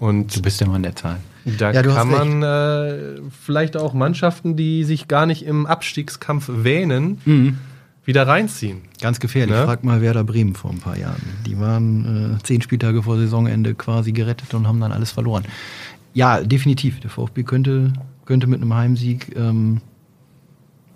Und 0.00 0.36
Du 0.36 0.42
bist 0.42 0.60
der 0.60 0.68
Mann 0.68 0.84
der 0.84 0.94
Zahlen. 0.94 1.18
da 1.58 1.72
Ja, 1.72 1.82
kann 1.82 2.08
man 2.08 2.40
äh, 2.44 3.20
vielleicht 3.44 3.76
auch 3.76 3.94
Mannschaften, 3.94 4.54
die 4.54 4.84
sich 4.84 5.08
gar 5.08 5.26
nicht 5.26 5.44
im 5.44 5.66
Abstiegskampf 5.66 6.48
wähnen, 6.48 7.58
wieder 8.04 8.28
reinziehen. 8.28 8.82
Ganz 9.00 9.18
gefährlich. 9.18 9.56
Ne? 9.56 9.64
Frag 9.64 9.82
mal 9.82 10.00
Werder 10.00 10.22
Bremen 10.22 10.54
vor 10.54 10.70
ein 10.70 10.78
paar 10.78 10.96
Jahren. 10.96 11.20
Die 11.46 11.58
waren 11.58 12.36
äh, 12.38 12.42
zehn 12.44 12.62
Spieltage 12.62 13.02
vor 13.02 13.16
Saisonende 13.18 13.74
quasi 13.74 14.12
gerettet 14.12 14.54
und 14.54 14.68
haben 14.68 14.78
dann 14.78 14.92
alles 14.92 15.10
verloren. 15.10 15.42
Ja, 16.14 16.40
definitiv. 16.42 17.00
Der 17.00 17.10
VfB 17.10 17.42
könnte, 17.42 17.92
könnte 18.24 18.46
mit 18.46 18.62
einem 18.62 18.72
Heimsieg 18.74 19.34
ähm, 19.36 19.80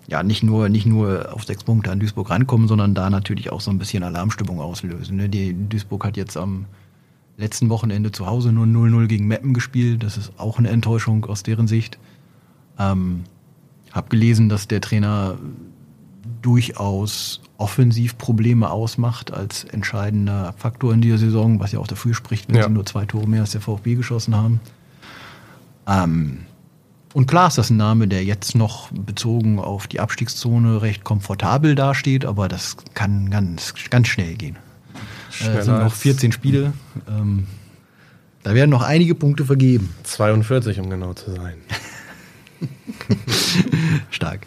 ja 0.07 0.23
nicht 0.23 0.43
nur, 0.43 0.69
nicht 0.69 0.85
nur 0.85 1.33
auf 1.33 1.43
sechs 1.45 1.63
Punkte 1.63 1.91
an 1.91 1.99
Duisburg 1.99 2.29
rankommen, 2.29 2.67
sondern 2.67 2.93
da 2.93 3.09
natürlich 3.09 3.51
auch 3.51 3.61
so 3.61 3.71
ein 3.71 3.79
bisschen 3.79 4.03
Alarmstimmung 4.03 4.59
auslösen. 4.59 5.17
Ne? 5.17 5.29
Die 5.29 5.53
Duisburg 5.69 6.05
hat 6.05 6.17
jetzt 6.17 6.37
am 6.37 6.65
letzten 7.37 7.69
Wochenende 7.69 8.11
zu 8.11 8.27
Hause 8.27 8.51
nur 8.51 8.65
0-0 8.65 9.07
gegen 9.07 9.27
Meppen 9.27 9.53
gespielt. 9.53 10.03
Das 10.03 10.17
ist 10.17 10.33
auch 10.37 10.59
eine 10.59 10.69
Enttäuschung 10.69 11.25
aus 11.25 11.43
deren 11.43 11.67
Sicht. 11.67 11.97
Ähm, 12.77 13.23
hab 13.91 14.09
gelesen, 14.09 14.49
dass 14.49 14.67
der 14.67 14.81
Trainer 14.81 15.37
durchaus 16.41 17.41
offensiv 17.57 18.17
Probleme 18.17 18.69
ausmacht 18.69 19.31
als 19.33 19.63
entscheidender 19.65 20.53
Faktor 20.57 20.93
in 20.93 21.01
dieser 21.01 21.17
Saison, 21.17 21.59
was 21.59 21.71
ja 21.71 21.79
auch 21.79 21.87
dafür 21.87 22.13
spricht, 22.13 22.49
wenn 22.49 22.55
Ja. 22.55 22.63
sie 22.65 22.69
nur 22.71 22.85
zwei 22.85 23.05
Tore 23.05 23.27
mehr 23.27 23.41
als 23.41 23.51
der 23.51 23.61
VfB 23.61 23.95
geschossen 23.95 24.35
haben. 24.35 24.59
Ähm, 25.87 26.39
und 27.13 27.27
klar 27.27 27.47
ist 27.47 27.57
das 27.57 27.69
ein 27.69 27.77
Name, 27.77 28.07
der 28.07 28.23
jetzt 28.23 28.55
noch 28.55 28.89
bezogen 28.91 29.59
auf 29.59 29.87
die 29.87 29.99
Abstiegszone 29.99 30.81
recht 30.81 31.03
komfortabel 31.03 31.75
dasteht, 31.75 32.25
aber 32.25 32.47
das 32.47 32.75
kann 32.93 33.29
ganz, 33.29 33.73
ganz 33.89 34.07
schnell 34.07 34.35
gehen. 34.35 34.55
Äh, 34.55 35.33
Schneller 35.33 35.59
es 35.59 35.65
sind 35.65 35.75
noch 35.75 35.83
als- 35.83 35.97
14 35.99 36.31
Spiele. 36.31 36.73
Ähm, 37.07 37.47
da 38.43 38.53
werden 38.53 38.69
noch 38.71 38.81
einige 38.81 39.15
Punkte 39.15 39.45
vergeben. 39.45 39.93
42, 40.03 40.79
um 40.79 40.89
genau 40.89 41.13
zu 41.13 41.31
sein. 41.33 41.55
Stark. 44.09 44.41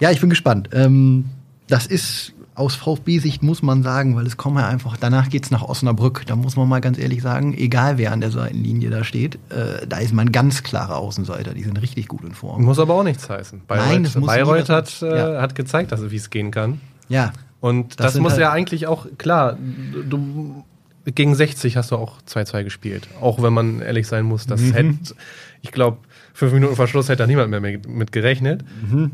Ja, 0.00 0.10
ich 0.10 0.20
bin 0.20 0.30
gespannt. 0.30 0.70
Ähm, 0.72 1.26
das 1.68 1.86
ist 1.86 2.32
aus 2.60 2.76
VfB-Sicht, 2.76 3.42
muss 3.42 3.62
man 3.62 3.82
sagen, 3.82 4.14
weil 4.14 4.26
es 4.26 4.36
kommen 4.36 4.58
ja 4.58 4.68
einfach, 4.68 4.96
danach 4.96 5.28
geht's 5.30 5.50
nach 5.50 5.62
Osnabrück. 5.62 6.24
Da 6.26 6.36
muss 6.36 6.54
man 6.56 6.68
mal 6.68 6.80
ganz 6.80 6.98
ehrlich 6.98 7.22
sagen, 7.22 7.54
egal 7.56 7.98
wer 7.98 8.12
an 8.12 8.20
der 8.20 8.30
Seitenlinie 8.30 8.90
da 8.90 9.02
steht, 9.02 9.36
äh, 9.50 9.86
da 9.88 9.98
ist 9.98 10.12
man 10.14 10.30
ganz 10.30 10.62
klarer 10.62 10.96
Außenseiter. 10.98 11.54
Die 11.54 11.64
sind 11.64 11.80
richtig 11.82 12.06
gut 12.06 12.22
in 12.24 12.34
Form. 12.34 12.62
Muss 12.64 12.78
aber 12.78 12.94
auch 12.94 13.02
nichts 13.02 13.28
heißen. 13.28 13.62
Bayreuth, 13.66 13.88
Nein, 13.88 14.04
das 14.04 14.14
muss 14.16 14.26
Bayreuth 14.28 14.68
hat, 14.68 14.84
was- 14.86 15.00
ja. 15.00 15.38
äh, 15.38 15.40
hat 15.40 15.54
gezeigt, 15.56 15.90
dass, 15.90 16.08
wie 16.10 16.16
es 16.16 16.30
gehen 16.30 16.50
kann. 16.50 16.80
Ja, 17.08 17.32
Und 17.60 17.98
Das 18.00 18.12
das, 18.14 18.22
muss 18.22 18.32
halt- 18.32 18.40
ja 18.42 18.52
eigentlich 18.52 18.86
auch, 18.86 19.06
klar, 19.18 19.58
du, 20.08 20.64
gegen 21.04 21.34
60 21.34 21.76
hast 21.76 21.90
du 21.90 21.96
auch 21.96 22.22
2-2 22.26 22.62
gespielt. 22.64 23.08
Auch 23.20 23.42
wenn 23.42 23.52
man 23.52 23.80
ehrlich 23.82 24.06
sein 24.06 24.24
muss, 24.24 24.46
das 24.46 24.60
Mhm. 24.60 24.72
hätte, 24.72 24.96
ich 25.60 25.72
glaube, 25.72 25.98
fünf 26.40 26.52
Minuten 26.52 26.74
vor 26.76 26.86
Schluss 26.88 27.08
hätte 27.08 27.18
da 27.22 27.26
niemand 27.26 27.50
mehr 27.50 27.60
mit, 27.60 28.12
gerechnet. 28.12 28.64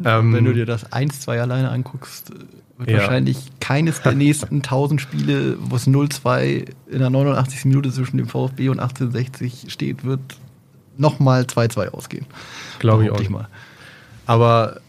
Ähm, 0.04 0.32
wenn 0.32 0.44
du 0.44 0.52
dir 0.54 0.64
das 0.66 0.90
1-2 0.92 1.40
alleine 1.40 1.70
anguckst, 1.70 2.30
wird 2.78 2.90
Ja. 2.90 2.98
wahrscheinlich 2.98 3.38
keines 3.60 4.00
der 4.02 4.12
nächsten 4.24 4.56
1000 4.56 5.00
Spiele, 5.00 5.56
wo 5.60 5.76
es 5.76 5.86
0-2 5.86 6.66
in 6.90 6.98
der 6.98 7.10
89. 7.10 7.64
Minute 7.66 7.90
zwischen 7.90 8.16
dem 8.18 8.28
VfB 8.28 8.68
und 8.68 8.78
1860 8.80 9.72
steht, 9.72 10.04
wird 10.04 10.20
nochmal 10.96 11.42
2-2 11.42 11.88
ausgehen. 11.90 12.26
Glaube 12.78 13.04
ich 13.04 13.10
auch. 13.10 13.28
mal. 13.28 13.48
Aber 14.24 14.80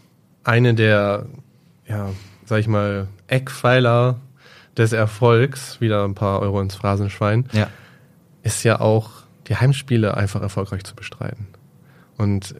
eine 0.44 0.74
der, 0.74 1.26
ja, 1.88 2.10
sag 2.46 2.60
ich 2.60 2.68
mal, 2.68 3.08
Eckpfeiler 3.26 4.20
des 4.76 4.92
Erfolgs, 4.92 5.80
wieder 5.80 6.04
ein 6.04 6.14
paar 6.14 6.40
Euro 6.40 6.60
ins 6.60 6.76
Phrasenschwein, 6.76 7.46
Ja. 7.52 7.66
ist 8.42 8.62
ja 8.64 8.80
auch, 8.80 9.10
die 9.48 9.56
Heimspiele 9.56 10.16
einfach 10.16 10.40
erfolgreich 10.42 10.84
zu 10.84 10.94
bestreiten. 10.94 11.46
Und 12.18 12.54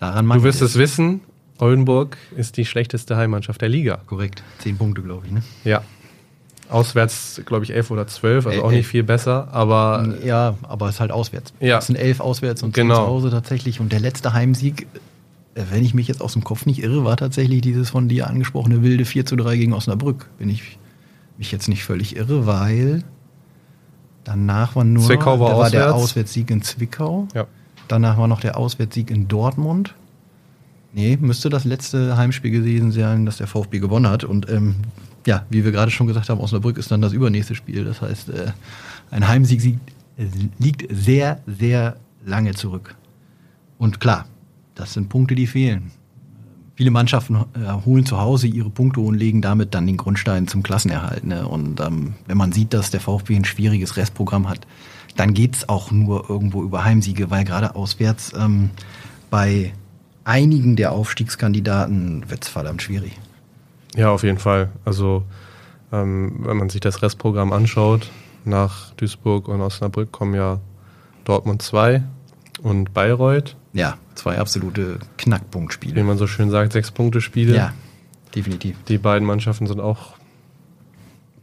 Daran 0.00 0.28
du 0.28 0.42
wirst 0.42 0.60
es 0.62 0.76
wissen, 0.76 1.20
Oldenburg 1.58 2.16
ist 2.36 2.56
die 2.56 2.64
schlechteste 2.64 3.16
Heimmannschaft 3.16 3.60
der 3.60 3.68
Liga. 3.68 4.00
Korrekt. 4.06 4.42
Zehn 4.58 4.76
Punkte, 4.76 5.02
glaube 5.02 5.26
ich. 5.26 5.32
Ne? 5.32 5.42
Ja. 5.64 5.82
Auswärts, 6.70 7.42
glaube 7.44 7.64
ich, 7.64 7.72
elf 7.74 7.90
oder 7.90 8.06
zwölf, 8.06 8.46
also 8.46 8.58
El- 8.58 8.64
auch 8.64 8.70
nicht 8.70 8.78
elf. 8.78 8.86
viel 8.88 9.02
besser, 9.04 9.48
aber 9.52 10.16
Ja, 10.24 10.56
aber 10.62 10.88
es 10.88 10.94
ist 10.96 11.00
halt 11.00 11.12
auswärts. 11.12 11.52
Ja. 11.60 11.78
Es 11.78 11.86
sind 11.86 11.96
elf 11.96 12.20
auswärts 12.20 12.62
und 12.62 12.74
zehn 12.74 12.88
Genau. 12.88 13.02
zu 13.04 13.06
Hause 13.06 13.30
tatsächlich. 13.30 13.80
Und 13.80 13.92
der 13.92 14.00
letzte 14.00 14.32
Heimsieg, 14.32 14.86
äh, 15.54 15.62
wenn 15.70 15.84
ich 15.84 15.92
mich 15.94 16.08
jetzt 16.08 16.22
aus 16.22 16.32
dem 16.32 16.42
Kopf 16.42 16.64
nicht 16.66 16.82
irre, 16.82 17.04
war 17.04 17.16
tatsächlich 17.16 17.60
dieses 17.60 17.90
von 17.90 18.08
dir 18.08 18.28
angesprochene 18.28 18.82
wilde 18.82 19.04
4 19.04 19.26
zu 19.26 19.36
3 19.36 19.56
gegen 19.56 19.74
Osnabrück. 19.74 20.28
Wenn 20.38 20.48
ich 20.48 20.78
mich 21.38 21.52
jetzt 21.52 21.68
nicht 21.68 21.84
völlig 21.84 22.16
irre, 22.16 22.46
weil 22.46 23.04
danach 24.24 24.74
war 24.74 24.84
nur 24.84 25.04
Zwickau 25.04 25.38
war 25.40 25.50
da 25.50 25.58
war 25.58 25.70
der 25.70 25.84
auswärts. 25.94 26.02
Auswärtssieg 26.04 26.50
in 26.50 26.62
Zwickau. 26.62 27.28
ja. 27.34 27.46
Danach 27.88 28.18
war 28.18 28.28
noch 28.28 28.40
der 28.40 28.56
Auswärtssieg 28.56 29.10
in 29.10 29.28
Dortmund. 29.28 29.94
Nee, 30.92 31.18
müsste 31.20 31.48
das 31.48 31.64
letzte 31.64 32.16
Heimspiel 32.16 32.50
gewesen 32.50 32.92
sein, 32.92 33.26
das 33.26 33.38
der 33.38 33.46
VfB 33.46 33.80
gewonnen 33.80 34.08
hat. 34.08 34.24
Und 34.24 34.48
ähm, 34.48 34.76
ja, 35.26 35.44
wie 35.50 35.64
wir 35.64 35.72
gerade 35.72 35.90
schon 35.90 36.06
gesagt 36.06 36.28
haben, 36.28 36.40
Osnabrück 36.40 36.78
ist 36.78 36.90
dann 36.90 37.00
das 37.02 37.12
übernächste 37.12 37.54
Spiel. 37.54 37.84
Das 37.84 38.00
heißt, 38.00 38.28
äh, 38.28 38.52
ein 39.10 39.26
Heimsieg 39.26 39.60
sieg- 39.60 39.78
äh, 40.16 40.26
liegt 40.58 40.84
sehr, 40.94 41.40
sehr 41.46 41.96
lange 42.24 42.54
zurück. 42.54 42.94
Und 43.78 44.00
klar, 44.00 44.26
das 44.76 44.92
sind 44.92 45.08
Punkte, 45.08 45.34
die 45.34 45.46
fehlen. 45.48 45.90
Viele 46.76 46.90
Mannschaften 46.90 47.36
äh, 47.36 47.72
holen 47.84 48.06
zu 48.06 48.20
Hause 48.20 48.46
ihre 48.46 48.70
Punkte 48.70 49.00
und 49.00 49.14
legen 49.14 49.40
damit 49.42 49.74
dann 49.74 49.86
den 49.86 49.96
Grundstein 49.96 50.46
zum 50.48 50.62
Klassenerhalt. 50.62 51.24
Ne? 51.24 51.46
Und 51.46 51.80
ähm, 51.80 52.14
wenn 52.26 52.36
man 52.36 52.52
sieht, 52.52 52.72
dass 52.72 52.90
der 52.90 53.00
VfB 53.00 53.36
ein 53.36 53.44
schwieriges 53.44 53.96
Restprogramm 53.96 54.48
hat, 54.48 54.66
dann 55.16 55.34
geht's 55.34 55.68
auch 55.68 55.90
nur 55.90 56.28
irgendwo 56.28 56.62
über 56.62 56.84
Heimsiege, 56.84 57.30
weil 57.30 57.44
gerade 57.44 57.74
auswärts 57.76 58.32
ähm, 58.36 58.70
bei 59.30 59.72
einigen 60.24 60.76
der 60.76 60.92
Aufstiegskandidaten 60.92 62.28
wird's 62.30 62.48
verdammt 62.48 62.82
schwierig. 62.82 63.18
Ja, 63.94 64.10
auf 64.10 64.22
jeden 64.22 64.38
Fall. 64.38 64.70
Also, 64.84 65.22
ähm, 65.92 66.40
wenn 66.40 66.56
man 66.56 66.68
sich 66.68 66.80
das 66.80 67.02
Restprogramm 67.02 67.52
anschaut, 67.52 68.10
nach 68.44 68.92
Duisburg 68.94 69.48
und 69.48 69.60
Osnabrück 69.60 70.12
kommen 70.12 70.34
ja 70.34 70.60
Dortmund 71.24 71.62
2 71.62 72.02
und 72.62 72.92
Bayreuth. 72.92 73.56
Ja, 73.72 73.96
zwei 74.14 74.38
absolute 74.38 74.98
Knackpunktspiele. 75.18 75.96
Wie 75.96 76.02
man 76.02 76.18
so 76.18 76.26
schön 76.26 76.50
sagt, 76.50 76.72
sechs 76.72 76.90
Punkte 76.90 77.20
Spiele. 77.20 77.54
Ja, 77.56 77.72
definitiv. 78.34 78.76
Die 78.88 78.98
beiden 78.98 79.26
Mannschaften 79.26 79.66
sind 79.66 79.80
auch 79.80 80.14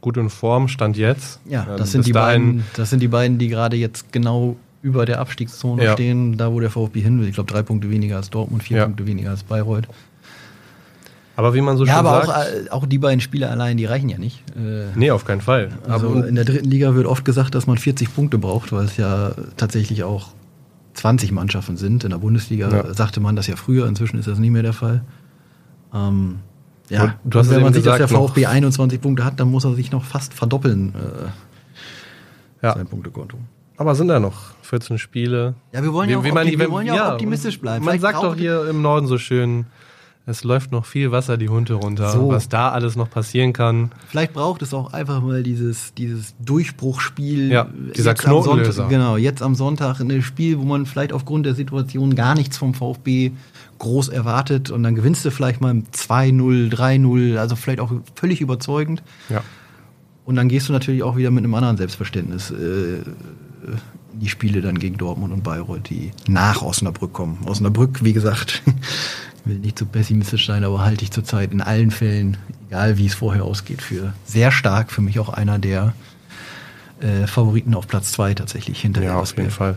gut 0.02 0.18
in 0.18 0.28
Form, 0.28 0.68
Stand 0.68 0.98
jetzt. 0.98 1.40
Ja, 1.48 1.66
Ähm, 1.70 1.76
das 1.78 1.92
sind, 1.92 2.06
die 2.06 2.12
beiden, 2.12 2.64
das 2.76 2.90
sind 2.90 3.00
die 3.00 3.08
beiden, 3.08 3.38
die 3.38 3.48
gerade 3.48 3.76
jetzt 3.78 4.12
genau 4.12 4.56
über 4.82 5.06
der 5.06 5.20
Abstiegszone 5.20 5.82
Ja. 5.84 5.92
stehen, 5.94 6.36
da 6.36 6.52
wo 6.52 6.60
der 6.60 6.68
VfB 6.70 7.00
hin 7.00 7.20
will. 7.20 7.28
Ich 7.28 7.34
glaube, 7.34 7.50
drei 7.50 7.62
Punkte 7.62 7.88
weniger 7.88 8.16
als 8.16 8.28
Dortmund, 8.28 8.62
vier 8.64 8.78
Ja. 8.78 8.84
Punkte 8.84 9.06
weniger 9.06 9.30
als 9.30 9.42
Bayreuth. 9.44 9.86
Aber 11.34 11.54
wie 11.54 11.62
man 11.62 11.78
so 11.78 11.84
ja, 11.86 11.96
schön 11.96 12.06
aber 12.06 12.26
sagt. 12.26 12.28
auch, 12.28 12.66
äh, 12.66 12.70
auch 12.70 12.86
die 12.86 12.98
beiden 12.98 13.20
Spiele 13.20 13.48
allein, 13.48 13.76
die 13.78 13.86
reichen 13.86 14.08
ja 14.10 14.18
nicht. 14.18 14.42
Äh, 14.54 14.86
nee, 14.96 15.10
auf 15.10 15.24
keinen 15.24 15.40
Fall. 15.40 15.70
Also 15.88 16.10
aber, 16.10 16.26
in 16.28 16.34
der 16.34 16.44
dritten 16.44 16.68
Liga 16.68 16.94
wird 16.94 17.06
oft 17.06 17.24
gesagt, 17.24 17.54
dass 17.54 17.66
man 17.66 17.78
40 17.78 18.14
Punkte 18.14 18.36
braucht, 18.38 18.70
weil 18.72 18.84
es 18.84 18.96
ja 18.98 19.32
tatsächlich 19.56 20.04
auch 20.04 20.28
20 20.94 21.32
Mannschaften 21.32 21.78
sind. 21.78 22.04
In 22.04 22.10
der 22.10 22.18
Bundesliga 22.18 22.68
Ja. 22.70 22.92
sagte 22.92 23.20
man 23.20 23.34
das 23.34 23.46
ja 23.46 23.56
früher, 23.56 23.86
inzwischen 23.86 24.18
ist 24.18 24.28
das 24.28 24.38
nicht 24.38 24.50
mehr 24.50 24.62
der 24.62 24.74
Fall. 24.74 25.02
Ähm, 25.94 26.40
ja, 26.92 27.16
Und 27.24 27.34
du 27.34 27.38
hast 27.38 27.46
und 27.46 27.52
es 27.52 27.56
wenn 27.56 27.62
man 27.64 27.74
sieht, 27.74 27.86
dass 27.86 27.98
der 27.98 28.08
VfB 28.08 28.46
21 28.46 29.00
Punkte 29.00 29.24
hat, 29.24 29.40
dann 29.40 29.50
muss 29.50 29.64
er 29.64 29.74
sich 29.74 29.90
noch 29.90 30.04
fast 30.04 30.34
verdoppeln, 30.34 30.94
äh, 30.94 32.66
ja. 32.66 32.74
sein 32.74 32.86
Punktekonto. 32.86 33.38
aber 33.76 33.94
sind 33.94 34.08
da 34.08 34.20
noch 34.20 34.52
14 34.62 34.98
Spiele? 34.98 35.54
Ja, 35.72 35.82
wir 35.82 35.92
wollen 35.92 36.08
ja 36.10 36.18
auch 36.18 36.24
opti- 36.24 36.58
wir 36.58 36.70
wollen 36.70 36.86
ja 36.86 37.08
auch 37.08 37.12
optimistisch 37.14 37.58
bleiben. 37.60 37.84
Man 37.84 37.94
Vielleicht 37.98 38.14
sagt 38.14 38.22
doch 38.24 38.36
hier 38.36 38.68
im 38.68 38.82
Norden 38.82 39.06
so 39.06 39.18
schön, 39.18 39.66
es 40.24 40.44
läuft 40.44 40.70
noch 40.70 40.84
viel 40.86 41.10
Wasser 41.10 41.36
die 41.36 41.48
Hunde 41.48 41.74
runter, 41.74 42.10
So. 42.12 42.28
was 42.28 42.48
da 42.48 42.70
alles 42.70 42.94
noch 42.94 43.10
passieren 43.10 43.52
kann. 43.52 43.90
Vielleicht 44.06 44.32
braucht 44.32 44.62
es 44.62 44.72
auch 44.72 44.92
einfach 44.92 45.20
mal 45.20 45.42
dieses, 45.42 45.94
dieses 45.94 46.36
Durchbruchspiel. 46.38 47.50
Ja, 47.50 47.66
dieser 47.96 48.14
Knotenlöser. 48.14 48.72
Sonntag, 48.72 48.90
genau, 48.90 49.16
jetzt 49.16 49.42
am 49.42 49.56
Sonntag 49.56 49.98
ein 49.98 50.22
Spiel, 50.22 50.60
wo 50.60 50.62
man 50.62 50.86
vielleicht 50.86 51.12
aufgrund 51.12 51.44
der 51.46 51.54
Situation 51.56 52.14
gar 52.14 52.36
nichts 52.36 52.56
vom 52.56 52.72
VfB 52.72 53.32
groß 53.82 54.08
erwartet 54.08 54.70
und 54.70 54.84
dann 54.84 54.94
gewinnst 54.94 55.24
du 55.24 55.30
vielleicht 55.30 55.60
mal 55.60 55.72
2-0, 55.72 56.72
3-0, 56.72 57.36
also 57.36 57.56
vielleicht 57.56 57.80
auch 57.80 57.92
völlig 58.14 58.40
überzeugend. 58.40 59.02
Ja. 59.28 59.42
Und 60.24 60.36
dann 60.36 60.48
gehst 60.48 60.68
du 60.68 60.72
natürlich 60.72 61.02
auch 61.02 61.16
wieder 61.16 61.32
mit 61.32 61.42
einem 61.42 61.54
anderen 61.54 61.76
Selbstverständnis 61.76 62.52
äh, 62.52 63.00
die 64.12 64.28
Spiele 64.28 64.60
dann 64.60 64.78
gegen 64.78 64.98
Dortmund 64.98 65.32
und 65.32 65.42
Bayreuth, 65.42 65.90
die 65.90 66.12
nach 66.28 66.62
Osnabrück 66.62 67.12
kommen. 67.12 67.38
Osnabrück, 67.44 68.04
wie 68.04 68.12
gesagt, 68.12 68.62
will 69.44 69.58
nicht 69.58 69.78
zu 69.78 69.86
pessimistisch 69.86 70.46
sein, 70.46 70.62
aber 70.62 70.84
halte 70.84 71.02
ich 71.02 71.10
zurzeit 71.10 71.52
in 71.52 71.60
allen 71.60 71.90
Fällen, 71.90 72.36
egal 72.68 72.98
wie 72.98 73.06
es 73.06 73.14
vorher 73.14 73.44
ausgeht, 73.44 73.82
für 73.82 74.12
sehr 74.24 74.52
stark. 74.52 74.92
Für 74.92 75.00
mich 75.00 75.18
auch 75.18 75.28
einer 75.28 75.58
der 75.58 75.92
äh, 77.00 77.26
Favoriten 77.26 77.74
auf 77.74 77.88
Platz 77.88 78.12
zwei 78.12 78.32
tatsächlich 78.32 78.80
hinter 78.80 79.02
Ja, 79.02 79.18
auf 79.18 79.36
jeden 79.36 79.50
Fall. 79.50 79.76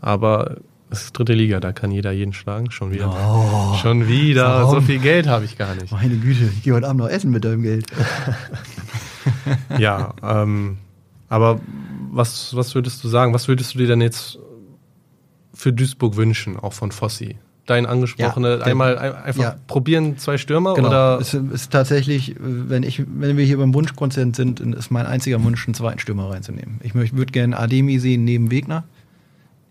Aber 0.00 0.58
es 0.90 1.02
ist 1.04 1.12
dritte 1.18 1.32
Liga, 1.34 1.60
da 1.60 1.72
kann 1.72 1.90
jeder 1.90 2.10
jeden 2.12 2.32
schlagen. 2.32 2.70
Schon 2.70 2.90
wieder. 2.92 3.08
Oh, 3.10 3.76
Schon 3.76 4.08
wieder. 4.08 4.44
warum? 4.62 4.74
So 4.74 4.80
viel 4.80 4.98
Geld 4.98 5.26
habe 5.28 5.44
ich 5.44 5.56
gar 5.56 5.74
nicht. 5.74 5.92
meine 5.92 6.16
Güte, 6.16 6.44
ich 6.56 6.62
gehe 6.62 6.74
heute 6.74 6.86
Abend 6.88 7.00
noch 7.00 7.08
essen 7.08 7.30
mit 7.30 7.44
deinem 7.44 7.62
Geld. 7.62 7.86
Ja, 9.78 10.14
ähm, 10.22 10.78
aber 11.28 11.60
was, 12.10 12.54
was 12.56 12.74
würdest 12.74 13.02
du 13.04 13.08
sagen? 13.08 13.34
Was 13.34 13.48
würdest 13.48 13.74
du 13.74 13.78
dir 13.78 13.86
denn 13.86 14.00
jetzt 14.00 14.38
für 15.54 15.72
Duisburg 15.72 16.16
wünschen, 16.16 16.56
auch 16.58 16.72
von 16.72 16.90
Fossi? 16.92 17.36
Dein 17.66 17.86
angesprochene, 17.86 18.58
Ja, 18.58 18.64
einmal 18.64 18.98
ein- 18.98 19.14
einfach 19.14 19.42
ja. 19.42 19.56
probieren, 19.68 20.18
zwei 20.18 20.38
Stürmer 20.38 20.74
Genau. 20.74 20.88
oder? 20.88 21.18
Es 21.20 21.34
ist 21.34 21.70
tatsächlich, 21.70 22.34
wenn 22.40 22.82
ich, 22.82 23.02
wenn 23.06 23.36
wir 23.36 23.44
hier 23.44 23.58
beim 23.58 23.74
Wunschkonzert 23.74 24.34
sind, 24.34 24.58
ist 24.60 24.90
mein 24.90 25.06
einziger 25.06 25.42
Wunsch, 25.44 25.66
einen 25.66 25.74
zweiten 25.74 25.98
Stürmer 26.00 26.30
reinzunehmen. 26.30 26.80
Ich 26.82 26.94
würde 26.94 27.32
gerne 27.32 27.56
Ademi 27.58 27.98
sehen 27.98 28.24
neben 28.24 28.50
Wegner. 28.50 28.84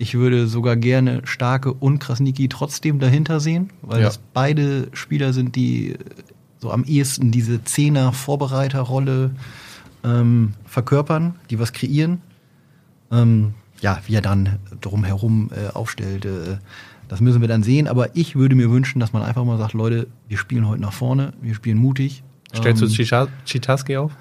Ich 0.02 0.16
würde 0.16 0.47
sogar 0.47 0.78
gerne 0.78 1.22
Starke 1.26 1.74
und 1.74 2.00
Krasniki 2.00 2.47
trotzdem 2.47 3.00
dahinter 3.00 3.39
sehen, 3.41 3.70
weil 3.82 4.00
Ja. 4.00 4.06
das 4.08 4.18
beide 4.34 4.88
Spieler 4.93 5.34
sind, 5.34 5.56
die 5.58 5.97
so 6.60 6.72
am 6.72 6.86
ehesten 6.86 7.32
diese 7.32 7.64
Zehner-Vorbereiterrolle 7.64 9.32
ähm, 10.04 10.54
verkörpern, 10.66 11.36
die 11.50 11.60
was 11.60 11.74
kreieren. 11.74 12.22
Ähm, 13.12 13.54
ja, 13.82 14.00
wie 14.08 14.16
er 14.16 14.22
dann 14.22 14.60
drumherum 14.82 15.50
äh, 15.54 15.70
aufstellt, 15.74 16.26
äh, 16.26 16.58
das 17.10 17.20
müssen 17.22 17.41
wir 17.41 17.47
dann 17.50 17.64
sehen. 17.64 17.88
Aber 17.88 18.16
ich 18.16 18.36
würde 18.36 18.56
mir 18.56 18.72
wünschen, 18.72 19.00
dass 19.00 19.12
man 19.14 19.22
einfach 19.24 19.43
mal 19.43 19.58
sagt, 19.58 19.74
Leute, 19.74 20.08
wir 20.30 20.38
spielen 20.38 20.68
heute 20.68 20.82
nach 20.82 20.93
vorne, 20.93 21.34
wir 21.41 21.56
spielen 21.56 21.78
mutig. 21.78 22.24
Stellst 22.56 22.82
du 22.82 22.86
Ähm, 22.86 22.91
Chicha- 22.91 23.28
Chitaski 23.45 23.97
auf? 23.97 24.12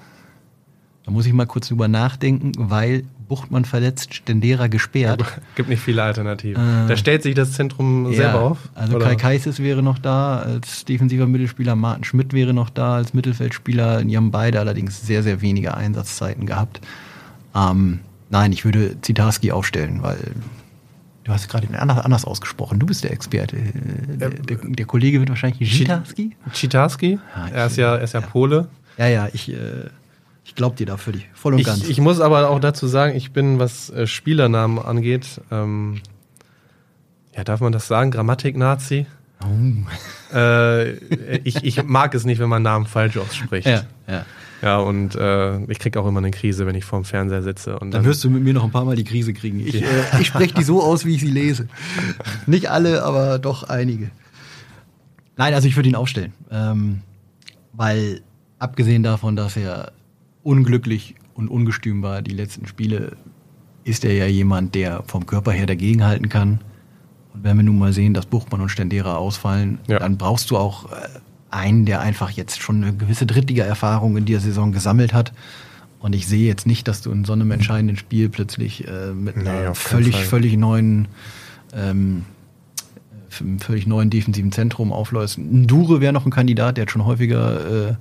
Da 1.05 1.11
muss 1.11 1.25
ich 1.25 1.33
mal 1.33 1.45
kurz 1.45 1.69
drüber 1.69 1.87
nachdenken, 1.87 2.51
weil 2.57 3.03
Buchtmann 3.29 3.63
verletzt, 3.63 4.13
Stendera 4.13 4.67
gesperrt. 4.67 5.23
Gibt 5.55 5.69
nicht 5.69 5.81
viele 5.81 6.03
Alternativen. 6.03 6.85
Äh, 6.85 6.87
da 6.89 6.97
stellt 6.97 7.23
sich 7.23 7.35
das 7.35 7.53
Zentrum 7.53 8.13
selber 8.13 8.41
auf. 8.41 8.57
Also 8.75 8.97
oder? 8.97 9.05
Kai 9.05 9.15
Kaisis 9.15 9.59
wäre 9.59 9.81
noch 9.81 9.99
da 9.99 10.39
als 10.39 10.83
defensiver 10.83 11.27
Mittelspieler, 11.27 11.75
Martin 11.77 12.03
Schmidt 12.03 12.33
wäre 12.33 12.53
noch 12.53 12.69
da 12.69 12.95
als 12.95 13.13
Mittelfeldspieler. 13.13 14.03
Die 14.03 14.17
haben 14.17 14.31
beide 14.31 14.59
allerdings 14.59 15.05
sehr, 15.05 15.23
sehr 15.23 15.41
wenige 15.41 15.75
Einsatzzeiten 15.77 16.45
gehabt. 16.45 16.81
Ähm, 17.55 17.99
nein, 18.29 18.51
ich 18.51 18.65
würde 18.65 18.97
Zitarski 19.01 19.51
aufstellen, 19.51 20.01
weil 20.01 20.17
du 21.23 21.31
hast 21.31 21.47
gerade 21.47 21.67
anders, 21.79 21.99
anders 21.99 22.25
ausgesprochen. 22.25 22.79
Du 22.79 22.85
bist 22.87 23.03
der 23.03 23.11
Experte. 23.13 23.55
Äh, 23.55 24.17
Der, 24.17 24.29
der, 24.31 24.57
der 24.57 24.85
Kollege 24.85 25.19
wird 25.19 25.29
wahrscheinlich 25.29 25.71
Zitarski? 25.71 26.35
Chitaski? 26.51 27.19
Ja, 27.35 27.47
ich 27.47 27.53
er 27.53 27.65
ist 27.67 27.77
ja, 27.77 27.95
er 27.95 28.01
ist 28.03 28.13
ja, 28.13 28.21
Pole. 28.21 28.67
Ja, 28.97 29.07
ja, 29.07 29.29
ich, 29.31 29.49
äh, 29.49 29.55
ich 30.49 30.55
glaube 30.55 30.75
dir 30.75 30.87
da 30.87 30.97
völlig, 30.97 31.29
voll 31.35 31.53
und 31.53 31.63
ganz. 31.63 31.83
Ich, 31.83 31.91
ich 31.91 32.01
muss 32.01 32.19
aber 32.19 32.49
auch 32.49 32.59
dazu 32.59 32.87
sagen, 32.87 33.15
ich 33.15 33.31
bin, 33.31 33.59
was 33.59 33.91
äh, 33.91 34.07
Spielernamen 34.07 34.79
angeht, 34.79 35.39
ähm, 35.51 36.01
ja, 37.35 37.43
darf 37.43 37.59
man 37.61 37.71
das 37.71 37.87
sagen? 37.87 38.09
Grammatik-Nazi? 38.09 39.05
oh. 39.43 40.35
Äh, 40.35 40.93
ich, 41.43 41.63
ich 41.63 41.83
mag 41.83 42.15
es 42.15 42.25
nicht, 42.25 42.39
wenn 42.39 42.49
man 42.49 42.63
Namen 42.63 42.87
falsch 42.87 43.17
ausspricht. 43.17 43.67
Ja, 43.67 43.83
ja. 44.07 44.25
Ja, 44.63 44.79
und 44.79 45.15
äh, 45.15 45.63
ich 45.65 45.77
krieg 45.77 45.95
auch 45.97 46.07
immer 46.07 46.17
eine 46.17 46.31
Krise, 46.31 46.65
wenn 46.65 46.75
ich 46.75 46.83
vorm 46.83 47.05
Fernseher 47.05 47.43
sitze. 47.43 47.77
Und 47.77 47.91
Dann 47.91 48.03
wirst 48.03 48.23
du 48.23 48.29
mit 48.31 48.43
mir 48.43 48.53
noch 48.53 48.63
ein 48.63 48.71
paar 48.71 48.85
Mal 48.85 48.95
die 48.95 49.03
Krise 49.05 49.33
kriegen. 49.33 49.59
Ich, 49.59 49.81
äh, 49.81 49.85
ich 50.19 50.27
spreche 50.27 50.55
die 50.55 50.63
so 50.63 50.81
aus, 50.83 51.05
wie 51.05 51.15
ich 51.15 51.21
sie 51.21 51.31
lese. 51.31 51.67
Nicht 52.47 52.69
alle, 52.71 53.03
aber 53.03 53.37
doch 53.37 53.63
einige. 53.69 54.09
Nein, 55.37 55.53
also 55.53 55.67
ich 55.67 55.75
würde 55.75 55.89
ihn 55.89 55.95
aufstellen. 55.95 56.33
Ähm, 56.51 57.01
weil 57.71 58.21
abgesehen 58.57 59.03
davon, 59.03 59.35
dass 59.35 59.55
er 59.55 59.93
unglücklich 60.43 61.15
und 61.33 61.49
ungestüm 61.49 62.01
war, 62.01 62.21
die 62.21 62.31
letzten 62.33 62.65
Spiele, 62.67 63.15
ist 63.83 64.03
er 64.05 64.13
ja 64.13 64.25
jemand, 64.25 64.75
der 64.75 65.03
vom 65.07 65.25
Körper 65.25 65.51
her 65.51 65.65
dagegenhalten 65.65 66.29
kann. 66.29 66.59
Und 67.33 67.43
wenn 67.43 67.57
wir 67.57 67.63
nun 67.63 67.79
mal 67.79 67.93
sehen, 67.93 68.13
dass 68.13 68.25
Buchmann 68.25 68.61
und 68.61 68.69
Stendera 68.69 69.15
ausfallen, 69.15 69.79
Ja. 69.87 69.99
dann 69.99 70.17
brauchst 70.17 70.51
du 70.51 70.57
auch 70.57 70.91
äh, 70.91 70.95
einen, 71.49 71.85
der 71.85 72.01
einfach 72.01 72.29
jetzt 72.31 72.61
schon 72.61 72.83
eine 72.83 72.93
gewisse 72.95 73.25
Drittliga-Erfahrung 73.25 74.17
in 74.17 74.25
dieser 74.25 74.41
Saison 74.41 74.71
gesammelt 74.71 75.13
hat. 75.13 75.33
Und 75.99 76.13
ich 76.13 76.27
sehe 76.27 76.47
jetzt 76.47 76.65
nicht, 76.67 76.87
dass 76.87 77.01
du 77.01 77.11
in 77.11 77.25
so 77.25 77.33
einem 77.33 77.51
entscheidenden 77.51 77.97
Spiel 77.97 78.29
plötzlich 78.29 78.87
äh, 78.87 79.11
mit 79.13 79.35
Nee, 79.37 79.49
einer 79.49 79.75
völlig, 79.75 80.15
Fall. 80.15 80.25
völlig 80.25 80.55
neuen, 80.57 81.07
ähm, 81.73 82.23
völlig 83.59 83.85
neuen 83.87 84.09
defensiven 84.09 84.51
Zentrum 84.51 84.91
aufläufst. 84.91 85.37
Ein 85.37 85.67
Dure 85.67 86.01
wäre 86.01 86.13
noch 86.13 86.25
ein 86.25 86.31
Kandidat, 86.31 86.77
der 86.77 86.83
hat 86.83 86.91
schon 86.91 87.05
häufiger 87.05 87.89
äh, 87.91 87.95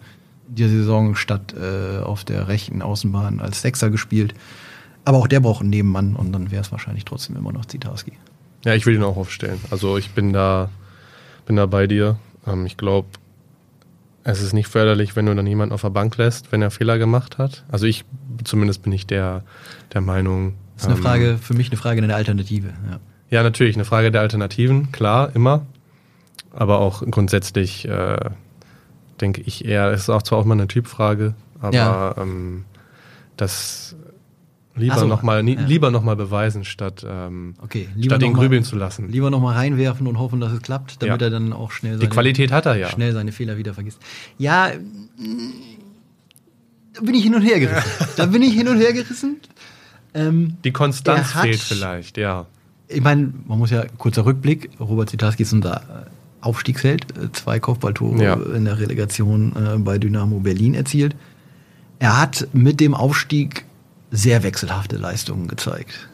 dieser 0.49 0.71
Saison 0.71 1.15
statt 1.15 1.55
äh, 1.55 2.03
auf 2.03 2.25
der 2.25 2.49
rechten 2.49 2.83
Außenbahn 2.83 3.41
als 3.41 3.63
Sechser 3.63 3.91
gespielt. 3.91 4.35
Aber 5.05 5.19
auch 5.19 5.27
der 5.27 5.41
braucht 5.41 5.61
einen 5.61 5.71
Nebenmann 5.71 6.17
und 6.17 6.33
dann 6.33 6.51
wäre 6.51 6.63
es 6.63 6.73
wahrscheinlich 6.73 7.05
trotzdem 7.05 7.37
immer 7.37 7.53
noch 7.53 7.65
Zitarski. 7.67 8.13
Ja, 8.65 8.75
ich 8.75 8.87
will 8.87 8.95
ihn 8.95 9.03
auch 9.03 9.17
aufstellen. 9.17 9.61
Also 9.71 9.97
ich 9.97 10.11
bin 10.11 10.33
da, 10.33 10.71
bin 11.47 11.57
da 11.57 11.67
bei 11.67 11.87
dir. 11.87 12.19
Ähm, 12.47 12.67
ich 12.67 12.77
glaube, 12.77 13.09
es 14.25 14.43
ist 14.43 14.53
nicht 14.53 14.69
förderlich, 14.69 15.17
wenn 15.17 15.27
du 15.27 15.35
dann 15.35 15.47
jemanden 15.47 15.73
auf 15.73 15.83
der 15.83 15.91
Bank 15.91 16.17
lässt, 16.19 16.53
wenn 16.53 16.61
er 16.61 16.71
Fehler 16.71 16.99
gemacht 16.99 17.39
hat. 17.39 17.65
Also 17.69 17.87
ich, 17.87 18.05
zumindest 18.45 18.83
bin 18.83 18.93
ich 18.93 19.07
der, 19.07 19.45
der 19.95 20.01
Meinung. 20.01 20.55
Das 20.75 20.85
ist 20.85 20.89
eine 20.89 20.97
ähm, 20.97 21.03
Frage, 21.03 21.39
für 21.41 21.55
mich 21.55 21.71
eine 21.71 21.79
Frage 21.79 22.03
der 22.03 22.17
Alternative. 22.17 22.69
Ja. 22.91 23.01
Ja, 23.31 23.43
natürlich, 23.43 23.77
eine 23.77 23.85
Frage 23.85 24.11
der 24.11 24.23
Alternativen, 24.23 24.91
klar, 24.91 25.35
immer. 25.35 25.67
Aber 26.51 26.81
auch 26.81 27.03
grundsätzlich 27.11 27.87
äh, 27.87 28.19
denke 29.21 29.41
ich 29.43 29.65
eher, 29.65 29.91
es 29.91 30.03
ist 30.03 30.11
auch 30.11 30.23
zwar 30.23 30.39
auch 30.39 30.45
mal 30.45 30.55
eine 30.55 30.69
Typfrage, 30.69 31.35
aber 31.61 31.75
Ja. 31.75 32.15
ähm, 32.19 32.65
das 33.37 33.97
lieber 34.75 34.99
so, 34.99 35.07
nochmal 35.07 35.47
ja. 35.49 35.61
lieber 35.61 35.91
noch 35.91 36.03
mal 36.03 36.15
beweisen, 36.17 36.65
statt, 36.65 37.05
ähm, 37.09 37.55
Okay, 37.63 37.89
statt 38.01 38.23
ihn 38.23 38.29
noch 38.29 38.37
mal- 38.37 38.41
grübeln 38.43 38.63
zu 38.65 38.77
lassen. 38.77 39.09
Lieber 39.09 39.31
nochmal 39.31 39.55
reinwerfen 39.57 40.07
und 40.07 40.19
hoffen, 40.19 40.41
dass 40.41 40.53
es 40.53 40.63
klappt, 40.63 41.03
damit 41.03 41.21
Ja. 41.21 41.27
er 41.27 41.31
dann 41.31 41.53
auch 41.53 41.71
schnell 41.73 41.95
Die 41.95 41.99
seine, 41.99 42.11
Qualität 42.11 42.53
hat 42.53 42.67
er 42.67 42.77
ja. 42.77 42.89
schnell 42.89 43.13
seine 43.13 43.33
Fehler 43.33 43.57
wieder 43.57 43.75
vergisst. 43.75 43.99
Ja, 44.39 44.69
mm, 45.17 45.53
da 46.95 47.01
bin 47.03 47.15
ich 47.15 47.23
hin 47.25 47.35
und 47.35 47.43
her 47.43 47.59
gerissen. 47.61 47.85
da 48.17 48.27
bin 48.27 48.43
ich 48.43 48.53
hin 48.55 48.69
und 48.69 48.79
her 48.79 48.93
gerissen. 48.93 49.37
Ähm, 50.15 50.57
Die 50.65 50.73
Konstanz 50.73 51.33
fehlt 51.33 51.61
vielleicht, 51.61 52.17
ja. 52.17 52.47
ich 52.89 53.03
meine, 53.03 53.33
man 53.47 53.59
muss 53.59 53.71
ja, 53.71 53.85
kurzer 53.99 54.25
Rückblick, 54.25 54.71
Robert 54.81 55.11
Zitarski 55.11 55.43
ist 55.43 55.53
unser 55.53 55.77
äh, 55.77 56.11
Aufstiegsheld, 56.41 57.17
äh, 57.19 57.33
zwei 57.33 57.59
Kopfballtore 57.61 58.23
Ja. 58.23 58.35
in 58.35 58.65
der 58.65 58.79
Relegation 58.79 59.53
äh, 59.57 59.79
bei 59.79 59.99
Dynamo 59.99 60.41
Berlin 60.41 60.75
erzielt. 60.75 61.15
Er 61.99 62.21
hat 62.21 62.47
mit 62.53 62.81
dem 62.81 62.95
Aufstieg 62.95 63.65
sehr 64.11 64.43
wechselhafte 64.43 64.97
Leistungen 64.97 65.49
gezeigt. 65.49 66.09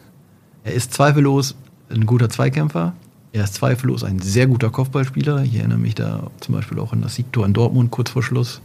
Er 0.64 0.72
ist 0.72 0.94
zweifellos 0.94 1.54
ein 1.90 2.06
guter 2.06 2.28
Zweikämpfer. 2.30 2.94
Er 3.32 3.44
ist 3.44 3.54
zweifellos 3.54 4.02
ein 4.04 4.20
sehr 4.20 4.46
guter 4.46 4.70
Kopfballspieler. 4.70 5.42
Ich 5.42 5.56
erinnere 5.56 5.78
mich 5.78 5.94
da 5.94 6.30
zum 6.40 6.54
Beispiel 6.54 6.78
auch 6.78 6.92
an 6.92 7.02
das 7.02 7.16
Siegtor 7.16 7.44
in 7.44 7.52
Dortmund 7.52 7.90
kurz 7.90 8.10
vor 8.10 8.22
Schluss. 8.22 8.60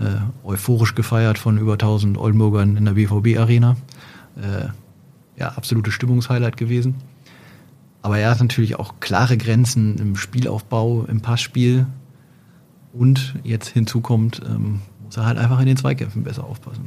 Äh, 0.00 0.04
euphorisch 0.46 0.94
gefeiert 0.94 1.38
von 1.38 1.58
über 1.58 1.72
1000 1.72 2.16
Oldenburgern 2.16 2.76
in 2.76 2.84
der 2.86 2.92
BVB-Arena. 2.92 3.76
Äh, 4.36 4.68
ja, 5.38 5.48
absolutes 5.50 5.92
Stimmungshighlight 5.94 6.56
gewesen. 6.56 6.94
Aber 8.02 8.18
er 8.18 8.30
hat 8.30 8.40
natürlich 8.40 8.78
auch 8.78 8.94
klare 9.00 9.36
Grenzen 9.36 9.96
im 9.98 10.16
Spielaufbau, 10.16 11.04
im 11.08 11.20
Passspiel. 11.20 11.86
Und 12.92 13.34
jetzt 13.44 13.68
hinzu 13.68 14.00
kommt, 14.00 14.42
ähm, 14.44 14.80
muss 15.04 15.16
er 15.16 15.26
halt 15.26 15.38
einfach 15.38 15.60
in 15.60 15.66
den 15.66 15.76
Zweikämpfen 15.76 16.24
besser 16.24 16.44
aufpassen. 16.44 16.86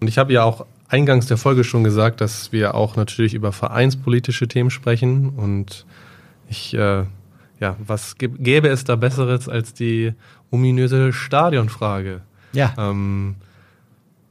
Und 0.00 0.08
ich 0.08 0.16
habe 0.16 0.32
ja 0.32 0.44
auch 0.44 0.64
eingangs 0.88 1.26
der 1.26 1.36
Folge 1.36 1.64
schon 1.64 1.84
gesagt, 1.84 2.20
dass 2.20 2.52
wir 2.52 2.74
auch 2.74 2.96
natürlich 2.96 3.34
über 3.34 3.52
vereinspolitische 3.52 4.48
Themen 4.48 4.70
sprechen. 4.70 5.30
Und 5.30 5.86
ich, 6.48 6.74
äh, 6.74 7.04
ja, 7.60 7.76
was 7.84 8.16
gäbe 8.18 8.68
es 8.68 8.84
da 8.84 8.96
Besseres 8.96 9.48
als 9.48 9.74
die 9.74 10.12
ominöse 10.50 11.12
Stadionfrage? 11.12 12.20
Ja. 12.52 12.74
Ähm, 12.78 13.36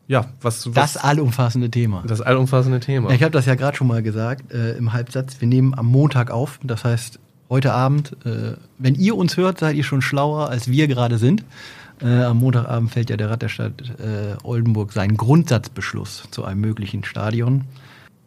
ja, 0.07 0.25
was, 0.41 0.67
was 0.67 0.73
das 0.73 0.97
allumfassende 0.97 1.71
Thema. 1.71 2.03
Das 2.05 2.21
allumfassende 2.21 2.79
Thema. 2.79 3.09
Ja, 3.09 3.15
ich 3.15 3.23
habe 3.23 3.31
das 3.31 3.45
ja 3.45 3.55
gerade 3.55 3.77
schon 3.77 3.87
mal 3.87 4.03
gesagt 4.03 4.51
äh, 4.51 4.77
im 4.77 4.93
Halbsatz. 4.93 5.39
Wir 5.39 5.47
nehmen 5.47 5.73
am 5.73 5.85
Montag 5.85 6.29
auf, 6.29 6.59
das 6.63 6.83
heißt 6.83 7.19
heute 7.49 7.73
Abend. 7.73 8.17
Äh, 8.25 8.53
wenn 8.77 8.95
ihr 8.95 9.15
uns 9.15 9.37
hört, 9.37 9.59
seid 9.59 9.75
ihr 9.75 9.83
schon 9.83 10.01
schlauer, 10.01 10.49
als 10.49 10.67
wir 10.67 10.87
gerade 10.87 11.17
sind. 11.17 11.45
Äh, 12.01 12.23
am 12.23 12.39
Montagabend 12.39 12.91
fällt 12.91 13.09
ja 13.09 13.17
der 13.17 13.29
Rat 13.29 13.41
der 13.41 13.49
Stadt 13.49 13.81
äh, 13.99 14.35
Oldenburg 14.43 14.91
seinen 14.91 15.15
Grundsatzbeschluss 15.15 16.27
zu 16.31 16.43
einem 16.43 16.59
möglichen 16.59 17.03
Stadion. 17.05 17.65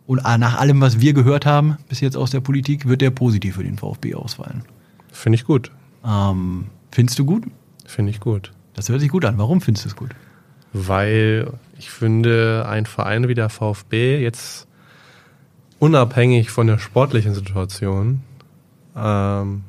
Und 0.07 0.23
nach 0.23 0.59
allem, 0.59 0.81
was 0.81 1.01
wir 1.01 1.13
gehört 1.13 1.47
haben 1.47 1.79
bis 1.89 2.01
jetzt 2.01 2.17
aus 2.17 2.31
der 2.31 2.41
Politik, 2.41 2.87
wird 2.87 3.01
der 3.01 3.11
positiv 3.11 3.57
für 3.57 3.65
den 3.65 3.77
VfB 3.77 4.15
ausfallen. 4.15 4.63
Finde 5.11 5.35
ich 5.35 5.45
gut. 5.45 5.73
Ähm, 6.07 6.67
findest 6.93 7.19
du 7.19 7.25
gut? 7.25 7.45
Finde 7.85 8.11
ich 8.11 8.21
gut. 8.21 8.53
Das 8.75 8.89
hört 8.89 9.01
sich 9.01 9.11
gut 9.11 9.25
an. 9.25 9.37
Warum 9.37 9.61
findest 9.61 9.85
du 9.85 9.89
es 9.89 9.97
gut? 9.97 10.11
Weil 10.73 11.51
ich 11.79 11.91
finde, 11.91 12.67
ein 12.69 12.87
Verein 12.87 13.29
wie 13.29 13.35
der 13.35 13.49
VfB 13.49 14.21
jetzt 14.21 14.67
unabhängig 15.79 16.51
von 16.51 16.67
der 16.67 16.79
sportlichen 16.79 17.35
Situation 17.35 18.23
ähm, 18.97 19.65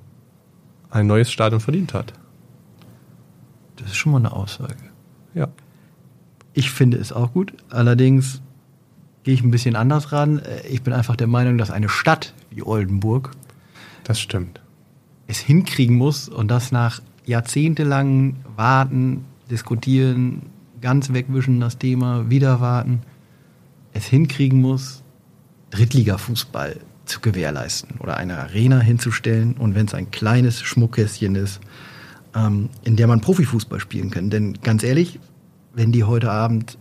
ein 0.89 1.07
neues 1.07 1.31
Stadion 1.31 1.59
verdient 1.59 1.93
hat. 1.93 2.13
Das 3.75 3.87
ist 3.87 3.97
schon 3.97 4.13
mal 4.13 4.19
eine 4.19 4.31
Aussage. 4.31 4.75
Ja. 5.33 5.49
Ich 6.53 6.71
finde 6.71 6.97
es 6.97 7.11
auch 7.11 7.33
gut. 7.33 7.53
Allerdings 7.69 8.41
gehe 9.23 9.33
ich 9.33 9.43
ein 9.43 9.51
bisschen 9.51 9.75
anders 9.75 10.11
ran. 10.11 10.41
Ich 10.69 10.81
bin 10.81 10.93
einfach 10.93 11.15
der 11.15 11.27
Meinung, 11.27 11.57
dass 11.57 11.69
eine 11.69 11.89
Stadt 11.89 12.33
wie 12.49 12.63
Oldenburg 12.63 13.31
das 14.03 14.21
stimmt. 14.21 14.61
es 15.27 15.39
hinkriegen 15.39 15.97
muss 15.97 16.29
und 16.29 16.47
das 16.47 16.71
nach 16.71 17.01
jahrzehntelangen 17.25 18.37
Warten, 18.55 19.25
Diskutieren, 19.51 20.43
ganz 20.81 21.13
wegwischen 21.13 21.59
das 21.59 21.77
Thema, 21.77 22.29
wieder 22.29 22.61
warten, 22.61 23.01
es 23.93 24.05
hinkriegen 24.05 24.61
muss, 24.61 25.03
Drittliga-Fußball 25.71 26.77
zu 27.05 27.21
gewährleisten 27.21 27.99
oder 27.99 28.17
eine 28.17 28.37
Arena 28.37 28.79
hinzustellen 28.79 29.55
und 29.57 29.75
wenn 29.75 29.85
es 29.85 29.93
ein 29.93 30.11
kleines 30.11 30.61
Schmuckkästchen 30.61 31.35
ist, 31.35 31.61
ähm, 32.35 32.69
in 32.83 32.95
der 32.95 33.07
man 33.07 33.21
Profifußball 33.21 33.79
spielen 33.79 34.11
kann. 34.11 34.29
Denn 34.29 34.53
ganz 34.61 34.83
ehrlich, 34.83 35.19
wenn 35.73 35.91
die 35.91 36.03
heute 36.03 36.31
Abend 36.31 36.77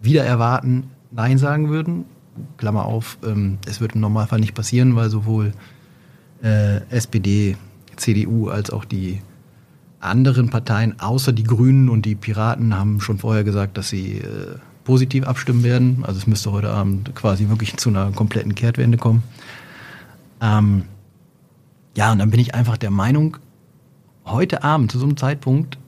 wieder 0.00 0.24
erwarten, 0.24 0.90
Nein 1.10 1.38
sagen 1.38 1.70
würden, 1.70 2.04
Klammer 2.56 2.84
auf, 2.84 3.18
ähm, 3.24 3.58
es 3.66 3.80
wird 3.80 3.94
im 3.94 4.00
Normalfall 4.00 4.40
nicht 4.40 4.54
passieren, 4.54 4.94
weil 4.96 5.10
sowohl 5.10 5.52
äh, 6.42 6.80
SPD, 6.90 7.56
CDU 7.96 8.48
als 8.48 8.70
auch 8.70 8.84
die 8.84 9.20
anderen 10.00 10.50
Parteien, 10.50 10.98
außer 11.00 11.32
die 11.32 11.44
Grünen 11.44 11.88
und 11.88 12.04
die 12.04 12.14
Piraten, 12.14 12.76
haben 12.76 13.00
schon 13.00 13.18
vorher 13.18 13.44
gesagt, 13.44 13.76
dass 13.76 13.88
sie 13.88 14.18
äh, 14.18 14.56
positiv 14.84 15.26
abstimmen 15.26 15.64
werden. 15.64 15.98
Also 16.02 16.18
es 16.18 16.26
müsste 16.26 16.52
heute 16.52 16.70
Abend 16.70 17.14
quasi 17.14 17.48
wirklich 17.48 17.76
zu 17.76 17.88
einer 17.90 18.10
kompletten 18.12 18.54
Kehrtwende 18.54 18.96
kommen. 18.96 19.22
Ähm, 20.40 20.84
ja, 21.96 22.12
und 22.12 22.18
dann 22.18 22.30
bin 22.30 22.40
ich 22.40 22.54
einfach 22.54 22.76
der 22.76 22.90
Meinung, 22.90 23.38
heute 24.24 24.62
Abend 24.62 24.92
zu 24.92 24.98
so 24.98 25.06
einem 25.06 25.16
Zeitpunkt, 25.16 25.78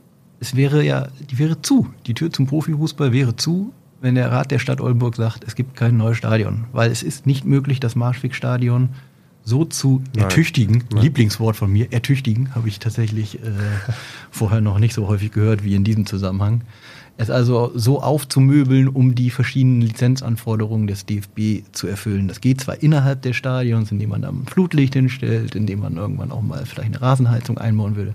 es 0.41 0.57
wäre 0.57 0.83
ja, 0.83 1.09
die 1.31 1.39
wäre 1.39 1.63
zu. 1.63 1.89
Die 2.07 2.15
Tür 2.15 2.33
zum 2.33 2.47
Profifußball 2.47 3.13
wäre 3.13 3.37
zu, 3.37 3.73
wenn 4.01 4.15
der 4.15 4.33
Rat 4.33 4.51
der 4.51 4.59
Stadt 4.59 4.81
Oldenburg 4.81 5.15
sagt, 5.17 5.45
es 5.47 5.55
gibt 5.55 5.77
kein 5.77 5.97
neues 5.97 6.17
Stadion. 6.17 6.65
Weil 6.73 6.91
es 6.91 7.03
ist 7.03 7.27
nicht 7.27 7.45
möglich, 7.45 7.81
das 7.81 7.95
Marschweg-Stadion 7.95 8.89
so 9.51 9.67
zu 9.67 10.03
Nein. 10.15 10.25
ertüchtigen, 10.25 10.85
Nein. 10.93 11.03
Lieblingswort 11.03 11.57
von 11.57 11.71
mir, 11.71 11.93
ertüchtigen, 11.93 12.55
habe 12.55 12.69
ich 12.69 12.79
tatsächlich 12.79 13.35
äh, 13.37 13.49
vorher 14.31 14.63
noch 14.63 14.79
nicht 14.79 14.95
so 14.95 15.07
häufig 15.09 15.33
gehört 15.33 15.63
wie 15.65 15.75
in 15.75 15.85
diesem 15.85 16.07
Zusammenhang. 16.07 16.63
Es 17.19 17.29
also 17.29 17.71
so 17.75 18.01
aufzumöbeln, 18.01 18.89
um 18.89 19.15
die 19.15 19.29
verschiedenen 19.29 19.83
Lizenzanforderungen 19.83 20.87
des 20.87 21.05
DFB 21.05 21.65
zu 21.73 21.87
erfüllen. 21.87 22.29
Das 22.29 22.41
geht 22.41 22.63
zwar 22.63 22.83
innerhalb 22.83 23.21
des 23.21 23.37
Stadions, 23.37 23.93
indem 23.93 24.09
man 24.11 24.23
da 24.23 24.31
ein 24.31 24.47
Flutlicht 24.47 24.95
hinstellt, 24.95 25.55
indem 25.55 25.81
man 25.81 25.99
irgendwann 25.99 26.33
auch 26.33 26.41
mal 26.41 26.65
vielleicht 26.65 26.89
eine 26.95 27.03
Rasenheizung 27.03 27.59
einbauen 27.59 27.97
würde. 27.97 28.15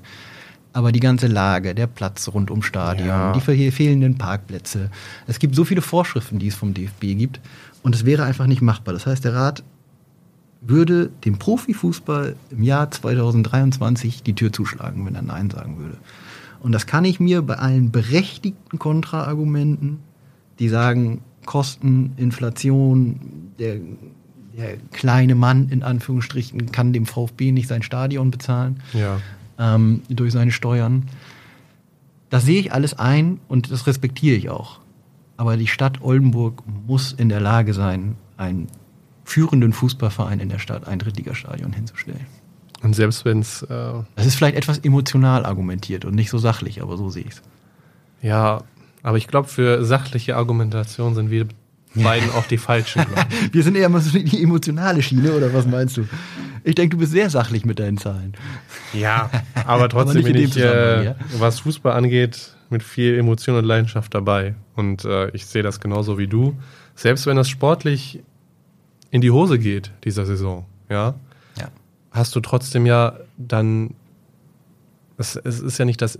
Aber 0.74 0.92
die 0.92 1.00
ganze 1.00 1.28
Lage, 1.28 1.76
der 1.76 1.86
Platz 1.88 2.28
rund 2.34 2.50
ums 2.50 2.66
Stadion, 2.66 3.08
Ja. 3.08 3.32
die 3.34 3.42
fe- 3.42 3.72
fehlenden 3.72 4.18
Parkplätze. 4.18 4.90
Es 5.28 5.38
gibt 5.38 5.54
so 5.56 5.64
viele 5.66 5.82
Vorschriften, 5.84 6.40
die 6.40 6.48
es 6.48 6.56
vom 6.56 6.74
DFB 6.74 7.16
gibt. 7.16 7.40
Und 7.84 7.94
es 7.94 8.06
wäre 8.06 8.24
einfach 8.24 8.48
nicht 8.48 8.64
machbar. 8.64 8.94
Das 8.96 9.06
heißt, 9.06 9.24
der 9.24 9.36
Rat 9.36 9.64
würde 10.68 11.12
dem 11.26 11.38
Profifußball 11.38 12.36
im 12.50 12.64
Jahr 12.64 12.90
2023 12.92 14.24
die 14.24 14.34
Tür 14.34 14.52
zuschlagen, 14.52 15.06
wenn 15.06 15.16
er 15.16 15.22
Nein 15.22 15.50
sagen 15.50 15.78
würde. 15.78 15.98
Und 16.60 16.72
das 16.72 16.88
kann 16.88 17.06
ich 17.06 17.20
mir 17.20 17.42
bei 17.42 17.56
allen 17.56 17.92
berechtigten 17.92 18.80
Kontraargumenten, 18.80 20.00
die 20.60 20.70
sagen, 20.70 21.22
Kosten, 21.46 22.14
Inflation, 22.18 23.52
der, 23.60 23.76
der 24.58 24.78
kleine 24.92 25.36
Mann 25.36 25.70
in 25.70 25.84
Anführungsstrichen 25.84 26.72
kann 26.72 26.92
dem 26.92 27.06
VfB 27.06 27.52
nicht 27.52 27.68
sein 27.68 27.84
Stadion 27.84 28.32
bezahlen 28.32 28.82
Ja. 28.94 29.20
ähm, 29.60 30.02
durch 30.10 30.32
seine 30.34 30.52
Steuern. 30.52 31.04
Das 32.32 32.46
sehe 32.46 32.60
ich 32.60 32.74
alles 32.74 32.98
ein 32.98 33.40
und 33.48 33.72
das 33.72 33.86
respektiere 33.86 34.36
ich 34.36 34.50
auch. 34.50 34.80
Aber 35.38 35.58
die 35.58 35.68
Stadt 35.68 36.02
Oldenburg 36.02 36.64
muss 36.88 37.14
in 37.14 37.30
der 37.30 37.42
Lage 37.42 37.74
sein, 37.76 38.16
einen 38.38 38.68
führenden 39.26 39.74
Fußballverein 39.74 40.40
in 40.40 40.50
der 40.50 40.60
Stadt 40.60 40.88
ein 40.88 41.00
Drittligastadion 41.00 41.74
hinzustellen. 41.74 42.26
Und 42.84 42.94
selbst 42.96 43.26
wenn 43.26 43.40
es, 43.40 43.64
äh, 43.64 43.68
Das 44.16 44.26
ist 44.26 44.36
vielleicht 44.36 44.56
etwas 44.56 44.78
emotional 44.80 45.46
argumentiert 45.46 46.06
und 46.06 46.16
nicht 46.16 46.30
so 46.30 46.38
sachlich, 46.38 46.82
aber 46.82 46.96
so 46.98 47.10
sehe 47.10 47.24
ich 47.24 47.34
es. 47.34 47.42
ja, 48.22 48.62
aber 49.02 49.18
ich 49.18 49.28
glaube, 49.28 49.48
für 49.48 49.86
sachliche 49.86 50.36
Argumentation 50.36 51.14
sind 51.14 51.30
wir 51.30 51.48
beiden 51.94 52.30
auch 52.32 52.46
die 52.46 52.58
falschen. 52.58 53.06
Wir 53.52 53.64
sind 53.64 53.76
eher 53.76 53.88
mal 53.90 54.02
so 54.02 54.18
die 54.18 54.44
emotionale 54.44 55.02
Schiene, 55.02 55.32
oder 55.32 55.54
was 55.54 55.66
meinst 55.66 55.98
du? 55.98 56.08
Ich 56.64 56.76
denke, 56.76 56.96
du 56.96 57.00
bist 57.00 57.12
sehr 57.12 57.30
sachlich 57.30 57.66
mit 57.66 57.80
deinen 57.80 57.98
Zahlen. 57.98 58.34
Ja, 58.94 59.30
aber 59.66 59.88
trotzdem 59.90 60.26
in 60.26 60.34
bin 60.34 60.44
ich, 60.44 60.58
äh, 60.58 61.06
ja. 61.06 61.16
was 61.38 61.60
Fußball 61.62 61.94
angeht, 61.94 62.56
mit 62.70 62.84
viel 62.84 63.18
Emotion 63.18 63.56
und 63.56 63.66
Leidenschaft 63.66 64.14
dabei. 64.14 64.56
Und 64.76 65.06
äh, 65.06 65.30
ich 65.30 65.46
sehe 65.46 65.64
das 65.64 65.80
genauso 65.80 66.18
wie 66.18 66.28
du. 66.28 66.58
Selbst 66.96 67.28
wenn 67.28 67.38
das 67.38 67.48
sportlich 67.48 68.24
in 69.16 69.22
die 69.22 69.32
Hose 69.32 69.58
geht, 69.58 69.92
dieser 70.04 70.26
Saison, 70.26 70.66
ja, 70.90 71.16
Ja. 71.58 71.70
hast 72.12 72.36
du 72.36 72.42
trotzdem 72.42 72.86
ja 72.86 73.14
dann. 73.38 73.92
Es, 75.18 75.38
ist 75.38 75.78
ja 75.78 75.86
nicht 75.86 76.02
das 76.02 76.20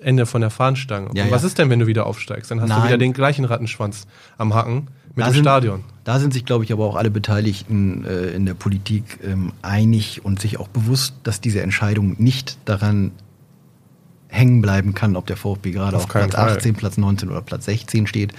Ende 0.00 0.24
von 0.24 0.40
der 0.40 0.50
Fahnenstange. 0.50 1.10
Ja, 1.14 1.28
was 1.32 1.42
ja. 1.42 1.48
ist 1.48 1.58
denn, 1.58 1.68
wenn 1.70 1.80
du 1.80 1.88
wieder 1.88 2.06
aufsteigst? 2.06 2.48
Dann 2.52 2.60
hast 2.60 2.68
du 2.70 2.74
Nein. 2.76 2.86
wieder 2.86 2.98
den 2.98 3.12
gleichen 3.12 3.44
Rattenschwanz 3.44 4.06
am 4.36 4.54
Hacken 4.54 4.86
mit 5.16 5.18
Da 5.18 5.30
dem 5.30 5.34
sind- 5.34 5.42
Stadion. 5.42 5.82
Da 6.04 6.20
sind 6.20 6.32
sich, 6.32 6.44
glaube 6.44 6.62
ich, 6.62 6.72
aber 6.72 6.84
auch 6.84 6.94
alle 6.94 7.10
Beteiligten 7.10 8.04
äh, 8.04 8.28
in 8.28 8.46
der 8.46 8.54
Politik 8.54 9.18
ähm, 9.24 9.52
einig 9.62 10.24
und 10.24 10.38
sich 10.40 10.60
auch 10.60 10.68
bewusst, 10.68 11.14
dass 11.24 11.40
diese 11.40 11.62
Entscheidung 11.62 12.14
nicht 12.18 12.56
daran 12.64 13.10
hängen 14.28 14.62
bleiben 14.62 14.94
kann, 14.94 15.16
ob 15.16 15.26
der 15.26 15.36
VfB 15.36 15.72
gerade 15.72 15.96
Auf 15.96 16.04
auf, 16.04 16.10
Platz 16.10 16.36
Fall. 16.36 16.50
18, 16.58 16.76
Platz 16.76 16.96
19 16.96 17.30
oder 17.30 17.42
Platz 17.42 17.64
16 17.64 18.06
steht. 18.06 18.32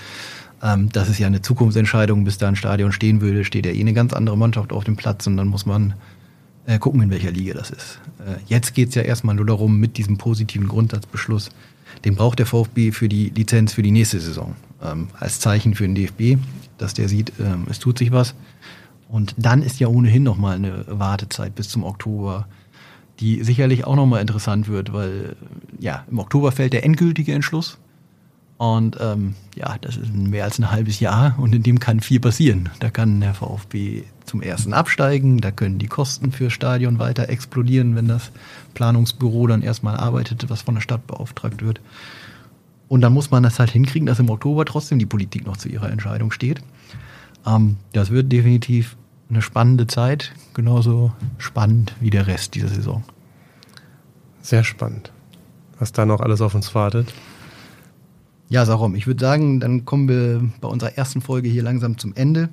Ähm, 0.61 0.89
das 0.91 1.09
ist 1.09 1.19
ja 1.19 1.27
eine 1.27 1.41
Zukunftsentscheidung. 1.41 2.23
Bis 2.23 2.37
da 2.37 2.47
ein 2.47 2.55
Stadion 2.55 2.91
stehen 2.91 3.21
würde, 3.21 3.45
steht 3.45 3.65
ja 3.65 3.71
eh 3.71 3.79
eine 3.79 3.93
ganz 3.93 4.13
andere 4.13 4.37
Mannschaft 4.37 4.71
auf 4.71 4.83
dem 4.83 4.95
Platz 4.95 5.27
und 5.27 5.37
dann 5.37 5.47
muss 5.47 5.65
man 5.65 5.93
äh, 6.65 6.79
gucken, 6.79 7.01
in 7.01 7.09
welcher 7.09 7.31
Liga 7.31 7.53
das 7.53 7.71
ist. 7.71 7.99
Äh, 8.19 8.35
jetzt 8.47 8.73
geht 8.73 8.89
es 8.89 8.95
ja 8.95 9.01
erstmal 9.01 9.35
nur 9.35 9.45
darum, 9.45 9.79
mit 9.79 9.97
diesem 9.97 10.17
positiven 10.17 10.67
Grundsatzbeschluss, 10.67 11.49
den 12.05 12.15
braucht 12.15 12.39
der 12.39 12.45
VfB 12.45 12.91
für 12.91 13.09
die 13.09 13.29
Lizenz 13.29 13.73
für 13.73 13.81
die 13.81 13.91
nächste 13.91 14.19
Saison. 14.19 14.55
Ähm, 14.81 15.07
als 15.19 15.39
Zeichen 15.39 15.75
für 15.75 15.83
den 15.83 15.95
DFB, 15.95 16.41
dass 16.77 16.93
der 16.93 17.09
sieht, 17.09 17.33
ähm, 17.39 17.65
es 17.69 17.79
tut 17.79 17.97
sich 17.97 18.11
was. 18.11 18.35
Und 19.09 19.33
dann 19.37 19.63
ist 19.63 19.79
ja 19.79 19.87
ohnehin 19.87 20.23
nochmal 20.23 20.55
eine 20.55 20.85
Wartezeit 20.87 21.55
bis 21.55 21.69
zum 21.69 21.83
Oktober, 21.83 22.47
die 23.19 23.43
sicherlich 23.43 23.85
auch 23.85 23.95
nochmal 23.95 24.21
interessant 24.21 24.67
wird, 24.67 24.93
weil 24.93 25.35
ja, 25.79 26.05
im 26.09 26.19
Oktober 26.19 26.51
fällt 26.51 26.73
der 26.73 26.85
endgültige 26.85 27.33
Entschluss. 27.33 27.77
Und 28.59 28.97
ähm, 28.99 29.35
ja, 29.55 29.77
das 29.79 29.95
ist 29.95 30.13
mehr 30.13 30.43
als 30.43 30.59
ein 30.59 30.69
halbes 30.69 30.99
Jahr 30.99 31.39
und 31.39 31.55
in 31.55 31.63
dem 31.63 31.79
kann 31.79 32.01
viel 32.01 32.19
passieren. 32.19 32.67
Da 32.81 32.89
kann 32.89 33.21
der 33.21 33.33
VfB 33.33 34.03
zum 34.25 34.41
ersten 34.41 34.73
absteigen, 34.73 35.39
da 35.39 35.49
können 35.49 35.79
die 35.79 35.87
Kosten 35.87 36.33
für 36.33 36.49
Stadion 36.49 36.99
weiter 36.99 37.29
explodieren, 37.29 37.95
wenn 37.95 38.09
das 38.09 38.31
Planungsbüro 38.73 39.47
dann 39.47 39.61
erstmal 39.61 39.95
arbeitet, 39.95 40.49
was 40.49 40.63
von 40.63 40.75
der 40.75 40.81
Stadt 40.81 41.07
beauftragt 41.07 41.63
wird. 41.63 41.79
Und 42.89 42.99
dann 42.99 43.13
muss 43.13 43.31
man 43.31 43.43
das 43.43 43.59
halt 43.59 43.71
hinkriegen, 43.71 44.05
dass 44.05 44.19
im 44.19 44.29
Oktober 44.29 44.65
trotzdem 44.65 44.99
die 44.99 45.05
Politik 45.05 45.45
noch 45.45 45.55
zu 45.55 45.69
ihrer 45.69 45.89
Entscheidung 45.89 46.33
steht. 46.33 46.59
Ähm, 47.47 47.77
das 47.93 48.09
wird 48.09 48.29
definitiv 48.29 48.97
eine 49.29 49.41
spannende 49.41 49.87
Zeit, 49.87 50.33
genauso 50.53 51.13
spannend 51.37 51.95
wie 52.01 52.09
der 52.09 52.27
Rest 52.27 52.55
dieser 52.55 52.67
Saison. 52.67 53.05
Sehr 54.41 54.65
spannend, 54.65 55.13
was 55.79 55.93
da 55.93 56.05
noch 56.05 56.19
alles 56.19 56.41
auf 56.41 56.55
uns 56.55 56.75
wartet. 56.75 57.13
Ja, 58.51 58.65
Sarum, 58.65 58.95
ich 58.95 59.05
würde 59.05 59.23
sagen, 59.23 59.59
dann 59.59 59.85
kommen 59.85 60.09
wir 60.09 60.41
bei 60.59 60.67
unserer 60.67 60.97
ersten 60.97 61.21
Folge 61.21 61.47
hier 61.47 61.61
langsam 61.61 61.99
zum 61.99 62.15
Ende. 62.15 62.49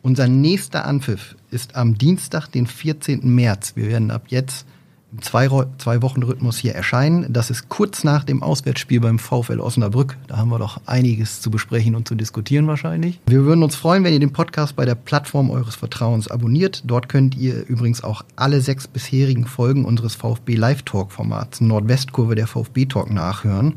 Unser 0.00 0.26
nächster 0.26 0.86
Anpfiff 0.86 1.36
ist 1.50 1.76
am 1.76 1.98
Dienstag, 1.98 2.48
den 2.48 2.66
14. 2.66 3.20
März. 3.22 3.76
Wir 3.76 3.88
werden 3.88 4.10
ab 4.10 4.24
jetzt 4.28 4.64
im 5.12 5.20
zwei, 5.20 5.48
zwei 5.76 6.00
Wochen 6.00 6.22
Rhythmus 6.22 6.56
hier 6.56 6.74
erscheinen. 6.74 7.30
Das 7.30 7.50
ist 7.50 7.68
kurz 7.68 8.04
nach 8.04 8.24
dem 8.24 8.42
Auswärtsspiel 8.42 9.00
beim 9.00 9.18
VfL 9.18 9.60
Osnabrück. 9.60 10.16
Da 10.28 10.38
haben 10.38 10.48
wir 10.48 10.58
doch 10.58 10.80
einiges 10.86 11.42
zu 11.42 11.50
besprechen 11.50 11.94
und 11.94 12.08
zu 12.08 12.14
diskutieren 12.14 12.66
wahrscheinlich. 12.66 13.20
Wir 13.26 13.44
würden 13.44 13.62
uns 13.62 13.76
freuen, 13.76 14.02
wenn 14.02 14.14
ihr 14.14 14.20
den 14.20 14.32
Podcast 14.32 14.76
bei 14.76 14.86
der 14.86 14.94
Plattform 14.94 15.50
eures 15.50 15.76
Vertrauens 15.76 16.26
abonniert. 16.26 16.82
Dort 16.86 17.10
könnt 17.10 17.36
ihr 17.36 17.66
übrigens 17.68 18.02
auch 18.02 18.24
alle 18.34 18.62
sechs 18.62 18.88
bisherigen 18.88 19.44
Folgen 19.44 19.84
unseres 19.84 20.14
VfB 20.14 20.54
Live 20.54 20.84
Talk 20.84 21.12
Formats 21.12 21.60
Nordwestkurve 21.60 22.34
der 22.34 22.46
VfB 22.46 22.86
Talk 22.86 23.10
nachhören 23.10 23.74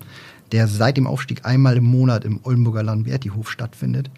der 0.51 0.67
seit 0.67 0.97
dem 0.97 1.07
Aufstieg 1.07 1.45
einmal 1.45 1.77
im 1.77 1.85
Monat 1.85 2.25
im 2.25 2.41
Oldenburger 2.43 2.83
Lamberti-Hof 2.83 3.49
stattfindet 3.49 4.11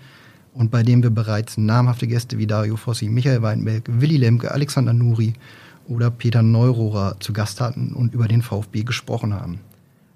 und 0.54 0.72
bei 0.72 0.84
dem 0.84 1.04
wir 1.04 1.10
bereits 1.10 1.58
namhafte 1.58 2.08
Gäste 2.08 2.38
wie 2.38 2.48
Dario 2.48 2.76
Fossi, 2.76 3.10
Michael 3.10 3.42
Weinberg, 3.42 3.84
Willi 3.88 4.18
Lemke, 4.18 4.52
Alexander 4.52 4.94
Nuri 4.94 5.34
oder 5.88 6.12
Peter 6.12 6.42
Neurohrer 6.42 7.18
zu 7.20 7.34
Gast 7.34 7.62
hatten 7.62 7.94
und 7.94 8.14
über 8.14 8.28
den 8.28 8.42
VfB 8.42 8.84
gesprochen 8.84 9.34
haben. 9.34 9.60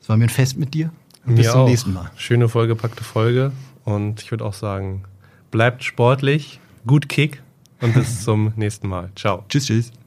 es 0.00 0.08
war 0.08 0.16
mir 0.16 0.24
ein 0.24 0.30
Fest 0.30 0.58
mit 0.58 0.74
dir. 0.74 0.90
Mir 1.26 1.36
Bis 1.36 1.50
zum 1.50 1.62
auch. 1.62 1.68
nächsten 1.68 1.92
Mal. 1.92 2.10
Schöne 2.16 2.48
vollgepackte 2.48 3.04
Folge. 3.04 3.52
Und 3.84 4.22
ich 4.22 4.30
würde 4.30 4.44
auch 4.44 4.54
sagen, 4.54 5.04
bleibt 5.50 5.84
sportlich, 5.84 6.60
gut 6.86 7.08
Kick 7.08 7.42
und 7.80 7.94
bis 7.94 8.22
zum 8.24 8.52
nächsten 8.56 8.88
Mal. 8.88 9.10
Ciao. 9.16 9.44
Tschüss, 9.48 9.66
tschüss. 9.66 10.03